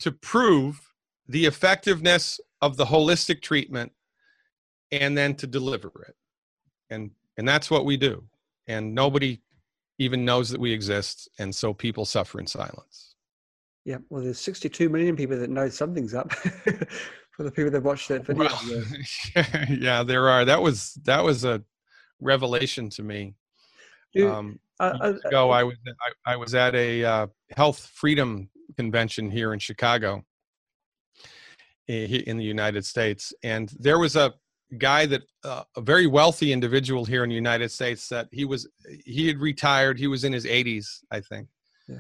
to 0.00 0.10
prove 0.10 0.80
the 1.28 1.46
effectiveness 1.46 2.40
of 2.60 2.76
the 2.76 2.86
holistic 2.86 3.40
treatment 3.40 3.92
and 4.90 5.16
then 5.16 5.34
to 5.36 5.46
deliver 5.46 5.92
it. 6.08 6.16
And 6.90 7.12
and 7.36 7.46
that's 7.46 7.70
what 7.70 7.84
we 7.84 7.96
do. 7.96 8.24
And 8.66 8.94
nobody 8.94 9.40
even 9.98 10.24
knows 10.24 10.50
that 10.50 10.60
we 10.60 10.72
exist 10.72 11.28
and 11.38 11.54
so 11.54 11.72
people 11.72 12.04
suffer 12.04 12.40
in 12.40 12.46
silence. 12.46 13.14
Yeah 13.84 13.98
well 14.08 14.22
there's 14.22 14.40
62 14.40 14.88
million 14.88 15.16
people 15.16 15.38
that 15.38 15.50
know 15.50 15.68
something's 15.68 16.14
up 16.14 16.32
for 17.30 17.44
the 17.44 17.50
people 17.52 17.70
that 17.70 17.82
watched 17.82 18.08
that 18.08 18.26
video. 18.26 18.48
Well, 18.48 18.84
yeah 19.70 20.02
there 20.02 20.28
are. 20.28 20.44
That 20.44 20.60
was 20.60 20.94
that 21.04 21.22
was 21.22 21.44
a 21.44 21.62
revelation 22.20 22.88
to 22.88 23.02
me 23.02 23.34
um 24.26 24.58
uh, 24.80 24.96
uh, 25.00 25.14
ago 25.24 25.50
i 25.50 25.62
was 25.62 25.76
I, 25.86 26.32
I, 26.32 26.36
was 26.36 26.54
at 26.54 26.74
a 26.74 27.04
uh, 27.04 27.26
health 27.56 27.90
freedom 27.94 28.48
convention 28.76 29.30
here 29.30 29.52
in 29.52 29.58
chicago 29.58 30.24
eh, 31.88 32.22
in 32.26 32.36
the 32.36 32.44
united 32.44 32.84
states 32.84 33.32
and 33.42 33.72
there 33.78 33.98
was 33.98 34.16
a 34.16 34.34
guy 34.78 35.06
that 35.06 35.22
uh, 35.44 35.64
a 35.76 35.80
very 35.80 36.06
wealthy 36.06 36.52
individual 36.52 37.04
here 37.04 37.24
in 37.24 37.28
the 37.28 37.34
United 37.34 37.70
States 37.70 38.08
that 38.08 38.28
he 38.30 38.44
was 38.44 38.68
he 39.04 39.26
had 39.26 39.38
retired. 39.38 39.98
He 39.98 40.06
was 40.06 40.24
in 40.24 40.32
his 40.32 40.44
80s, 40.44 41.02
I 41.10 41.20
think, 41.20 41.48
yeah. 41.88 41.98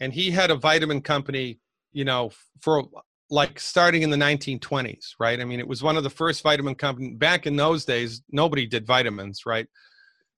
and 0.00 0.12
he 0.12 0.30
had 0.30 0.50
a 0.50 0.56
vitamin 0.56 1.00
company. 1.00 1.60
You 1.92 2.04
know, 2.04 2.30
for 2.60 2.84
like 3.30 3.60
starting 3.60 4.02
in 4.02 4.10
the 4.10 4.16
1920s, 4.16 5.14
right? 5.20 5.40
I 5.40 5.44
mean, 5.44 5.60
it 5.60 5.68
was 5.68 5.82
one 5.82 5.96
of 5.96 6.02
the 6.02 6.10
first 6.10 6.42
vitamin 6.42 6.74
companies. 6.74 7.16
back 7.16 7.46
in 7.46 7.56
those 7.56 7.84
days. 7.84 8.22
Nobody 8.30 8.66
did 8.66 8.86
vitamins, 8.86 9.46
right? 9.46 9.66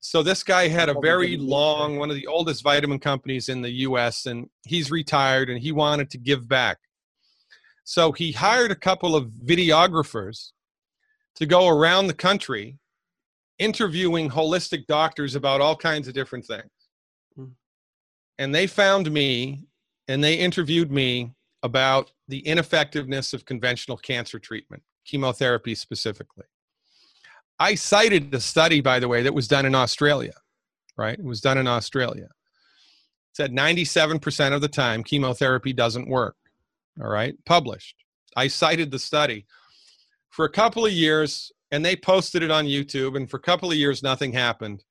So 0.00 0.22
this 0.22 0.42
guy 0.42 0.68
had 0.68 0.88
a 0.88 1.00
very 1.00 1.36
long, 1.36 1.96
one 1.96 2.10
of 2.10 2.16
the 2.16 2.26
oldest 2.26 2.62
vitamin 2.62 2.98
companies 2.98 3.48
in 3.48 3.62
the 3.62 3.70
U.S., 3.70 4.26
and 4.26 4.48
he's 4.66 4.90
retired, 4.90 5.48
and 5.48 5.60
he 5.60 5.70
wanted 5.70 6.10
to 6.10 6.18
give 6.18 6.48
back. 6.48 6.78
So 7.84 8.12
he 8.12 8.32
hired 8.32 8.72
a 8.72 8.76
couple 8.76 9.14
of 9.14 9.28
videographers 9.44 10.50
to 11.36 11.46
go 11.46 11.68
around 11.68 12.08
the 12.08 12.14
country 12.14 12.78
interviewing 13.58 14.28
holistic 14.28 14.86
doctors 14.86 15.34
about 15.34 15.60
all 15.60 15.76
kinds 15.76 16.08
of 16.08 16.14
different 16.14 16.44
things. 16.44 16.70
Mm. 17.38 17.52
And 18.38 18.54
they 18.54 18.66
found 18.66 19.10
me 19.10 19.66
and 20.08 20.22
they 20.22 20.34
interviewed 20.34 20.90
me 20.90 21.32
about 21.62 22.10
the 22.28 22.40
ineffectiveness 22.40 23.32
of 23.32 23.44
conventional 23.44 23.96
cancer 23.96 24.38
treatment, 24.38 24.82
chemotherapy 25.04 25.74
specifically. 25.74 26.44
I 27.58 27.74
cited 27.74 28.34
a 28.34 28.40
study, 28.40 28.80
by 28.80 28.98
the 28.98 29.08
way, 29.08 29.22
that 29.22 29.34
was 29.34 29.46
done 29.46 29.66
in 29.66 29.74
Australia, 29.74 30.34
right? 30.96 31.18
It 31.18 31.24
was 31.24 31.40
done 31.40 31.58
in 31.58 31.68
Australia. 31.68 32.24
It 32.24 33.36
said 33.36 33.52
97% 33.52 34.52
of 34.52 34.60
the 34.60 34.68
time 34.68 35.04
chemotherapy 35.04 35.72
doesn't 35.72 36.08
work, 36.08 36.36
all 37.00 37.08
right? 37.08 37.34
Published. 37.46 37.96
I 38.36 38.48
cited 38.48 38.90
the 38.90 38.98
study 38.98 39.46
for 40.30 40.44
a 40.44 40.50
couple 40.50 40.84
of 40.84 40.92
years 40.92 41.52
and 41.70 41.84
they 41.84 41.94
posted 41.94 42.42
it 42.42 42.50
on 42.50 42.66
YouTube 42.66 43.16
and 43.16 43.30
for 43.30 43.36
a 43.36 43.40
couple 43.40 43.70
of 43.70 43.76
years 43.76 44.02
nothing 44.02 44.32
happened. 44.32 44.82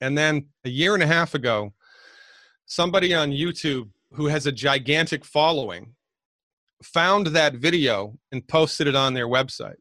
And 0.00 0.16
then 0.16 0.46
a 0.64 0.70
year 0.70 0.94
and 0.94 1.02
a 1.02 1.06
half 1.06 1.34
ago, 1.34 1.72
somebody 2.66 3.14
on 3.14 3.30
YouTube 3.30 3.88
who 4.12 4.26
has 4.26 4.46
a 4.46 4.52
gigantic 4.52 5.24
following 5.24 5.94
found 6.82 7.28
that 7.28 7.54
video 7.54 8.16
and 8.32 8.46
posted 8.46 8.86
it 8.86 8.94
on 8.94 9.14
their 9.14 9.28
website. 9.28 9.76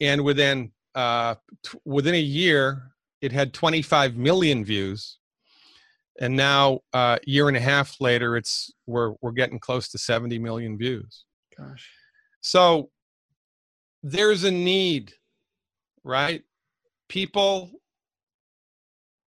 And 0.00 0.22
within 0.22 0.72
uh, 0.94 1.36
t- 1.64 1.78
within 1.84 2.14
a 2.14 2.20
year, 2.20 2.90
it 3.20 3.32
had 3.32 3.52
25 3.52 4.16
million 4.16 4.64
views. 4.64 5.18
And 6.20 6.34
now, 6.34 6.80
a 6.94 6.96
uh, 6.96 7.18
year 7.26 7.48
and 7.48 7.56
a 7.56 7.60
half 7.60 8.00
later, 8.00 8.36
it's 8.36 8.72
we're 8.86 9.14
we're 9.20 9.32
getting 9.32 9.58
close 9.58 9.88
to 9.90 9.98
70 9.98 10.38
million 10.38 10.78
views. 10.78 11.24
Gosh. 11.56 11.90
So 12.40 12.90
there's 14.02 14.44
a 14.44 14.50
need, 14.50 15.12
right? 16.04 16.42
People 17.08 17.70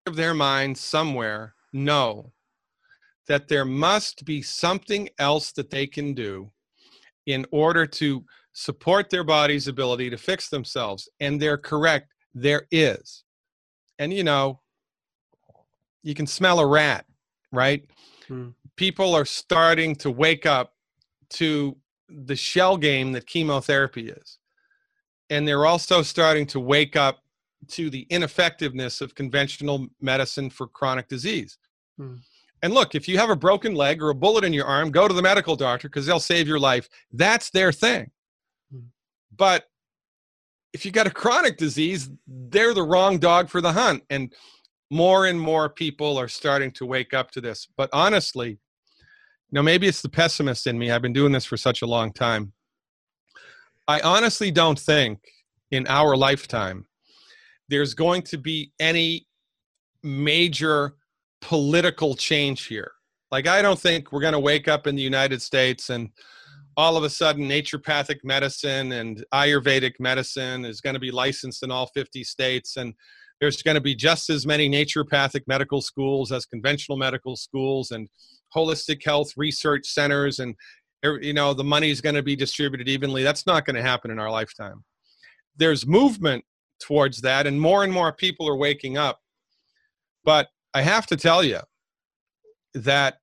of 0.05 0.15
their 0.15 0.33
minds 0.33 0.79
somewhere 0.79 1.55
know 1.73 2.31
that 3.27 3.47
there 3.47 3.65
must 3.65 4.25
be 4.25 4.41
something 4.41 5.09
else 5.19 5.51
that 5.53 5.69
they 5.69 5.87
can 5.87 6.13
do 6.13 6.51
in 7.25 7.45
order 7.51 7.85
to 7.85 8.23
support 8.53 9.09
their 9.09 9.23
body's 9.23 9.67
ability 9.67 10.09
to 10.09 10.17
fix 10.17 10.49
themselves. 10.49 11.09
And 11.19 11.39
they're 11.39 11.57
correct, 11.57 12.13
there 12.33 12.67
is. 12.71 13.23
And 13.99 14.13
you 14.13 14.23
know, 14.23 14.61
you 16.03 16.13
can 16.13 16.27
smell 16.27 16.59
a 16.59 16.65
rat, 16.65 17.05
right? 17.51 17.89
Hmm. 18.27 18.49
People 18.75 19.13
are 19.15 19.25
starting 19.25 19.95
to 19.97 20.11
wake 20.11 20.45
up 20.45 20.73
to 21.31 21.75
the 22.09 22.35
shell 22.35 22.77
game 22.77 23.11
that 23.11 23.27
chemotherapy 23.27 24.09
is 24.09 24.39
and 25.29 25.47
they're 25.47 25.65
also 25.65 26.01
starting 26.01 26.45
to 26.47 26.59
wake 26.59 26.95
up 26.95 27.23
to 27.67 27.89
the 27.89 28.07
ineffectiveness 28.09 29.01
of 29.01 29.15
conventional 29.15 29.87
medicine 29.99 30.49
for 30.49 30.67
chronic 30.67 31.07
disease. 31.07 31.57
Hmm. 31.97 32.15
And 32.63 32.73
look, 32.73 32.95
if 32.95 33.07
you 33.07 33.17
have 33.17 33.29
a 33.29 33.35
broken 33.35 33.75
leg 33.75 34.01
or 34.01 34.09
a 34.09 34.15
bullet 34.15 34.43
in 34.43 34.53
your 34.53 34.65
arm, 34.65 34.91
go 34.91 35.07
to 35.07 35.13
the 35.13 35.21
medical 35.21 35.55
doctor 35.55 35.89
because 35.89 36.05
they'll 36.05 36.19
save 36.19 36.47
your 36.47 36.59
life. 36.59 36.89
That's 37.11 37.49
their 37.51 37.71
thing. 37.71 38.11
Hmm. 38.71 38.87
But 39.35 39.65
if 40.73 40.85
you 40.85 40.91
got 40.91 41.07
a 41.07 41.11
chronic 41.11 41.57
disease, 41.57 42.09
they're 42.27 42.73
the 42.73 42.83
wrong 42.83 43.19
dog 43.19 43.49
for 43.49 43.61
the 43.61 43.71
hunt. 43.71 44.03
And 44.09 44.33
more 44.89 45.27
and 45.27 45.39
more 45.39 45.69
people 45.69 46.17
are 46.17 46.27
starting 46.27 46.71
to 46.71 46.85
wake 46.85 47.13
up 47.13 47.31
to 47.31 47.41
this. 47.41 47.67
But 47.77 47.89
honestly, 47.93 48.49
you 48.49 48.57
know, 49.51 49.63
maybe 49.63 49.87
it's 49.87 50.01
the 50.01 50.09
pessimist 50.09 50.67
in 50.67 50.77
me. 50.77 50.91
I've 50.91 51.01
been 51.01 51.13
doing 51.13 51.31
this 51.31 51.45
for 51.45 51.57
such 51.57 51.81
a 51.81 51.87
long 51.87 52.11
time. 52.11 52.53
I 53.87 54.01
honestly 54.01 54.51
don't 54.51 54.79
think 54.79 55.19
in 55.71 55.87
our 55.87 56.15
lifetime 56.17 56.85
there's 57.69 57.93
going 57.93 58.21
to 58.23 58.37
be 58.37 58.71
any 58.79 59.27
major 60.03 60.95
political 61.41 62.15
change 62.15 62.65
here. 62.67 62.91
Like, 63.31 63.47
I 63.47 63.61
don't 63.61 63.79
think 63.79 64.11
we're 64.11 64.21
going 64.21 64.33
to 64.33 64.39
wake 64.39 64.67
up 64.67 64.87
in 64.87 64.95
the 64.95 65.01
United 65.01 65.41
States 65.41 65.89
and 65.89 66.09
all 66.77 66.95
of 66.95 67.03
a 67.03 67.09
sudden 67.09 67.49
naturopathic 67.49 68.19
medicine 68.23 68.91
and 68.91 69.25
Ayurvedic 69.33 69.93
medicine 69.99 70.63
is 70.63 70.79
going 70.79 70.93
to 70.93 70.99
be 70.99 71.11
licensed 71.11 71.63
in 71.63 71.71
all 71.71 71.87
50 71.87 72.23
states. 72.23 72.77
And 72.77 72.93
there's 73.39 73.61
going 73.61 73.75
to 73.75 73.81
be 73.81 73.95
just 73.95 74.29
as 74.29 74.45
many 74.45 74.69
naturopathic 74.69 75.41
medical 75.47 75.81
schools 75.81 76.31
as 76.31 76.45
conventional 76.45 76.97
medical 76.97 77.35
schools 77.35 77.91
and 77.91 78.07
holistic 78.55 79.03
health 79.03 79.31
research 79.37 79.85
centers 79.87 80.39
and 80.39 80.55
er, 81.05 81.19
you 81.21 81.33
know 81.33 81.53
the 81.53 81.63
money 81.63 81.89
is 81.89 82.01
going 82.01 82.15
to 82.15 82.23
be 82.23 82.35
distributed 82.35 82.87
evenly 82.87 83.23
that's 83.23 83.45
not 83.45 83.65
going 83.65 83.75
to 83.75 83.81
happen 83.81 84.09
in 84.09 84.19
our 84.19 84.31
lifetime 84.31 84.83
there's 85.57 85.85
movement 85.85 86.43
towards 86.81 87.21
that 87.21 87.45
and 87.45 87.59
more 87.59 87.83
and 87.83 87.91
more 87.91 88.13
people 88.13 88.47
are 88.47 88.55
waking 88.55 88.97
up 88.97 89.19
but 90.23 90.47
i 90.77 90.81
have 90.81 91.05
to 91.07 91.17
tell 91.17 91.43
you 91.43 91.59
that 92.73 93.19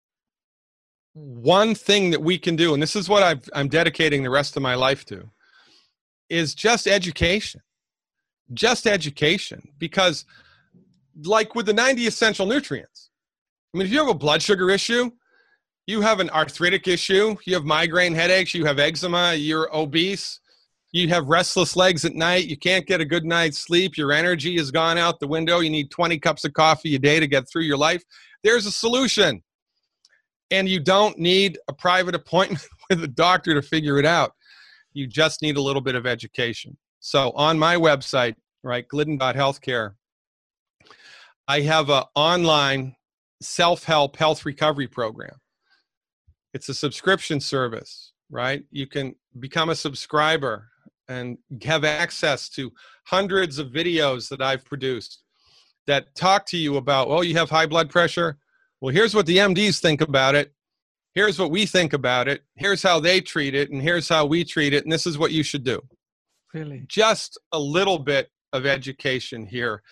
one 1.13 1.75
thing 1.75 2.11
that 2.11 2.21
we 2.21 2.37
can 2.37 2.57
do 2.57 2.75
and 2.75 2.83
this 2.83 2.97
is 2.97 3.09
what 3.09 3.23
i 3.23 3.35
i'm 3.59 3.69
dedicating 3.69 4.23
the 4.23 4.31
rest 4.31 4.57
of 4.57 4.63
my 4.63 4.75
life 4.75 5.05
to 5.05 5.31
is 6.29 6.55
just 6.55 6.87
education. 6.87 7.61
Just 8.53 8.87
education. 8.87 9.69
Because 9.79 10.25
like 11.23 11.55
with 11.55 11.67
the 11.67 11.73
90 11.73 12.09
essential 12.09 12.45
nutrients 12.45 13.11
i 13.73 13.79
mean 13.79 13.87
if 13.87 13.93
you 13.93 14.01
have 14.01 14.09
a 14.09 14.15
blood 14.15 14.43
sugar 14.43 14.69
issue 14.69 15.09
you 15.87 16.01
have 16.01 16.19
an 16.19 16.29
arthritic 16.31 16.89
issue 16.89 17.37
you 17.47 17.55
have 17.55 17.65
migraine 17.65 18.13
headaches 18.13 18.53
you 18.53 18.65
have 18.65 18.81
eczema 18.81 19.33
you're 19.33 19.73
obese 19.73 20.41
you 20.95 21.09
have 21.09 21.27
restless 21.27 21.77
legs 21.77 22.05
at 22.05 22.15
night 22.15 22.47
you 22.47 22.57
can't 22.57 22.87
get 22.87 23.01
a 23.01 23.05
good 23.05 23.25
night's 23.25 23.59
sleep 23.59 23.97
your 23.97 24.13
energy 24.13 24.57
has 24.57 24.71
gone 24.71 24.99
out 24.99 25.21
the 25.21 25.27
window 25.27 25.61
you 25.61 25.71
need 25.71 25.91
20 25.91 26.19
cups 26.19 26.45
of 26.45 26.53
coffee 26.53 26.95
a 26.95 26.99
day 26.99 27.21
to 27.21 27.27
get 27.27 27.49
through 27.49 27.63
your 27.63 27.77
life 27.77 28.03
there's 28.43 28.67
a 28.67 28.73
solution 28.73 29.43
and 30.51 30.69
you 30.69 30.79
don't 30.81 31.19
need 31.19 31.59
a 31.69 31.73
private 31.73 32.15
appointment 32.23 32.67
with 32.89 33.03
a 33.03 33.09
doctor 33.09 33.55
to 33.55 33.63
figure 33.63 33.99
it 33.99 34.07
out 34.07 34.33
you 34.93 35.07
just 35.07 35.43
need 35.43 35.57
a 35.57 35.63
little 35.63 35.83
bit 35.83 35.95
of 35.95 36.07
education 36.07 36.77
so 37.05 37.33
on 37.33 37.59
my 37.59 37.77
website, 37.77 38.35
right, 38.63 38.89
glidden.healthcare, 38.89 39.93
I 41.47 41.61
have 41.61 41.91
an 41.91 42.05
online 42.15 42.97
self-help 43.43 44.17
health 44.17 44.47
recovery 44.47 44.87
program. 44.87 45.37
It's 46.55 46.71
a 46.71 46.75
subscription 46.75 47.41
service, 47.41 48.15
right? 48.31 48.65
You 48.71 48.87
can 48.87 49.17
become 49.39 49.69
a 49.69 49.75
subscriber 49.75 50.71
and 51.09 51.39
have 51.65 51.85
access 51.85 52.49
to 52.51 52.73
hundreds 53.07 53.59
of 53.59 53.69
videos 53.69 54.29
that 54.29 54.41
I've 54.41 54.65
produced 54.65 55.23
that 55.87 56.15
talk 56.15 56.47
to 56.47 56.57
you 56.57 56.77
about, 56.77 57.09
oh, 57.09 57.21
you 57.23 57.35
have 57.37 57.51
high 57.51 57.67
blood 57.67 57.91
pressure. 57.91 58.39
Well, 58.81 58.95
here's 58.95 59.15
what 59.15 59.27
the 59.27 59.39
MDs 59.39 59.81
think 59.81 60.01
about 60.01 60.35
it. 60.35 60.53
Here's 61.15 61.39
what 61.39 61.51
we 61.51 61.67
think 61.67 61.93
about 61.93 62.27
it. 62.27 62.43
Here's 62.57 62.83
how 62.83 62.99
they 62.99 63.21
treat 63.21 63.55
it. 63.55 63.71
And 63.71 63.81
here's 63.81 64.09
how 64.09 64.27
we 64.27 64.45
treat 64.45 64.73
it. 64.73 64.85
And 64.85 64.93
this 64.93 65.07
is 65.07 65.19
what 65.19 65.31
you 65.31 65.43
should 65.43 65.65
do. 65.65 65.81
Really? 66.53 66.85
Just 66.89 67.39
a 67.53 67.59
little 67.59 67.99
bit 67.99 68.31
of 68.53 68.67
education 68.67 69.47
here 69.47 69.83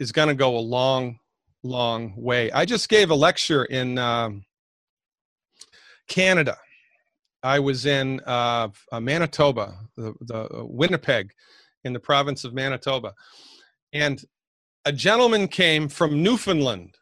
is 0.00 0.12
going 0.12 0.28
to 0.28 0.34
go 0.34 0.56
a 0.56 0.60
long, 0.60 1.18
long 1.62 2.14
way. 2.16 2.50
I 2.52 2.64
just 2.64 2.88
gave 2.88 3.10
a 3.10 3.14
lecture 3.14 3.64
in 3.64 3.98
um, 3.98 4.44
Canada. 6.08 6.56
I 7.42 7.58
was 7.58 7.86
in 7.86 8.20
uh, 8.26 8.68
uh, 8.90 9.00
Manitoba, 9.00 9.76
the, 9.96 10.14
the 10.20 10.44
uh, 10.44 10.64
Winnipeg, 10.64 11.30
in 11.84 11.92
the 11.92 12.00
province 12.00 12.44
of 12.44 12.54
Manitoba, 12.54 13.14
and 13.92 14.22
a 14.84 14.92
gentleman 14.92 15.48
came 15.48 15.88
from 15.88 16.22
Newfoundland, 16.22 16.96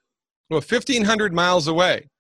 well, 0.51 0.61
1,500 0.61 1.33
miles 1.33 1.67
away. 1.67 2.11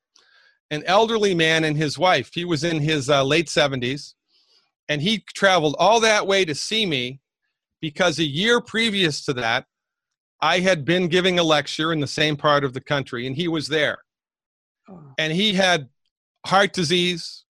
An 0.70 0.82
elderly 0.86 1.34
man 1.34 1.62
and 1.62 1.76
his 1.76 1.96
wife. 1.96 2.30
He 2.34 2.44
was 2.44 2.64
in 2.64 2.80
his 2.80 3.08
uh, 3.08 3.22
late 3.22 3.46
70s 3.46 4.14
and 4.88 5.02
he 5.02 5.24
traveled 5.34 5.76
all 5.78 6.00
that 6.00 6.26
way 6.26 6.44
to 6.44 6.54
see 6.54 6.86
me 6.86 7.20
because 7.80 8.18
a 8.18 8.24
year 8.24 8.60
previous 8.60 9.24
to 9.24 9.32
that, 9.34 9.66
I 10.40 10.60
had 10.60 10.84
been 10.84 11.08
giving 11.08 11.38
a 11.38 11.42
lecture 11.42 11.92
in 11.92 12.00
the 12.00 12.06
same 12.06 12.36
part 12.36 12.62
of 12.62 12.74
the 12.74 12.80
country, 12.80 13.26
and 13.26 13.34
he 13.34 13.48
was 13.48 13.68
there. 13.68 13.98
Oh. 14.88 15.00
And 15.18 15.32
he 15.32 15.54
had 15.54 15.88
heart 16.46 16.72
disease 16.72 17.44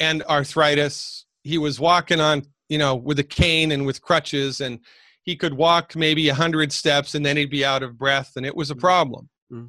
and 0.00 0.22
arthritis. 0.24 1.26
He 1.44 1.58
was 1.58 1.78
walking 1.78 2.20
on, 2.20 2.42
you 2.68 2.78
know, 2.78 2.96
with 2.96 3.18
a 3.18 3.24
cane 3.24 3.70
and 3.70 3.86
with 3.86 4.02
crutches, 4.02 4.60
and 4.60 4.80
he 5.22 5.36
could 5.36 5.54
walk 5.54 5.94
maybe 5.94 6.28
a 6.28 6.34
hundred 6.34 6.72
steps 6.72 7.14
and 7.14 7.24
then 7.24 7.36
he'd 7.36 7.50
be 7.50 7.64
out 7.64 7.82
of 7.82 7.98
breath, 7.98 8.32
and 8.36 8.44
it 8.44 8.56
was 8.56 8.70
a 8.70 8.74
mm. 8.74 8.80
problem. 8.80 9.28
Mm-hmm. 9.52 9.66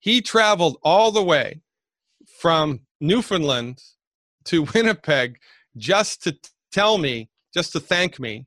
He 0.00 0.22
traveled 0.22 0.78
all 0.82 1.10
the 1.10 1.22
way 1.22 1.60
from 2.40 2.80
Newfoundland 3.00 3.82
to 4.44 4.62
Winnipeg 4.74 5.38
just 5.76 6.22
to 6.22 6.36
tell 6.72 6.98
me, 6.98 7.28
just 7.52 7.72
to 7.72 7.80
thank 7.80 8.20
me, 8.20 8.46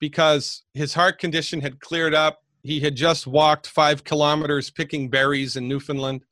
because 0.00 0.62
his 0.74 0.94
heart 0.94 1.18
condition 1.18 1.60
had 1.60 1.80
cleared 1.80 2.14
up. 2.14 2.40
He 2.62 2.80
had 2.80 2.96
just 2.96 3.26
walked 3.26 3.68
five 3.68 4.04
kilometers 4.04 4.70
picking 4.70 5.08
berries 5.08 5.56
in 5.56 5.68
Newfoundland. 5.68 6.22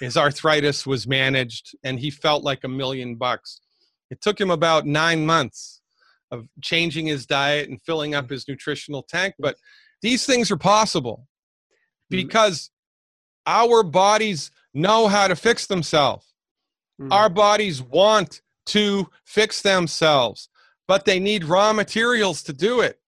His 0.00 0.16
arthritis 0.16 0.86
was 0.86 1.06
managed, 1.06 1.76
and 1.84 1.98
he 1.98 2.10
felt 2.10 2.44
like 2.44 2.64
a 2.64 2.68
million 2.68 3.16
bucks. 3.16 3.60
It 4.10 4.20
took 4.20 4.40
him 4.40 4.50
about 4.50 4.86
nine 4.86 5.26
months 5.26 5.80
of 6.30 6.46
changing 6.62 7.06
his 7.06 7.26
diet 7.26 7.68
and 7.68 7.80
filling 7.82 8.14
up 8.14 8.30
his 8.30 8.46
nutritional 8.48 9.02
tank. 9.02 9.34
But 9.38 9.56
these 10.02 10.26
things 10.26 10.50
are 10.50 10.56
possible 10.56 11.26
mm-hmm. 12.12 12.16
because 12.16 12.70
our 13.46 13.82
bodies 13.82 14.50
know 14.74 15.08
how 15.08 15.28
to 15.28 15.36
fix 15.36 15.66
themselves. 15.66 16.34
Mm-hmm. 17.00 17.12
Our 17.12 17.28
bodies 17.28 17.82
want 17.82 18.42
to 18.66 19.08
fix 19.24 19.62
themselves, 19.62 20.48
but 20.88 21.04
they 21.04 21.20
need 21.20 21.44
raw 21.44 21.72
materials 21.72 22.42
to 22.44 22.52
do 22.52 22.80
it. 22.80 22.98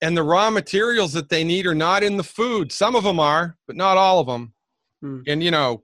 And 0.00 0.16
the 0.16 0.22
raw 0.22 0.50
materials 0.50 1.12
that 1.12 1.28
they 1.28 1.44
need 1.44 1.66
are 1.66 1.74
not 1.74 2.02
in 2.02 2.16
the 2.16 2.24
food. 2.24 2.72
Some 2.72 2.96
of 2.96 3.04
them 3.04 3.20
are, 3.20 3.56
but 3.66 3.76
not 3.76 3.96
all 3.96 4.18
of 4.18 4.26
them. 4.26 4.52
Hmm. 5.00 5.20
And 5.28 5.42
you 5.42 5.50
know, 5.50 5.82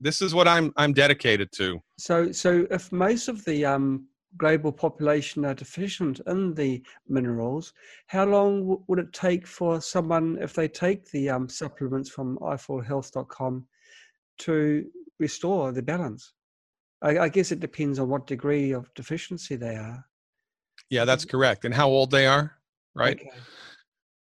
this 0.00 0.22
is 0.22 0.34
what 0.34 0.48
I'm 0.48 0.72
I'm 0.76 0.92
dedicated 0.92 1.52
to. 1.52 1.80
So 1.98 2.32
so 2.32 2.66
if 2.70 2.92
most 2.92 3.28
of 3.28 3.44
the 3.44 3.64
um 3.64 4.08
global 4.36 4.72
population 4.72 5.44
are 5.44 5.54
deficient 5.54 6.20
in 6.26 6.54
the 6.54 6.82
minerals, 7.08 7.72
how 8.06 8.24
long 8.24 8.60
w- 8.60 8.82
would 8.86 8.98
it 8.98 9.12
take 9.12 9.46
for 9.46 9.80
someone, 9.80 10.36
if 10.40 10.52
they 10.52 10.68
take 10.68 11.10
the 11.10 11.30
um, 11.30 11.48
supplements 11.48 12.10
from 12.10 12.38
i4health.com, 12.38 13.66
to 14.38 14.86
restore 15.18 15.72
the 15.72 15.82
balance? 15.82 16.34
I, 17.02 17.18
I 17.18 17.28
guess 17.28 17.52
it 17.52 17.60
depends 17.60 17.98
on 17.98 18.08
what 18.08 18.26
degree 18.26 18.72
of 18.72 18.92
deficiency 18.94 19.56
they 19.56 19.76
are. 19.76 20.04
Yeah, 20.90 21.04
that's 21.04 21.24
correct. 21.24 21.64
And 21.64 21.74
how 21.74 21.88
old 21.88 22.10
they 22.10 22.26
are, 22.26 22.52
right? 22.94 23.18
Okay. 23.18 23.30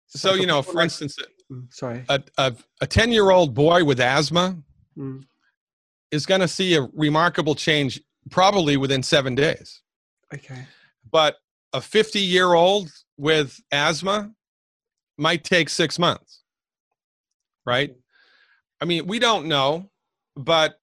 So, 0.06 0.30
so 0.30 0.34
you 0.34 0.46
know, 0.46 0.62
for 0.62 0.80
instance, 0.80 1.16
mm, 1.50 1.72
sorry, 1.72 2.04
a, 2.08 2.22
a, 2.38 2.54
a 2.80 2.86
10 2.86 3.12
year 3.12 3.30
old 3.30 3.54
boy 3.54 3.84
with 3.84 4.00
asthma 4.00 4.56
mm. 4.96 5.24
Is 6.14 6.26
going 6.26 6.40
to 6.40 6.48
see 6.48 6.76
a 6.76 6.88
remarkable 6.94 7.54
change 7.54 8.00
probably 8.30 8.76
within 8.76 9.02
seven 9.02 9.34
days. 9.34 9.82
Okay. 10.32 10.64
But 11.10 11.36
a 11.72 11.80
50 11.80 12.20
year 12.20 12.54
old 12.54 12.90
with 13.18 13.60
asthma 13.72 14.30
might 15.18 15.44
take 15.44 15.68
six 15.68 15.98
months, 15.98 16.42
right? 17.66 17.94
I 18.80 18.84
mean, 18.84 19.06
we 19.06 19.18
don't 19.18 19.46
know, 19.46 19.90
but 20.36 20.76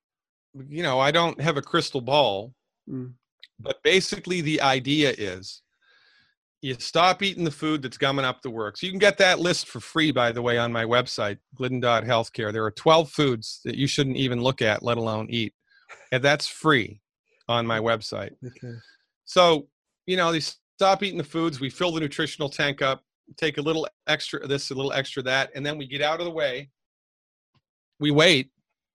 you 0.54 0.84
know, 0.84 1.00
I 1.00 1.12
don't 1.12 1.40
have 1.40 1.58
a 1.58 1.62
crystal 1.62 2.02
ball, 2.02 2.54
mm. 2.90 3.14
but 3.60 3.82
basically 3.84 4.42
the 4.42 4.62
idea 4.62 5.14
is 5.18 5.61
you 6.62 6.76
stop 6.76 7.24
eating 7.24 7.44
the 7.44 7.52
food 7.52 7.82
that's 7.82 7.98
gumming 7.98 8.26
up 8.26 8.42
the 8.42 8.50
works. 8.50 8.84
You 8.84 8.92
can 8.92 9.00
get 9.00 9.18
that 9.18 9.40
list 9.40 9.68
for 9.68 9.80
free, 9.80 10.12
by 10.12 10.32
the 10.32 10.42
way, 10.42 10.58
on 10.60 10.72
my 10.72 10.86
website, 10.86 11.38
glidden.healthcare. 11.56 12.54
There 12.54 12.64
are 12.64 12.72
12 12.72 13.10
foods 13.10 13.62
that 13.66 13.76
you 13.76 13.88
shouldn't 13.88 14.18
even 14.18 14.42
look 14.42 14.62
at, 14.62 14.84
let 14.84 14.98
alone 14.98 15.28
eat. 15.30 15.54
And 16.12 16.24
that's 16.24 16.48
free 16.48 17.02
on 17.48 17.66
my 17.66 17.80
website. 17.80 18.32
Okay. 18.46 18.76
So, 19.26 19.68
you 20.06 20.18
know, 20.18 20.32
they 20.32 20.40
stop 20.40 21.02
eating 21.02 21.18
the 21.18 21.24
foods. 21.24 21.60
We 21.60 21.70
fill 21.70 21.92
the 21.92 22.00
nutritional 22.00 22.50
tank 22.50 22.82
up. 22.82 23.04
take 23.38 23.58
a 23.58 23.62
little 23.62 23.88
extra 24.08 24.46
this, 24.46 24.72
a 24.72 24.76
little 24.76 24.92
extra 24.92 25.24
that, 25.24 25.52
and 25.56 25.66
then 25.66 25.78
we 25.78 25.88
get 25.88 26.02
out 26.02 26.20
of 26.20 26.26
the 26.26 26.32
way. 26.32 26.70
We 28.00 28.12
wait 28.12 28.50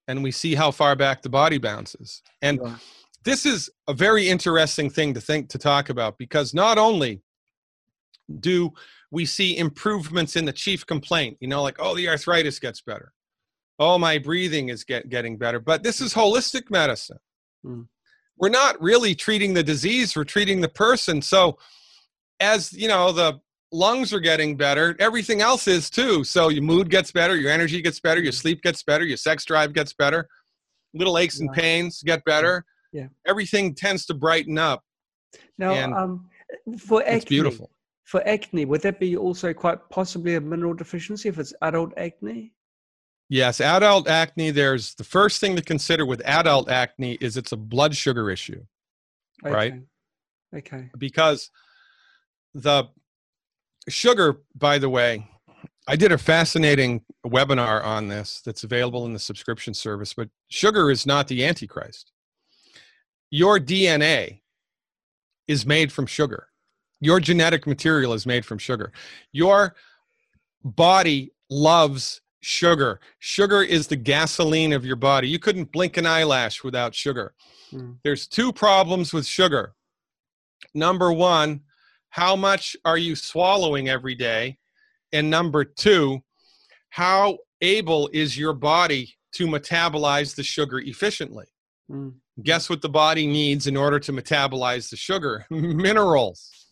and 0.08 0.22
we 0.22 0.30
see 0.30 0.54
how 0.54 0.70
far 0.70 0.94
back 0.94 1.22
the 1.22 1.30
body 1.30 1.56
bounces. 1.56 2.22
And 2.42 2.60
Right. 2.60 2.76
this 3.24 3.46
is 3.46 3.70
a 3.88 3.94
very 3.94 4.28
interesting 4.28 4.90
thing 4.90 5.14
to 5.14 5.22
think 5.22 5.48
to 5.50 5.58
talk 5.58 5.88
about 5.88 6.18
because 6.18 6.52
not 6.52 6.76
only 6.76 7.22
do 8.40 8.72
we 9.10 9.24
see 9.24 9.56
improvements 9.56 10.36
in 10.36 10.44
the 10.44 10.52
chief 10.52 10.86
complaint, 10.86 11.36
you 11.40 11.48
know, 11.48 11.62
like, 11.62 11.76
oh, 11.78 11.94
the 11.94 12.08
arthritis 12.08 12.58
gets 12.58 12.80
better. 12.80 13.12
Oh, 13.78 13.98
my 13.98 14.18
breathing 14.18 14.68
is 14.68 14.84
get, 14.84 15.08
getting 15.08 15.36
better. 15.36 15.60
But 15.60 15.82
this 15.82 16.00
is 16.00 16.14
holistic 16.14 16.70
medicine. 16.70 17.18
Mm. 17.64 17.86
We're 18.38 18.48
not 18.48 18.80
really 18.80 19.14
treating 19.14 19.54
the 19.54 19.62
disease, 19.62 20.14
we're 20.16 20.24
treating 20.24 20.60
the 20.60 20.68
person. 20.68 21.22
So, 21.22 21.58
as 22.40 22.72
you 22.72 22.88
know, 22.88 23.12
the 23.12 23.40
lungs 23.72 24.12
are 24.12 24.20
getting 24.20 24.56
better, 24.56 24.94
everything 24.98 25.40
else 25.40 25.66
is 25.66 25.88
too. 25.88 26.22
So, 26.24 26.48
your 26.48 26.62
mood 26.62 26.90
gets 26.90 27.12
better, 27.12 27.36
your 27.36 27.50
energy 27.50 27.80
gets 27.80 28.00
better, 28.00 28.20
your 28.20 28.32
sleep 28.32 28.62
gets 28.62 28.82
better, 28.82 29.04
your 29.04 29.16
sex 29.16 29.44
drive 29.44 29.72
gets 29.72 29.94
better, 29.94 30.28
little 30.92 31.16
aches 31.16 31.40
and 31.40 31.50
pains 31.52 32.02
get 32.04 32.24
better. 32.24 32.64
Yeah. 32.92 33.08
Everything 33.26 33.74
tends 33.74 34.06
to 34.06 34.14
brighten 34.14 34.58
up. 34.58 34.82
Now, 35.58 35.72
And 35.72 35.94
um, 35.94 36.28
for 36.78 37.02
acne, 37.02 37.16
It's 37.16 37.24
beautiful. 37.24 37.70
For 38.06 38.26
acne, 38.26 38.64
would 38.64 38.82
that 38.82 39.00
be 39.00 39.16
also 39.16 39.52
quite 39.52 39.78
possibly 39.90 40.36
a 40.36 40.40
mineral 40.40 40.74
deficiency 40.74 41.28
if 41.28 41.40
it's 41.40 41.52
adult 41.60 41.92
acne? 41.96 42.52
Yes, 43.28 43.60
adult 43.60 44.08
acne, 44.08 44.52
there's 44.52 44.94
the 44.94 45.02
first 45.02 45.40
thing 45.40 45.56
to 45.56 45.62
consider 45.62 46.06
with 46.06 46.22
adult 46.24 46.70
acne 46.70 47.14
is 47.20 47.36
it's 47.36 47.50
a 47.50 47.56
blood 47.56 47.96
sugar 47.96 48.30
issue 48.30 48.64
Right. 49.42 49.74
Okay. 49.74 49.82
Okay. 50.54 50.90
because 50.96 51.50
the 52.54 52.84
sugar, 53.88 54.38
by 54.54 54.78
the 54.78 54.88
way, 54.88 55.28
I 55.88 55.96
did 55.96 56.12
a 56.12 56.18
fascinating 56.18 57.02
webinar 57.26 57.84
on 57.84 58.06
this 58.06 58.40
that's 58.44 58.62
available 58.64 59.04
in 59.06 59.12
the 59.12 59.18
subscription 59.18 59.74
service, 59.74 60.14
but 60.14 60.28
sugar 60.48 60.90
is 60.90 61.04
not 61.04 61.26
the 61.26 61.44
Antichrist. 61.44 62.12
Your 63.30 63.58
DNA 63.58 64.40
is 65.48 65.66
made 65.66 65.92
from 65.92 66.06
sugar. 66.06 66.48
Your 67.00 67.20
genetic 67.20 67.66
material 67.66 68.12
is 68.12 68.26
made 68.26 68.44
from 68.44 68.58
sugar. 68.58 68.92
Your 69.32 69.74
body 70.64 71.32
loves 71.50 72.20
sugar. 72.40 73.00
Sugar 73.18 73.62
is 73.62 73.86
the 73.86 73.96
gasoline 73.96 74.72
of 74.72 74.84
your 74.84 74.96
body. 74.96 75.28
You 75.28 75.38
couldn't 75.38 75.72
blink 75.72 75.96
an 75.96 76.06
eyelash 76.06 76.62
without 76.62 76.94
sugar. 76.94 77.34
Mm. 77.72 77.98
There's 78.02 78.26
two 78.26 78.52
problems 78.52 79.12
with 79.12 79.26
sugar. 79.26 79.74
Number 80.74 81.12
one, 81.12 81.62
how 82.10 82.36
much 82.36 82.76
are 82.84 82.98
you 82.98 83.16
swallowing 83.16 83.88
every 83.88 84.14
day? 84.14 84.58
And 85.12 85.28
number 85.28 85.64
two, 85.64 86.20
how 86.90 87.38
able 87.60 88.08
is 88.12 88.38
your 88.38 88.52
body 88.52 89.14
to 89.32 89.46
metabolize 89.46 90.34
the 90.34 90.42
sugar 90.42 90.78
efficiently? 90.78 91.46
Mm. 91.90 92.14
Guess 92.42 92.68
what 92.68 92.82
the 92.82 92.88
body 92.88 93.26
needs 93.26 93.66
in 93.66 93.76
order 93.76 93.98
to 94.00 94.12
metabolize 94.12 94.90
the 94.90 94.96
sugar? 94.96 95.46
Minerals, 95.50 96.65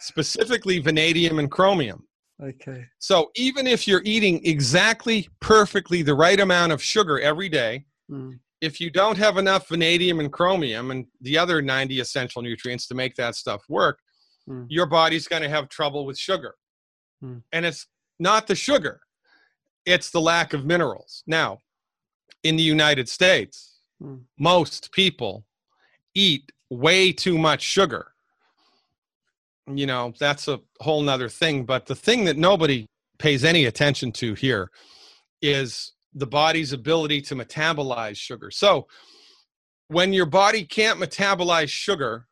specifically 0.00 0.78
vanadium 0.78 1.38
and 1.38 1.50
chromium. 1.50 2.06
Okay. 2.42 2.84
So 2.98 3.30
even 3.36 3.66
if 3.66 3.86
you're 3.86 4.02
eating 4.04 4.44
exactly 4.44 5.28
perfectly 5.40 6.02
the 6.02 6.14
right 6.14 6.38
amount 6.40 6.72
of 6.72 6.82
sugar 6.82 7.20
every 7.20 7.48
day, 7.48 7.86
Mm. 8.10 8.38
if 8.60 8.80
you 8.80 8.90
don't 8.90 9.16
have 9.16 9.38
enough 9.38 9.66
vanadium 9.68 10.20
and 10.20 10.30
chromium 10.30 10.90
and 10.90 11.06
the 11.22 11.38
other 11.38 11.62
90 11.62 12.00
essential 12.00 12.42
nutrients 12.42 12.86
to 12.88 12.94
make 12.94 13.14
that 13.14 13.34
stuff 13.34 13.62
work, 13.68 13.98
Mm. 14.46 14.66
your 14.68 14.84
body's 14.84 15.26
going 15.26 15.42
to 15.42 15.48
have 15.48 15.70
trouble 15.70 16.04
with 16.04 16.18
sugar. 16.18 16.54
Mm. 17.22 17.42
And 17.52 17.64
it's 17.64 17.86
not 18.18 18.46
the 18.46 18.54
sugar, 18.54 19.00
it's 19.86 20.10
the 20.10 20.20
lack 20.20 20.52
of 20.52 20.66
minerals. 20.66 21.22
Now, 21.26 21.60
in 22.42 22.56
the 22.56 22.62
United 22.62 23.08
States, 23.08 23.80
Mm. 24.02 24.24
most 24.38 24.92
people 24.92 25.46
eat 26.14 26.50
way 26.68 27.12
too 27.12 27.38
much 27.38 27.62
sugar. 27.62 28.13
You 29.72 29.86
know, 29.86 30.12
that's 30.18 30.48
a 30.48 30.60
whole 30.80 31.02
nother 31.02 31.28
thing. 31.28 31.64
But 31.64 31.86
the 31.86 31.94
thing 31.94 32.24
that 32.26 32.36
nobody 32.36 32.86
pays 33.18 33.44
any 33.44 33.64
attention 33.64 34.12
to 34.12 34.34
here 34.34 34.70
is 35.40 35.92
the 36.14 36.26
body's 36.26 36.72
ability 36.72 37.20
to 37.22 37.34
metabolize 37.34 38.16
sugar. 38.16 38.50
So 38.50 38.86
when 39.88 40.12
your 40.12 40.26
body 40.26 40.64
can't 40.64 41.00
metabolize 41.00 41.68
sugar, 41.68 42.26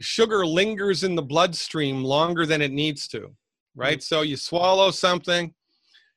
sugar 0.00 0.46
lingers 0.46 1.04
in 1.04 1.14
the 1.14 1.22
bloodstream 1.22 2.02
longer 2.04 2.46
than 2.46 2.62
it 2.62 2.72
needs 2.72 3.08
to, 3.08 3.34
right? 3.74 3.98
Mm-hmm. 3.98 4.14
So 4.14 4.22
you 4.22 4.36
swallow 4.36 4.90
something, 4.90 5.54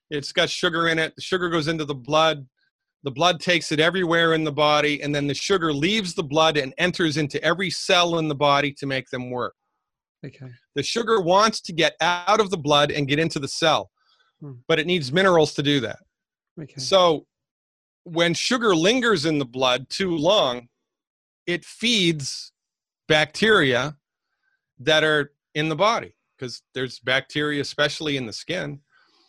it's 0.10 0.32
got 0.32 0.50
sugar 0.50 0.88
in 0.88 1.00
it, 1.00 1.16
the 1.16 1.22
sugar 1.22 1.50
goes 1.50 1.68
into 1.68 1.86
the 1.86 1.96
blood, 1.96 2.46
the 3.04 3.12
blood 3.12 3.40
takes 3.40 3.72
it 3.72 3.80
everywhere 3.80 4.34
in 4.34 4.44
the 4.44 4.52
body, 4.52 5.02
and 5.02 5.14
then 5.14 5.28
the 5.28 5.34
sugar 5.34 5.72
leaves 5.72 6.14
the 6.14 6.24
blood 6.24 6.58
and 6.58 6.74
enters 6.78 7.18
into 7.18 7.42
every 7.44 7.70
cell 7.70 8.18
in 8.18 8.28
the 8.28 8.36
body 8.36 8.74
to 8.74 8.86
make 8.86 9.10
them 9.10 9.30
work. 9.30 9.54
Okay. 10.26 10.50
The 10.76 10.84
sugar 10.84 11.22
wants 11.22 11.62
to 11.62 11.74
get 11.74 11.96
out 12.02 12.40
of 12.40 12.50
the 12.50 12.58
blood 12.58 12.92
and 12.92 13.08
get 13.08 13.20
into 13.20 13.40
the 13.40 13.48
cell, 13.48 13.92
Hmm. 14.40 14.54
but 14.68 14.80
it 14.80 14.88
needs 14.88 15.12
minerals 15.12 15.54
to 15.56 15.64
do 15.64 15.80
that. 15.82 16.00
Okay. 16.60 16.80
So 16.80 17.28
when 18.04 18.34
sugar 18.34 18.76
lingers 18.76 19.26
in 19.26 19.38
the 19.38 19.46
blood 19.46 19.90
too 19.90 20.16
long, 20.16 20.70
it 21.46 21.64
feeds 21.64 22.52
bacteria 23.08 23.98
that 24.80 25.04
are 25.04 25.34
in 25.56 25.70
the 25.70 25.76
body 25.76 26.14
because 26.36 26.62
there's 26.74 27.00
bacteria, 27.00 27.62
especially 27.62 28.18
in 28.18 28.26
the 28.26 28.34
skin. 28.34 28.80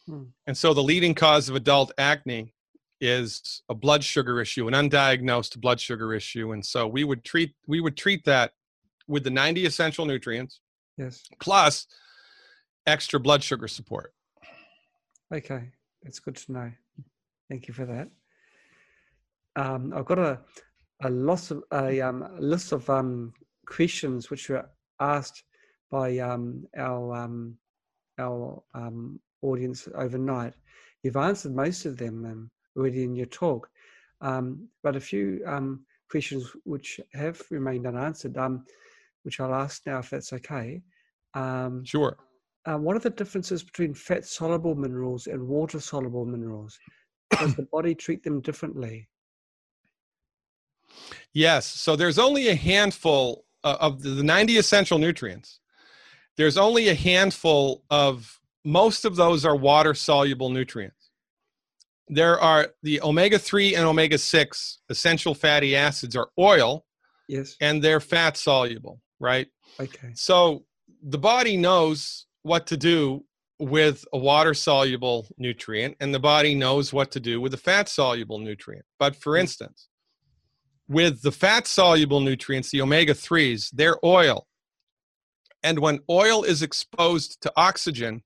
Hmm. 0.06 0.24
And 0.46 0.56
so 0.56 0.74
the 0.74 0.82
leading 0.82 1.14
cause 1.14 1.48
of 1.48 1.56
adult 1.56 1.92
acne 1.98 2.54
is 3.00 3.62
a 3.68 3.74
blood 3.74 4.02
sugar 4.02 4.40
issue, 4.40 4.68
an 4.68 4.74
undiagnosed 4.74 5.60
blood 5.60 5.80
sugar 5.80 6.14
issue. 6.14 6.52
And 6.52 6.64
so 6.64 6.86
we 6.86 7.04
would 7.04 7.24
treat 7.24 7.54
we 7.66 7.80
would 7.80 7.96
treat 7.96 8.24
that 8.24 8.52
with 9.06 9.24
the 9.24 9.30
90 9.30 9.64
essential 9.66 10.04
nutrients 10.04 10.60
yes. 10.98 11.22
plus 11.40 11.86
extra 12.86 13.18
blood 13.18 13.42
sugar 13.42 13.68
support. 13.68 14.12
Okay. 15.32 15.70
That's 16.02 16.20
good 16.20 16.36
to 16.36 16.52
know. 16.52 16.72
Thank 17.48 17.68
you 17.68 17.74
for 17.74 17.86
that. 17.86 18.08
Um, 19.56 19.92
I've 19.94 20.04
got 20.04 20.18
a 20.18 20.40
a 21.02 21.10
loss 21.10 21.50
of 21.50 21.62
a, 21.72 22.00
um, 22.00 22.28
list 22.38 22.72
of 22.72 22.88
um, 22.90 23.32
questions 23.66 24.30
which 24.30 24.48
were 24.48 24.68
asked 25.00 25.44
by 25.90 26.18
um, 26.18 26.66
our 26.76 27.14
um, 27.14 27.56
our 28.18 28.62
um, 28.74 29.20
audience 29.42 29.88
overnight. 29.94 30.54
You've 31.02 31.16
answered 31.16 31.54
most 31.54 31.86
of 31.86 31.96
them 31.96 32.24
um, 32.24 32.50
already 32.76 33.04
in 33.04 33.14
your 33.14 33.26
talk, 33.26 33.70
um, 34.20 34.68
but 34.82 34.96
a 34.96 35.00
few 35.00 35.40
um, 35.46 35.84
questions 36.10 36.50
which 36.64 37.00
have 37.14 37.40
remained 37.50 37.86
unanswered, 37.86 38.36
um, 38.36 38.64
which 39.28 39.40
I'll 39.40 39.54
ask 39.54 39.82
now 39.84 39.98
if 39.98 40.08
that's 40.08 40.32
okay. 40.32 40.80
Um, 41.34 41.84
Sure. 41.84 42.16
uh, 42.64 42.78
what 42.78 42.96
are 42.96 43.00
the 43.00 43.10
differences 43.10 43.62
between 43.62 43.92
fat 43.92 44.24
soluble 44.24 44.74
minerals 44.74 45.26
and 45.26 45.46
water 45.46 45.80
soluble 45.80 46.24
minerals? 46.24 46.78
Does 47.38 47.54
the 47.54 47.64
body 47.70 47.94
treat 47.94 48.22
them 48.22 48.40
differently? 48.40 49.06
Yes. 51.34 51.66
So 51.66 51.94
there's 51.94 52.18
only 52.18 52.48
a 52.48 52.54
handful 52.54 53.44
uh, 53.64 53.76
of 53.80 54.00
the 54.02 54.10
the 54.10 54.22
90 54.22 54.56
essential 54.56 54.98
nutrients. 54.98 55.60
There's 56.38 56.56
only 56.56 56.88
a 56.88 56.94
handful 56.94 57.84
of 57.90 58.40
most 58.64 59.04
of 59.04 59.14
those 59.16 59.44
are 59.44 59.56
water 59.56 59.92
soluble 59.92 60.48
nutrients. 60.48 61.10
There 62.08 62.40
are 62.40 62.68
the 62.82 63.02
omega 63.02 63.38
3 63.38 63.74
and 63.74 63.84
omega 63.84 64.16
6 64.16 64.78
essential 64.88 65.34
fatty 65.34 65.76
acids 65.76 66.16
are 66.16 66.30
oil 66.38 66.86
Yes. 67.28 67.56
and 67.60 67.84
they're 67.84 68.00
fat 68.00 68.38
soluble, 68.38 69.02
right? 69.20 69.46
Okay. 69.80 70.10
So 70.14 70.64
the 71.02 71.18
body 71.18 71.56
knows 71.56 72.26
what 72.42 72.66
to 72.68 72.76
do 72.76 73.24
with 73.58 74.04
a 74.12 74.18
water 74.18 74.54
soluble 74.54 75.26
nutrient, 75.36 75.96
and 76.00 76.14
the 76.14 76.20
body 76.20 76.54
knows 76.54 76.92
what 76.92 77.10
to 77.10 77.20
do 77.20 77.40
with 77.40 77.52
a 77.54 77.58
fat 77.58 77.88
soluble 77.88 78.38
nutrient. 78.38 78.84
But 78.98 79.16
for 79.16 79.32
Mm. 79.34 79.40
instance, 79.40 79.88
with 80.86 81.22
the 81.22 81.32
fat 81.32 81.66
soluble 81.66 82.20
nutrients, 82.20 82.70
the 82.70 82.80
omega 82.80 83.14
3s, 83.14 83.70
they're 83.70 83.98
oil. 84.04 84.46
And 85.62 85.80
when 85.80 85.98
oil 86.08 86.44
is 86.44 86.62
exposed 86.62 87.40
to 87.42 87.52
oxygen, 87.56 88.22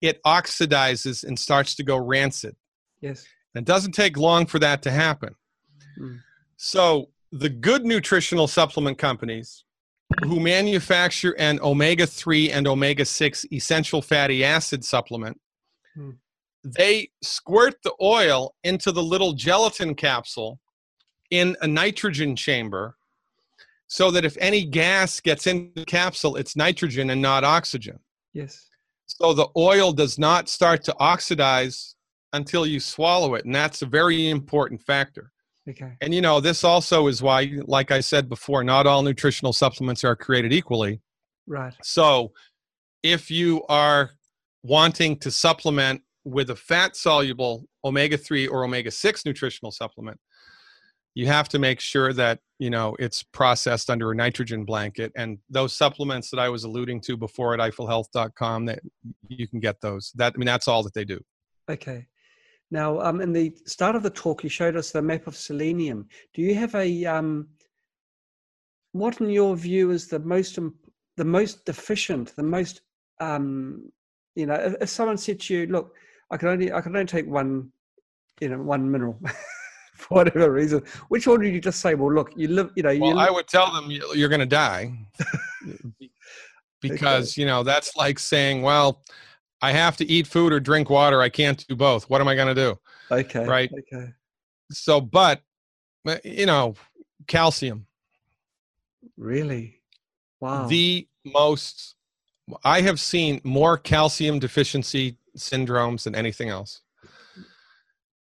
it 0.00 0.22
oxidizes 0.24 1.24
and 1.24 1.38
starts 1.38 1.74
to 1.74 1.82
go 1.82 1.96
rancid. 1.96 2.56
Yes. 3.00 3.26
And 3.54 3.62
it 3.62 3.66
doesn't 3.66 3.92
take 3.92 4.16
long 4.16 4.46
for 4.46 4.58
that 4.60 4.82
to 4.82 4.90
happen. 4.90 5.34
Mm. 5.98 6.20
So 6.56 7.10
the 7.32 7.48
good 7.50 7.84
nutritional 7.84 8.46
supplement 8.46 8.98
companies 8.98 9.64
who 10.22 10.40
manufacture 10.40 11.34
an 11.38 11.58
omega 11.60 12.06
3 12.06 12.50
and 12.50 12.66
omega 12.66 13.04
6 13.04 13.46
essential 13.52 14.00
fatty 14.02 14.44
acid 14.44 14.84
supplement, 14.84 15.40
Hmm. 15.94 16.10
they 16.64 17.10
squirt 17.22 17.76
the 17.84 17.94
oil 18.00 18.54
into 18.64 18.90
the 18.90 19.02
little 19.02 19.32
gelatin 19.32 19.94
capsule 19.94 20.60
in 21.30 21.56
a 21.60 21.66
nitrogen 21.66 22.34
chamber 22.36 22.96
so 23.86 24.10
that 24.10 24.24
if 24.24 24.36
any 24.38 24.64
gas 24.64 25.20
gets 25.20 25.46
in 25.46 25.70
the 25.76 25.84
capsule, 25.84 26.36
it's 26.36 26.56
nitrogen 26.56 27.10
and 27.10 27.20
not 27.22 27.44
oxygen. 27.44 27.98
Yes. 28.32 28.68
So 29.06 29.34
the 29.34 29.48
oil 29.56 29.92
does 29.92 30.18
not 30.18 30.48
start 30.48 30.82
to 30.84 30.96
oxidize 30.98 31.94
until 32.32 32.66
you 32.66 32.80
swallow 32.80 33.34
it. 33.34 33.44
And 33.44 33.54
that's 33.54 33.82
a 33.82 33.86
very 33.86 34.28
important 34.30 34.80
factor. 34.80 35.30
Okay. 35.68 35.92
And 36.00 36.14
you 36.14 36.20
know, 36.20 36.40
this 36.40 36.64
also 36.64 37.06
is 37.06 37.22
why, 37.22 37.52
like 37.66 37.90
I 37.90 38.00
said 38.00 38.28
before, 38.28 38.62
not 38.64 38.86
all 38.86 39.02
nutritional 39.02 39.52
supplements 39.52 40.04
are 40.04 40.16
created 40.16 40.52
equally. 40.52 41.00
Right. 41.46 41.74
So 41.82 42.32
if 43.02 43.30
you 43.30 43.64
are 43.68 44.10
wanting 44.62 45.18
to 45.20 45.30
supplement 45.30 46.02
with 46.24 46.50
a 46.50 46.56
fat 46.56 46.96
soluble 46.96 47.66
omega 47.84 48.16
3 48.16 48.46
or 48.48 48.64
omega 48.64 48.90
6 48.90 49.26
nutritional 49.26 49.70
supplement, 49.70 50.18
you 51.14 51.26
have 51.26 51.48
to 51.50 51.58
make 51.58 51.80
sure 51.80 52.12
that 52.12 52.40
you 52.58 52.70
know 52.70 52.96
it's 52.98 53.22
processed 53.22 53.88
under 53.88 54.10
a 54.10 54.14
nitrogen 54.14 54.64
blanket 54.64 55.12
and 55.16 55.38
those 55.48 55.72
supplements 55.72 56.30
that 56.30 56.38
i 56.38 56.48
was 56.48 56.64
alluding 56.64 57.00
to 57.00 57.16
before 57.16 57.54
at 57.54 57.60
eiffelhealth.com 57.60 58.64
that 58.64 58.80
you 59.28 59.46
can 59.46 59.60
get 59.60 59.80
those 59.80 60.12
that 60.16 60.32
i 60.34 60.38
mean 60.38 60.46
that's 60.46 60.66
all 60.66 60.82
that 60.82 60.94
they 60.94 61.04
do 61.04 61.20
Okay. 61.68 62.06
Now, 62.70 63.00
um, 63.00 63.20
in 63.20 63.32
the 63.32 63.54
start 63.66 63.94
of 63.94 64.02
the 64.02 64.10
talk, 64.10 64.42
you 64.42 64.50
showed 64.50 64.76
us 64.76 64.90
the 64.90 65.02
map 65.02 65.26
of 65.26 65.36
selenium. 65.36 66.08
Do 66.32 66.42
you 66.42 66.54
have 66.54 66.74
a 66.74 67.04
um, 67.04 67.48
what, 68.92 69.20
in 69.20 69.28
your 69.30 69.56
view, 69.56 69.90
is 69.90 70.08
the 70.08 70.18
most 70.20 70.58
the 71.16 71.24
most 71.24 71.64
deficient, 71.64 72.34
the 72.36 72.42
most 72.42 72.80
um, 73.20 73.90
you 74.34 74.46
know? 74.46 74.54
If, 74.54 74.74
if 74.80 74.88
someone 74.88 75.18
said 75.18 75.40
to 75.40 75.54
you, 75.54 75.66
"Look, 75.66 75.94
I 76.30 76.36
can 76.36 76.48
only 76.48 76.72
I 76.72 76.80
can 76.80 76.94
only 76.96 77.06
take 77.06 77.26
one, 77.26 77.70
you 78.40 78.48
know, 78.48 78.58
one 78.62 78.90
mineral." 78.90 79.18
For 79.94 80.16
whatever 80.16 80.50
reason, 80.50 80.82
which 81.08 81.28
one 81.28 81.38
would 81.38 81.54
you 81.54 81.60
just 81.60 81.80
say? 81.80 81.94
Well, 81.94 82.12
look, 82.12 82.32
you 82.36 82.48
live, 82.48 82.72
you 82.74 82.82
know, 82.82 82.90
you 82.90 83.00
well 83.00 83.18
i 83.20 83.30
would 83.30 83.46
tell 83.46 83.72
them 83.72 83.92
you- 83.92 84.12
you're 84.12 84.28
going 84.28 84.40
to 84.40 84.44
die 84.46 84.92
because 86.80 87.36
you 87.36 87.46
know 87.46 87.62
that's 87.62 87.94
like 87.96 88.18
saying 88.18 88.60
well 88.60 89.02
i 89.64 89.72
have 89.72 89.96
to 89.96 90.04
eat 90.06 90.26
food 90.26 90.52
or 90.52 90.60
drink 90.60 90.90
water. 90.90 91.22
I 91.22 91.28
can't 91.28 91.66
do 91.66 91.74
both. 91.74 92.08
What 92.10 92.20
am 92.20 92.28
i 92.28 92.34
going 92.34 92.54
to 92.54 92.60
do? 92.66 92.78
Okay, 93.10 93.46
right. 93.46 93.70
okay, 93.72 94.12
so 94.70 95.00
but 95.00 95.42
uh, 96.06 96.16
you 96.24 96.46
know 96.46 96.74
calcium. 97.26 97.86
Really, 99.16 99.80
wow, 100.40 100.66
the 100.66 101.08
most 101.24 101.94
i 102.62 102.82
have 102.82 103.00
seen 103.00 103.40
more 103.42 103.78
calcium 103.78 104.38
deficiency 104.38 105.16
syndromes 105.36 106.04
than 106.04 106.14
anything 106.14 106.50
else. 106.50 106.82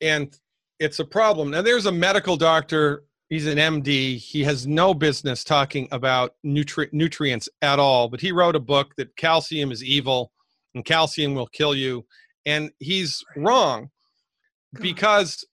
And 0.02 0.38
it's 0.80 1.00
a 1.00 1.06
problem. 1.06 1.52
Now 1.52 1.62
there's 1.62 1.86
a 1.86 1.92
medical 1.92 2.36
doctor 2.36 3.04
he's 3.30 3.48
an 3.48 3.58
md 3.58 4.18
he 4.18 4.44
has 4.44 4.68
no 4.68 4.94
business 4.94 5.44
talking 5.44 5.88
about 5.92 6.34
nutri- 6.46 6.92
nutrients 6.92 7.48
at 7.62 7.78
all 7.80 8.10
but 8.10 8.20
he 8.20 8.32
wrote 8.32 8.56
a 8.56 8.60
book 8.60 8.94
that 8.98 9.16
calcium 9.16 9.72
is 9.72 9.84
evil 9.84 10.32
and 10.76 10.86
calcium 10.86 11.34
will 11.34 11.48
kill 11.48 11.76
you. 11.76 12.06
And 12.46 12.72
he's 12.80 13.24
wrong 13.36 13.90
because 14.74 15.46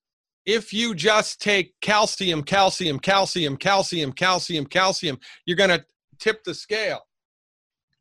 if 0.45 0.73
you 0.73 0.95
just 0.95 1.41
take 1.41 1.75
calcium 1.81 2.43
calcium 2.43 2.99
calcium 2.99 3.57
calcium 3.57 4.13
calcium 4.13 4.67
calcium 4.67 5.19
you're 5.45 5.57
going 5.57 5.71
to 5.71 5.85
tip 6.19 6.45
the 6.45 6.55
scale. 6.55 7.01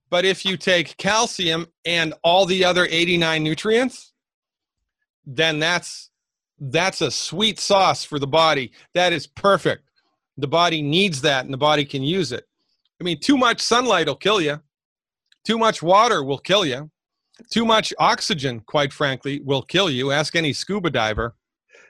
But 0.10 0.26
if 0.26 0.46
you 0.46 0.56
take 0.56 0.96
calcium 0.98 1.68
and 1.86 2.14
all 2.24 2.46
the 2.46 2.64
other 2.64 2.88
89 2.90 3.44
nutrients 3.44 4.14
then 5.26 5.60
that's 5.60 6.12
that's 6.60 7.02
a 7.02 7.12
sweet 7.12 7.60
sauce 7.60 8.06
for 8.06 8.20
the 8.20 8.28
body. 8.28 8.72
That 8.94 9.12
is 9.12 9.28
perfect. 9.28 9.90
The 10.38 10.48
body 10.48 10.82
needs 10.82 11.22
that 11.22 11.44
and 11.44 11.54
the 11.54 11.58
body 11.58 11.84
can 11.84 12.04
use 12.04 12.32
it. 12.32 12.46
I 13.02 13.04
mean 13.04 13.20
too 13.20 13.38
much 13.38 13.62
sunlight 13.62 14.08
will 14.08 14.16
kill 14.16 14.40
you 14.40 14.62
too 15.46 15.58
much 15.58 15.82
water 15.82 16.24
will 16.24 16.40
kill 16.40 16.66
you 16.66 16.90
too 17.52 17.66
much 17.66 17.94
oxygen 18.00 18.62
quite 18.62 18.94
frankly 18.94 19.42
will 19.44 19.62
kill 19.62 19.90
you. 19.90 20.12
Ask 20.12 20.36
any 20.36 20.54
scuba 20.54 20.90
diver. 20.90 21.36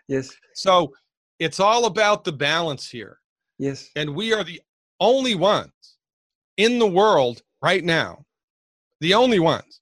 Yes, 0.07 0.29
so 0.53 0.93
it's 1.39 1.59
all 1.59 1.85
about 1.85 2.23
the 2.23 2.33
balance 2.33 2.89
here. 2.89 3.19
Yes, 3.57 3.89
and 3.95 4.15
we 4.15 4.33
are 4.33 4.43
the 4.43 4.61
only 4.99 5.35
ones 5.35 5.71
in 6.57 6.79
the 6.79 6.87
world 6.87 7.41
right 7.61 7.83
now 7.83 8.25
the 9.01 9.13
only 9.13 9.39
ones 9.39 9.81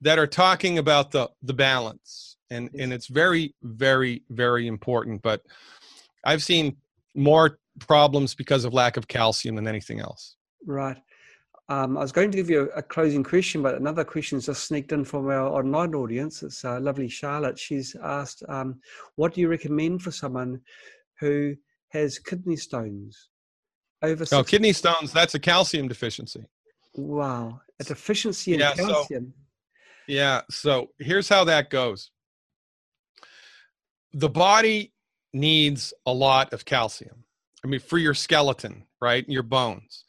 that 0.00 0.18
are 0.18 0.26
talking 0.26 0.78
about 0.78 1.10
the 1.10 1.28
the 1.42 1.54
balance. 1.54 2.36
And 2.50 2.70
and 2.78 2.92
it's 2.92 3.08
very 3.08 3.54
very 3.62 4.22
very 4.30 4.66
important. 4.66 5.22
But 5.22 5.42
i've 6.24 6.42
seen 6.42 6.76
more 7.14 7.58
problems 7.78 8.34
because 8.34 8.64
of 8.64 8.72
lack 8.72 8.96
of 8.96 9.06
calcium 9.06 9.54
than 9.54 9.68
anything 9.68 10.00
else. 10.00 10.36
Right. 10.66 10.96
Um, 11.70 11.98
I 11.98 12.00
was 12.00 12.12
going 12.12 12.30
to 12.30 12.36
give 12.36 12.48
you 12.48 12.70
a, 12.74 12.78
a 12.78 12.82
closing 12.82 13.22
question, 13.22 13.62
but 13.62 13.74
another 13.74 14.04
question 14.04 14.36
has 14.38 14.46
just 14.46 14.64
sneaked 14.64 14.92
in 14.92 15.04
from 15.04 15.26
our 15.28 15.48
online 15.48 15.94
audience. 15.94 16.42
It's 16.42 16.64
uh, 16.64 16.80
lovely 16.80 17.08
Charlotte. 17.08 17.58
She's 17.58 17.94
asked, 18.02 18.42
um, 18.48 18.80
"What 19.16 19.34
do 19.34 19.40
you 19.42 19.48
recommend 19.48 20.02
for 20.02 20.10
someone 20.10 20.62
who 21.20 21.54
has 21.90 22.18
kidney 22.18 22.56
stones 22.56 23.28
over?" 24.02 24.24
60 24.24 24.50
kidney 24.50 24.72
stones 24.72 25.12
that's 25.12 25.34
a 25.34 25.38
calcium 25.38 25.88
deficiency 25.88 26.44
Wow, 26.94 27.60
a 27.78 27.84
deficiency 27.84 28.54
in 28.54 28.60
Yeah, 28.60 28.74
so- 28.74 28.86
calcium. 28.86 29.34
Yeah. 30.06 30.40
So 30.50 30.88
here's 30.98 31.28
how 31.28 31.44
that 31.44 31.68
goes 31.68 32.10
the 34.14 34.28
body 34.30 34.94
needs 35.34 35.92
a 36.06 36.12
lot 36.12 36.54
of 36.54 36.64
calcium. 36.64 37.24
I 37.62 37.68
mean, 37.68 37.80
for 37.80 37.98
your 37.98 38.14
skeleton, 38.14 38.84
right? 39.02 39.28
Your 39.28 39.42
bones. 39.42 40.04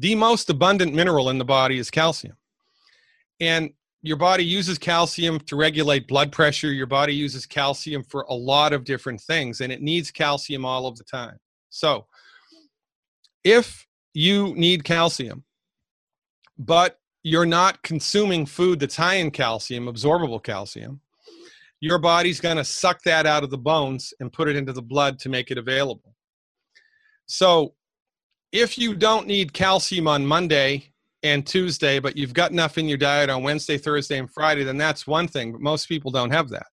The 0.00 0.14
most 0.14 0.48
abundant 0.48 0.94
mineral 0.94 1.28
in 1.28 1.36
the 1.36 1.44
body 1.44 1.78
is 1.78 1.90
calcium. 1.90 2.34
And 3.38 3.70
your 4.00 4.16
body 4.16 4.42
uses 4.42 4.78
calcium 4.78 5.38
to 5.40 5.56
regulate 5.56 6.08
blood 6.08 6.32
pressure. 6.32 6.72
Your 6.72 6.86
body 6.86 7.14
uses 7.14 7.44
calcium 7.44 8.02
for 8.04 8.22
a 8.30 8.32
lot 8.32 8.72
of 8.72 8.84
different 8.84 9.20
things, 9.20 9.60
and 9.60 9.70
it 9.70 9.82
needs 9.82 10.10
calcium 10.10 10.64
all 10.64 10.86
of 10.86 10.96
the 10.96 11.04
time. 11.04 11.36
So, 11.68 12.06
if 13.44 13.86
you 14.14 14.54
need 14.56 14.84
calcium, 14.84 15.44
but 16.58 16.98
you're 17.22 17.44
not 17.44 17.82
consuming 17.82 18.46
food 18.46 18.80
that's 18.80 18.96
high 18.96 19.16
in 19.16 19.30
calcium, 19.30 19.84
absorbable 19.84 20.42
calcium, 20.42 21.02
your 21.80 21.98
body's 21.98 22.40
going 22.40 22.56
to 22.56 22.64
suck 22.64 23.02
that 23.02 23.26
out 23.26 23.44
of 23.44 23.50
the 23.50 23.58
bones 23.58 24.14
and 24.18 24.32
put 24.32 24.48
it 24.48 24.56
into 24.56 24.72
the 24.72 24.80
blood 24.80 25.18
to 25.18 25.28
make 25.28 25.50
it 25.50 25.58
available. 25.58 26.14
So, 27.26 27.74
if 28.52 28.78
you 28.78 28.94
don't 28.94 29.26
need 29.26 29.52
calcium 29.52 30.08
on 30.08 30.26
Monday 30.26 30.92
and 31.22 31.46
Tuesday, 31.46 31.98
but 31.98 32.16
you've 32.16 32.34
got 32.34 32.50
enough 32.50 32.78
in 32.78 32.88
your 32.88 32.98
diet 32.98 33.30
on 33.30 33.42
Wednesday, 33.42 33.78
Thursday, 33.78 34.18
and 34.18 34.30
Friday, 34.30 34.64
then 34.64 34.78
that's 34.78 35.06
one 35.06 35.28
thing. 35.28 35.52
But 35.52 35.60
most 35.60 35.86
people 35.86 36.10
don't 36.10 36.32
have 36.32 36.48
that. 36.50 36.66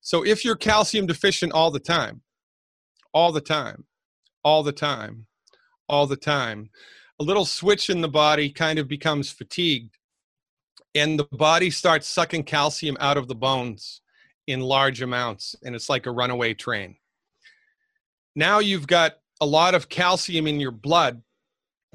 So, 0.00 0.24
if 0.24 0.44
you're 0.44 0.56
calcium 0.56 1.06
deficient 1.06 1.52
all 1.52 1.70
the 1.70 1.80
time, 1.80 2.22
all 3.12 3.32
the 3.32 3.40
time, 3.40 3.84
all 4.44 4.62
the 4.62 4.72
time, 4.72 5.26
all 5.88 6.06
the 6.06 6.16
time, 6.16 6.70
a 7.18 7.24
little 7.24 7.44
switch 7.46 7.90
in 7.90 8.00
the 8.00 8.08
body 8.08 8.50
kind 8.50 8.78
of 8.78 8.88
becomes 8.88 9.30
fatigued 9.30 9.96
and 10.94 11.18
the 11.18 11.24
body 11.24 11.70
starts 11.70 12.06
sucking 12.06 12.44
calcium 12.44 12.96
out 13.00 13.16
of 13.16 13.28
the 13.28 13.34
bones 13.34 14.00
in 14.46 14.60
large 14.60 15.02
amounts 15.02 15.56
and 15.64 15.74
it's 15.74 15.88
like 15.88 16.06
a 16.06 16.10
runaway 16.10 16.54
train 16.54 16.96
now 18.34 18.58
you've 18.58 18.86
got 18.86 19.14
a 19.40 19.46
lot 19.46 19.74
of 19.74 19.88
calcium 19.88 20.46
in 20.46 20.60
your 20.60 20.70
blood 20.70 21.22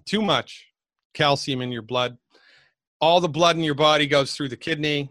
too 0.05 0.21
much 0.21 0.67
calcium 1.13 1.61
in 1.61 1.71
your 1.71 1.81
blood 1.81 2.17
all 2.99 3.19
the 3.19 3.29
blood 3.29 3.55
in 3.55 3.63
your 3.63 3.75
body 3.75 4.07
goes 4.07 4.33
through 4.33 4.49
the 4.49 4.57
kidney 4.57 5.09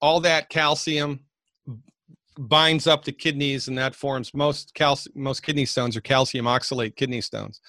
all 0.00 0.20
that 0.20 0.48
calcium 0.48 1.20
binds 2.38 2.86
up 2.86 3.04
the 3.04 3.12
kidneys 3.12 3.66
and 3.68 3.76
that 3.76 3.94
forms 3.94 4.32
most 4.34 4.72
calcium 4.74 5.12
most 5.16 5.42
kidney 5.42 5.64
stones 5.64 5.96
are 5.96 6.00
calcium 6.00 6.46
oxalate 6.46 6.94
kidney 6.94 7.20
stones 7.20 7.60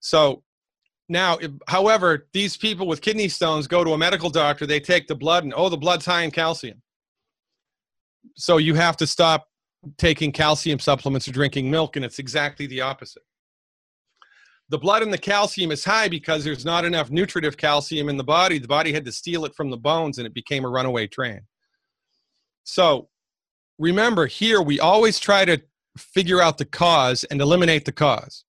so 0.00 0.42
now, 1.10 1.38
if, 1.38 1.50
however, 1.66 2.28
these 2.32 2.56
people 2.56 2.86
with 2.86 3.00
kidney 3.00 3.28
stones 3.28 3.66
go 3.66 3.82
to 3.82 3.92
a 3.92 3.98
medical 3.98 4.30
doctor, 4.30 4.64
they 4.64 4.78
take 4.78 5.08
the 5.08 5.14
blood 5.16 5.42
and, 5.42 5.52
oh, 5.56 5.68
the 5.68 5.76
blood's 5.76 6.06
high 6.06 6.22
in 6.22 6.30
calcium. 6.30 6.80
So 8.36 8.58
you 8.58 8.76
have 8.76 8.96
to 8.98 9.08
stop 9.08 9.48
taking 9.98 10.30
calcium 10.30 10.78
supplements 10.78 11.26
or 11.26 11.32
drinking 11.32 11.68
milk, 11.68 11.96
and 11.96 12.04
it's 12.04 12.20
exactly 12.20 12.68
the 12.68 12.82
opposite. 12.82 13.24
The 14.70 14.78
blood 14.78 15.02
and 15.02 15.12
the 15.12 15.18
calcium 15.18 15.72
is 15.72 15.84
high 15.84 16.08
because 16.08 16.44
there's 16.44 16.64
not 16.64 16.84
enough 16.84 17.10
nutritive 17.10 17.56
calcium 17.56 18.08
in 18.08 18.16
the 18.16 18.24
body. 18.24 18.58
The 18.58 18.68
body 18.68 18.92
had 18.92 19.04
to 19.04 19.12
steal 19.12 19.44
it 19.44 19.54
from 19.54 19.68
the 19.70 19.76
bones, 19.76 20.18
and 20.18 20.26
it 20.26 20.34
became 20.34 20.64
a 20.64 20.68
runaway 20.68 21.08
train. 21.08 21.40
So 22.64 23.08
remember, 23.78 24.26
here 24.26 24.62
we 24.62 24.78
always 24.78 25.18
try 25.18 25.44
to 25.44 25.60
figure 25.98 26.40
out 26.40 26.58
the 26.58 26.64
cause 26.64 27.24
and 27.24 27.40
eliminate 27.40 27.84
the 27.84 27.92
cause. 27.92 28.44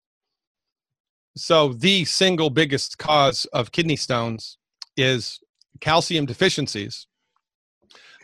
So, 1.38 1.74
the 1.74 2.04
single 2.06 2.50
biggest 2.50 2.98
cause 2.98 3.46
of 3.54 3.72
kidney 3.72 3.96
stones 3.96 4.58
is 4.98 5.40
calcium 5.80 6.26
deficiencies. 6.26 7.08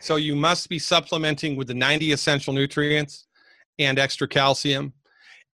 So, 0.00 0.16
you 0.16 0.36
must 0.36 0.68
be 0.68 0.78
supplementing 0.78 1.56
with 1.56 1.68
the 1.68 1.74
90 1.74 2.12
essential 2.12 2.52
nutrients 2.52 3.26
and 3.78 3.98
extra 3.98 4.28
calcium. 4.28 4.92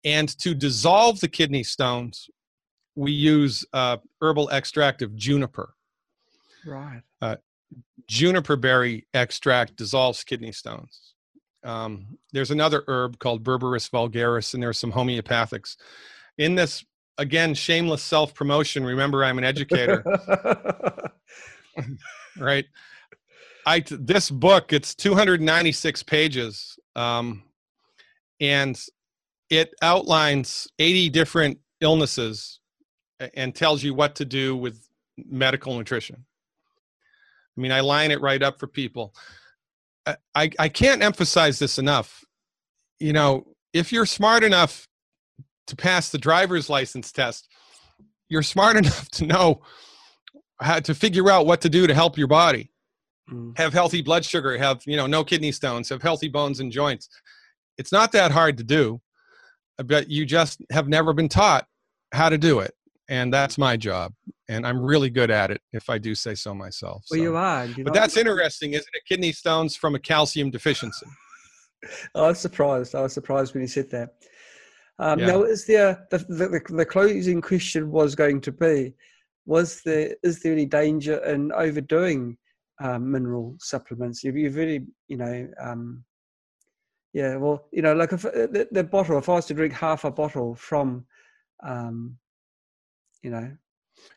And 0.04 0.28
to 0.40 0.52
dissolve 0.52 1.20
the 1.20 1.28
kidney 1.28 1.62
stones, 1.62 2.28
we 2.96 3.12
use 3.12 3.64
uh, 3.72 3.98
herbal 4.20 4.50
extract 4.50 5.02
of 5.02 5.14
juniper. 5.16 5.74
Right. 6.66 7.02
juniper 8.06 8.56
berry 8.56 9.06
extract 9.14 9.76
dissolves 9.76 10.24
kidney 10.24 10.52
stones. 10.52 11.14
Um, 11.64 12.18
there's 12.32 12.50
another 12.50 12.84
herb 12.88 13.18
called 13.18 13.42
Berberis 13.42 13.90
vulgaris, 13.90 14.54
and 14.54 14.62
there's 14.62 14.78
some 14.78 14.92
homeopathics. 14.92 15.76
In 16.36 16.54
this, 16.54 16.84
again, 17.18 17.54
shameless 17.54 18.02
self 18.02 18.34
promotion. 18.34 18.84
Remember, 18.84 19.24
I'm 19.24 19.38
an 19.38 19.44
educator, 19.44 20.04
right? 22.38 22.66
I 23.66 23.82
this 23.88 24.30
book 24.30 24.74
it's 24.74 24.94
296 24.94 26.02
pages, 26.02 26.78
um, 26.96 27.44
and 28.40 28.78
it 29.48 29.72
outlines 29.80 30.68
80 30.78 31.08
different 31.10 31.58
illnesses 31.80 32.60
and 33.20 33.54
tells 33.54 33.82
you 33.82 33.94
what 33.94 34.16
to 34.16 34.24
do 34.24 34.56
with 34.56 34.88
medical 35.16 35.76
nutrition. 35.76 36.24
I 37.56 37.60
mean, 37.60 37.72
I 37.72 37.80
line 37.80 38.10
it 38.10 38.20
right 38.20 38.42
up 38.42 38.58
for 38.58 38.66
people. 38.66 39.14
I, 40.34 40.50
I 40.58 40.68
can't 40.68 41.02
emphasize 41.02 41.58
this 41.58 41.78
enough. 41.78 42.24
You 42.98 43.12
know, 43.12 43.46
if 43.72 43.92
you're 43.92 44.06
smart 44.06 44.44
enough 44.44 44.86
to 45.68 45.76
pass 45.76 46.10
the 46.10 46.18
driver's 46.18 46.68
license 46.68 47.10
test, 47.10 47.48
you're 48.28 48.42
smart 48.42 48.76
enough 48.76 49.08
to 49.10 49.26
know 49.26 49.62
how 50.60 50.80
to 50.80 50.94
figure 50.94 51.30
out 51.30 51.46
what 51.46 51.60
to 51.62 51.68
do 51.68 51.86
to 51.86 51.94
help 51.94 52.18
your 52.18 52.26
body. 52.26 52.70
Mm. 53.30 53.56
Have 53.56 53.72
healthy 53.72 54.02
blood 54.02 54.24
sugar, 54.24 54.58
have, 54.58 54.82
you 54.86 54.96
know, 54.96 55.06
no 55.06 55.24
kidney 55.24 55.52
stones, 55.52 55.88
have 55.88 56.02
healthy 56.02 56.28
bones 56.28 56.60
and 56.60 56.70
joints. 56.70 57.08
It's 57.78 57.92
not 57.92 58.12
that 58.12 58.30
hard 58.30 58.58
to 58.58 58.64
do, 58.64 59.00
but 59.78 60.10
you 60.10 60.26
just 60.26 60.60
have 60.70 60.88
never 60.88 61.12
been 61.14 61.28
taught 61.28 61.66
how 62.12 62.28
to 62.28 62.36
do 62.36 62.60
it 62.60 62.74
and 63.08 63.32
that's 63.32 63.58
my 63.58 63.76
job 63.76 64.12
and 64.48 64.66
i'm 64.66 64.80
really 64.80 65.10
good 65.10 65.30
at 65.30 65.50
it 65.50 65.60
if 65.72 65.90
i 65.90 65.98
do 65.98 66.14
say 66.14 66.34
so 66.34 66.54
myself 66.54 67.04
well 67.10 67.18
so. 67.18 67.22
you 67.22 67.36
are 67.36 67.66
you 67.66 67.84
but 67.84 67.92
that's 67.94 68.16
interesting 68.16 68.72
isn't 68.72 68.94
it? 68.94 69.02
Kidney 69.06 69.32
stones 69.32 69.76
from 69.76 69.94
a 69.94 69.98
calcium 69.98 70.50
deficiency. 70.50 71.06
I 72.14 72.22
was 72.28 72.38
surprised 72.38 72.94
i 72.94 73.02
was 73.02 73.12
surprised 73.12 73.54
when 73.54 73.62
you 73.62 73.68
said 73.68 73.90
that. 73.90 74.14
Um, 74.98 75.18
yeah. 75.18 75.26
now 75.26 75.42
is 75.42 75.66
there 75.66 76.06
the, 76.10 76.18
the, 76.18 76.60
the 76.68 76.86
closing 76.86 77.40
question 77.40 77.90
was 77.90 78.14
going 78.14 78.40
to 78.42 78.52
be 78.52 78.94
was 79.44 79.82
there 79.84 80.14
is 80.22 80.40
there 80.40 80.52
any 80.52 80.66
danger 80.66 81.18
in 81.24 81.52
overdoing 81.52 82.38
um, 82.82 83.10
mineral 83.10 83.56
supplements? 83.60 84.24
You've, 84.24 84.36
you've 84.36 84.56
really 84.56 84.86
you 85.08 85.16
know 85.16 85.48
um, 85.60 86.04
yeah 87.12 87.36
well 87.36 87.66
you 87.72 87.80
know 87.80 87.94
like 87.94 88.12
if 88.12 88.24
uh, 88.24 88.30
the, 88.30 88.68
the, 88.72 88.84
bottle 88.84 89.18
if 89.18 89.28
i 89.28 89.34
was 89.34 89.46
to 89.46 89.54
drink 89.54 89.72
half 89.72 90.04
a 90.04 90.10
bottle 90.10 90.54
from 90.54 91.06
um, 91.62 92.16
you 93.24 93.30
know. 93.30 93.50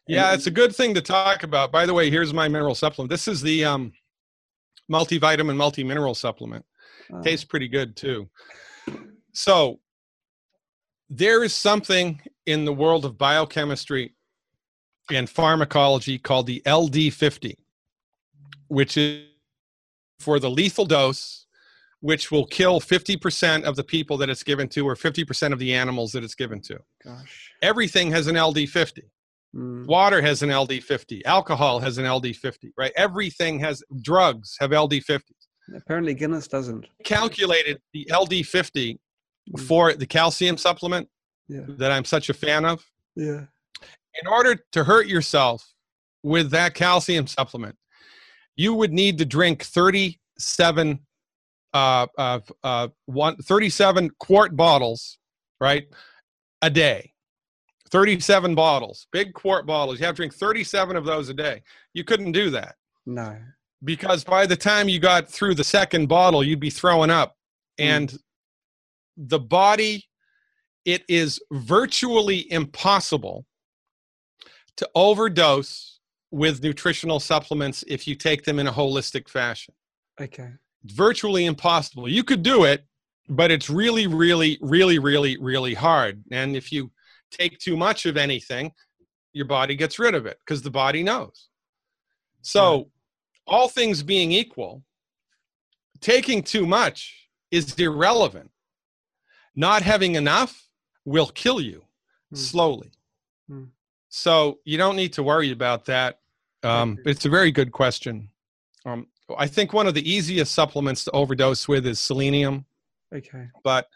Yeah, 0.08 0.34
it's 0.34 0.48
a 0.48 0.52
good 0.52 0.76
thing 0.76 0.94
to 0.94 1.02
talk 1.02 1.44
about. 1.44 1.72
By 1.72 1.86
the 1.86 1.94
way, 1.94 2.10
here's 2.10 2.34
my 2.34 2.48
mineral 2.48 2.76
supplement. 2.76 3.10
This 3.10 3.28
is 3.28 3.42
the 3.42 3.66
um, 3.66 3.94
multivitamin, 4.92 5.56
multi 5.56 5.84
mineral 5.84 6.14
supplement. 6.14 6.66
Oh. 7.12 7.22
Tastes 7.22 7.46
pretty 7.46 7.68
good 7.68 7.96
too. 7.96 8.30
So, 9.34 9.80
there 11.10 11.44
is 11.44 11.54
something 11.54 12.22
in 12.46 12.66
the 12.66 12.74
world 12.74 13.06
of 13.06 13.18
biochemistry 13.18 14.14
and 15.12 15.30
pharmacology 15.30 16.18
called 16.18 16.48
the 16.48 16.62
LD50, 16.66 17.56
which 18.68 18.98
is 18.98 19.26
for 20.20 20.40
the 20.40 20.50
lethal 20.50 20.86
dose, 20.86 21.47
which 22.08 22.32
will 22.32 22.46
kill 22.46 22.80
50% 22.80 23.64
of 23.64 23.76
the 23.76 23.84
people 23.84 24.16
that 24.16 24.30
it's 24.30 24.42
given 24.42 24.70
to 24.70 24.88
or 24.88 24.96
50% 24.96 25.52
of 25.52 25.60
the 25.60 25.74
animals 25.74 26.14
that 26.14 26.24
it's 26.24 26.36
given 26.36 26.62
to. 26.62 26.80
Gosh. 27.04 27.52
Everything 27.62 28.12
has 28.12 28.28
an 28.28 28.36
LD50. 28.36 29.02
Mm. 29.54 29.86
Water 29.88 30.22
has 30.22 30.42
an 30.42 30.48
LD50. 30.50 31.24
Alcohol 31.26 31.82
has 31.82 31.98
an 31.98 32.06
LD50, 32.06 32.72
right? 32.78 32.94
Everything 32.96 33.60
has 33.60 33.84
drugs 34.02 34.56
have 34.62 34.70
LD50s. 34.70 35.20
Apparently 35.76 36.14
Guinness 36.14 36.48
doesn't. 36.48 36.88
Calculated 37.04 37.82
the 37.92 38.08
LD50 38.10 38.98
mm. 39.52 39.60
for 39.68 39.92
the 39.92 40.06
calcium 40.06 40.56
supplement 40.56 41.10
yeah. 41.50 41.66
that 41.68 41.92
I'm 41.92 42.06
such 42.06 42.30
a 42.30 42.34
fan 42.34 42.64
of. 42.64 42.86
Yeah. 43.18 43.42
In 44.22 44.28
order 44.32 44.56
to 44.72 44.86
hurt 44.86 45.08
yourself 45.08 45.74
with 46.24 46.52
that 46.52 46.74
calcium 46.74 47.28
supplement, 47.28 47.76
you 48.56 48.74
would 48.76 48.94
need 48.94 49.18
to 49.18 49.26
drink 49.26 49.64
37 49.64 51.02
uh, 51.78 52.08
uh, 52.18 52.40
uh, 52.64 52.88
one, 53.06 53.36
37 53.38 54.10
quart 54.20 54.56
bottles, 54.56 55.20
right, 55.62 55.88
a 56.62 56.70
day. 56.70 57.14
37 57.90 58.54
bottles, 58.54 59.08
big 59.12 59.34
quart 59.34 59.66
bottles. 59.66 60.00
You 60.00 60.06
have 60.06 60.16
to 60.16 60.20
drink 60.20 60.34
37 60.34 60.98
of 60.98 61.06
those 61.06 61.30
a 61.30 61.34
day. 61.34 61.62
You 61.94 62.04
couldn't 62.04 62.34
do 62.34 62.50
that. 62.50 62.76
No. 63.06 63.38
Because 63.84 64.24
by 64.24 64.46
the 64.46 64.58
time 64.58 64.90
you 64.90 65.00
got 65.00 65.30
through 65.30 65.56
the 65.56 65.64
second 65.64 66.08
bottle, 66.08 66.44
you'd 66.44 66.60
be 66.60 66.70
throwing 66.70 67.10
up. 67.10 67.36
Mm. 67.80 67.86
And 67.86 68.20
the 69.16 69.40
body, 69.40 70.04
it 70.84 71.04
is 71.08 71.40
virtually 71.52 72.52
impossible 72.52 73.46
to 74.76 74.90
overdose 74.96 76.00
with 76.32 76.62
nutritional 76.62 77.22
supplements 77.22 77.86
if 77.88 78.06
you 78.06 78.16
take 78.16 78.44
them 78.44 78.60
in 78.60 78.68
a 78.68 78.72
holistic 78.72 79.30
fashion. 79.30 79.74
Okay. 80.20 80.50
Virtually 80.86 81.46
impossible. 81.46 82.08
You 82.08 82.24
could 82.24 82.44
do 82.44 82.64
it, 82.64 82.86
but 83.30 83.52
it's 83.52 83.70
really, 83.70 84.08
really, 84.08 84.58
really, 84.62 85.00
really, 85.00 85.38
really 85.38 85.74
hard. 85.74 86.24
And 86.32 86.56
if 86.56 86.72
you 86.72 86.92
take 87.32 87.60
too 87.60 87.76
much 87.76 88.06
of 88.06 88.18
anything, 88.18 88.72
your 89.34 89.46
body 89.46 89.76
gets 89.76 90.00
rid 90.00 90.16
of 90.16 90.26
it 90.26 90.40
because 90.46 90.62
the 90.62 90.72
body 90.72 91.04
knows. 91.04 91.50
So, 92.42 92.90
all 93.46 93.68
things 93.68 94.04
being 94.04 94.32
equal, 94.32 94.84
taking 96.02 96.42
too 96.42 96.66
much 96.66 97.30
is 97.52 97.74
irrelevant. 97.76 98.52
Not 99.56 99.82
having 99.82 100.16
enough 100.16 100.70
will 101.06 101.28
kill 101.28 101.60
you 101.60 101.84
mm. 102.34 102.38
slowly. 102.38 102.92
Mm. 103.50 103.70
So, 104.10 104.60
you 104.64 104.78
don't 104.78 104.96
need 104.96 105.14
to 105.14 105.24
worry 105.24 105.52
about 105.52 105.86
that. 105.86 106.20
Um, 106.64 106.98
it's 107.06 107.26
a 107.26 107.30
very 107.30 107.52
good 107.52 107.72
question. 107.72 108.30
Um, 108.86 109.08
I 109.38 109.48
think 109.48 109.74
one 109.74 109.88
of 109.88 109.94
the 109.94 110.10
easiest 110.10 110.54
supplements 110.54 111.04
to 111.06 111.12
overdose 111.12 111.68
with 111.68 111.86
is 111.86 112.00
selenium. 112.00 112.66
Okay. 113.14 113.48
But 113.64 113.88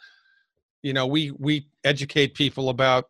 you 0.84 0.94
know, 0.94 1.08
we 1.08 1.32
we 1.32 1.68
educate 1.84 2.34
people 2.34 2.70
about 2.70 3.06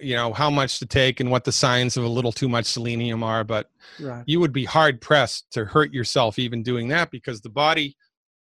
you 0.00 0.14
know 0.14 0.32
how 0.32 0.50
much 0.50 0.78
to 0.78 0.86
take 0.86 1.20
and 1.20 1.30
what 1.30 1.44
the 1.44 1.52
signs 1.52 1.96
of 1.96 2.04
a 2.04 2.08
little 2.08 2.32
too 2.32 2.48
much 2.48 2.66
selenium 2.66 3.22
are 3.22 3.44
but 3.44 3.70
right. 4.00 4.24
you 4.26 4.40
would 4.40 4.52
be 4.52 4.64
hard 4.64 5.00
pressed 5.00 5.50
to 5.52 5.64
hurt 5.64 5.92
yourself 5.92 6.38
even 6.38 6.62
doing 6.62 6.88
that 6.88 7.10
because 7.10 7.40
the 7.40 7.48
body 7.48 7.96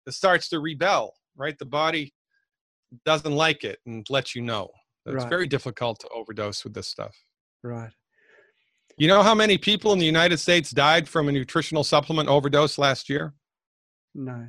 starts 0.09 0.49
to 0.49 0.61
rebel 0.61 1.15
right 1.37 1.59
the 1.59 1.67
body 1.67 2.13
doesn't 3.05 3.33
like 3.33 3.65
it 3.65 3.79
and 3.87 4.09
lets 4.09 4.35
you 4.35 4.41
know 4.41 4.71
it's 5.05 5.25
right. 5.25 5.29
very 5.29 5.47
difficult 5.47 6.01
to 6.01 6.09
overdose 6.09 6.65
with 6.65 6.75
this 6.75 6.89
stuff 6.89 7.15
right 7.63 7.93
you 8.97 9.09
know 9.09 9.23
how 9.23 9.35
many 9.35 9.59
people 9.59 9.93
in 9.93 9.99
the 9.99 10.07
united 10.07 10.39
states 10.39 10.71
died 10.71 11.09
from 11.09 11.29
a 11.29 11.33
nutritional 11.33 11.85
supplement 11.85 12.29
overdose 12.29 12.79
last 12.79 13.09
year 13.09 13.35
no 14.15 14.47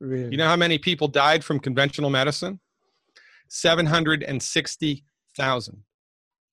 really 0.00 0.30
you 0.30 0.36
know 0.36 0.46
how 0.46 0.56
many 0.56 0.78
people 0.78 1.08
died 1.08 1.42
from 1.42 1.58
conventional 1.58 2.10
medicine 2.10 2.60
760 3.48 5.04
thousand. 5.36 5.82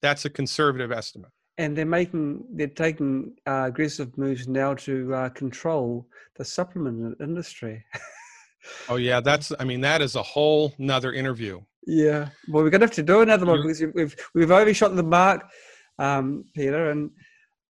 That's 0.02 0.26
a 0.26 0.30
conservative 0.30 0.92
estimate. 0.92 1.32
And 1.58 1.78
they're 1.78 1.86
making 1.86 2.44
they're 2.56 2.68
taking 2.68 3.36
uh, 3.48 3.66
aggressive 3.68 4.18
moves 4.18 4.48
now 4.48 4.74
to 4.74 5.14
uh, 5.14 5.30
control 5.30 6.08
the 6.38 6.44
supplement 6.44 7.16
industry. 7.22 7.84
oh 8.90 8.96
yeah, 8.96 9.22
that's 9.22 9.52
I 9.60 9.64
mean 9.64 9.82
that 9.82 10.02
is 10.02 10.16
a 10.16 10.24
whole 10.24 10.74
nother 10.78 11.14
interview. 11.14 11.62
Yeah, 11.86 12.30
well 12.50 12.64
we're 12.64 12.72
gonna 12.72 12.86
have 12.86 12.96
to 12.96 13.04
do 13.04 13.22
another 13.22 13.46
one 13.46 13.62
because 13.62 13.84
we've 13.94 14.16
we've 14.34 14.52
overshot 14.52 14.96
the 14.96 15.04
mark, 15.04 15.44
um, 16.00 16.46
Peter, 16.56 16.92
and 16.92 17.12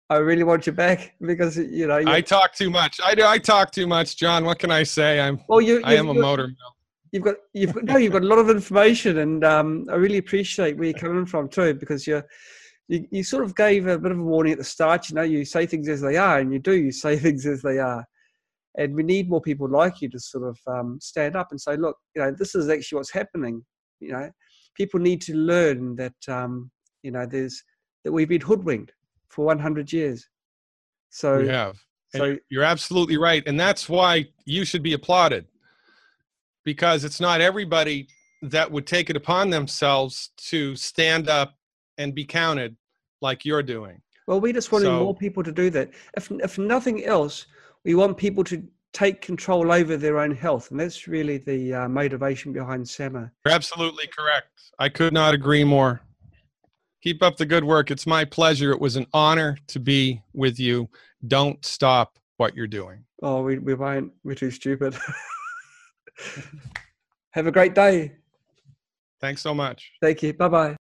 I 0.10 0.18
really 0.18 0.44
want 0.44 0.68
you 0.68 0.74
back 0.74 1.16
because 1.22 1.58
you 1.58 1.88
know 1.88 2.04
I 2.06 2.22
talk 2.22 2.54
too 2.54 2.70
much. 2.70 3.00
I 3.04 3.16
do. 3.16 3.26
I 3.26 3.38
talk 3.38 3.72
too 3.72 3.88
much, 3.88 4.18
John. 4.18 4.46
What 4.46 4.60
can 4.60 4.72
I 4.72 4.84
say? 4.84 5.20
I'm. 5.20 5.40
Well, 5.48 5.62
you. 5.62 5.82
I 5.84 5.96
am 5.96 6.10
a 6.10 6.14
motor 6.14 6.48
mill 6.48 6.76
you've 7.12 7.24
got 7.24 7.36
you've 7.54 7.74
got 7.74 7.84
no, 7.84 7.98
you've 7.98 8.14
got 8.14 8.24
a 8.24 8.28
lot 8.28 8.40
of 8.40 8.50
information, 8.50 9.20
and 9.20 9.44
um, 9.44 9.86
I 9.92 9.96
really 9.96 10.18
appreciate 10.18 10.78
where 10.78 10.90
you're 10.90 10.98
coming 10.98 11.26
from 11.26 11.50
too, 11.50 11.74
because 11.74 12.08
you're. 12.08 12.26
You, 12.88 13.08
you 13.10 13.24
sort 13.24 13.46
of 13.46 13.56
gave 13.56 13.88
a 13.88 13.98
bit 13.98 14.12
of 14.12 14.20
a 14.20 14.24
warning 14.24 14.52
at 14.52 14.58
the 14.58 14.66
start. 14.66 15.08
You 15.08 15.16
know, 15.16 15.22
you 15.22 15.46
say 15.46 15.66
things 15.66 15.88
as 15.88 16.02
they 16.02 16.18
are, 16.18 16.40
and 16.40 16.52
you 16.52 16.60
do. 16.60 16.74
You 16.74 16.92
say 16.92 17.18
things 17.20 17.46
as 17.46 17.62
they 17.62 17.80
are, 17.80 18.06
and 18.78 18.94
we 18.96 19.04
need 19.04 19.30
more 19.30 19.42
people 19.42 19.70
like 19.70 20.02
you 20.02 20.10
to 20.10 20.20
sort 20.20 20.50
of 20.50 20.58
um, 20.68 21.00
stand 21.00 21.36
up 21.36 21.50
and 21.52 21.62
say, 21.62 21.78
"Look, 21.78 21.98
you 22.16 22.22
know, 22.22 22.32
this 22.32 22.56
is 22.56 22.70
actually 22.70 22.98
what's 22.98 23.14
happening." 23.14 23.64
You 24.00 24.14
know, 24.14 24.32
people 24.76 25.00
need 25.00 25.22
to 25.22 25.36
learn 25.36 25.96
that 25.98 26.16
um, 26.28 26.70
you 27.04 27.12
know 27.12 27.26
there's 27.26 27.64
that 28.04 28.12
we've 28.12 28.30
been 28.30 28.42
hoodwinked 28.42 28.94
for 29.30 29.46
100 29.46 29.92
years. 29.92 30.28
So 31.10 31.40
we 31.40 31.48
have. 31.48 31.78
so 32.16 32.38
you're 32.50 32.64
absolutely 32.64 33.18
right, 33.18 33.44
and 33.46 33.60
that's 33.60 33.90
why 33.90 34.28
you 34.46 34.66
should 34.66 34.84
be 34.84 34.94
applauded 34.94 35.46
because 36.64 37.04
it's 37.04 37.20
not 37.20 37.42
everybody 37.42 38.08
that 38.44 38.72
would 38.72 38.88
take 38.88 39.10
it 39.10 39.16
upon 39.16 39.50
themselves 39.50 40.32
to 40.38 40.76
stand 40.76 41.30
up 41.30 41.56
and 41.98 42.16
be 42.16 42.26
counted 42.26 42.76
like 43.22 43.46
you're 43.46 43.64
doing. 43.64 44.02
Well, 44.28 44.40
we 44.40 44.54
just 44.54 44.72
want 44.72 44.84
So- 44.84 45.00
more 45.00 45.16
people 45.16 45.44
to 45.44 45.52
do 45.52 45.70
that. 45.72 45.92
If 46.16 46.32
if 46.32 46.58
nothing 46.58 47.04
else, 47.06 47.46
we 47.84 47.96
want 47.96 48.18
people 48.18 48.44
to 48.46 48.64
take 48.94 49.22
control 49.22 49.72
over 49.72 49.96
their 49.98 50.20
own 50.20 50.32
health, 50.36 50.72
and 50.72 50.80
that's 50.80 51.08
really 51.08 51.38
the 51.38 51.74
uh, 51.74 51.90
motivation 51.90 52.52
behind 52.54 52.88
SAMA. 52.88 53.32
You're 53.46 53.56
absolutely 53.56 54.08
correct. 54.08 54.50
I 54.80 54.90
could 54.90 55.14
not 55.14 55.34
agree 55.34 55.64
more. 55.64 56.02
Keep 57.02 57.24
up 57.24 57.38
the 57.38 57.46
good 57.46 57.64
work. 57.64 57.90
It's 57.90 58.06
my 58.06 58.26
pleasure. 58.26 58.72
It 58.72 58.80
was 58.80 58.96
an 58.96 59.08
honor 59.14 59.58
to 59.68 59.80
be 59.80 60.22
with 60.34 60.60
you. 60.60 60.90
Don't 61.28 61.64
stop 61.66 62.20
what 62.38 62.56
you're 62.56 62.68
doing. 62.68 63.04
Oh, 63.24 63.42
we 63.42 63.58
we 63.60 63.74
won't. 63.74 64.12
We're 64.24 64.36
too 64.36 64.52
stupid. 64.52 64.96
Have 67.32 67.48
a 67.48 67.52
great 67.52 67.74
day. 67.76 68.14
Thanks 69.20 69.42
so 69.42 69.54
much. 69.54 69.92
Thank 70.02 70.24
you. 70.24 70.34
Bye 70.34 70.48
bye. 70.48 70.78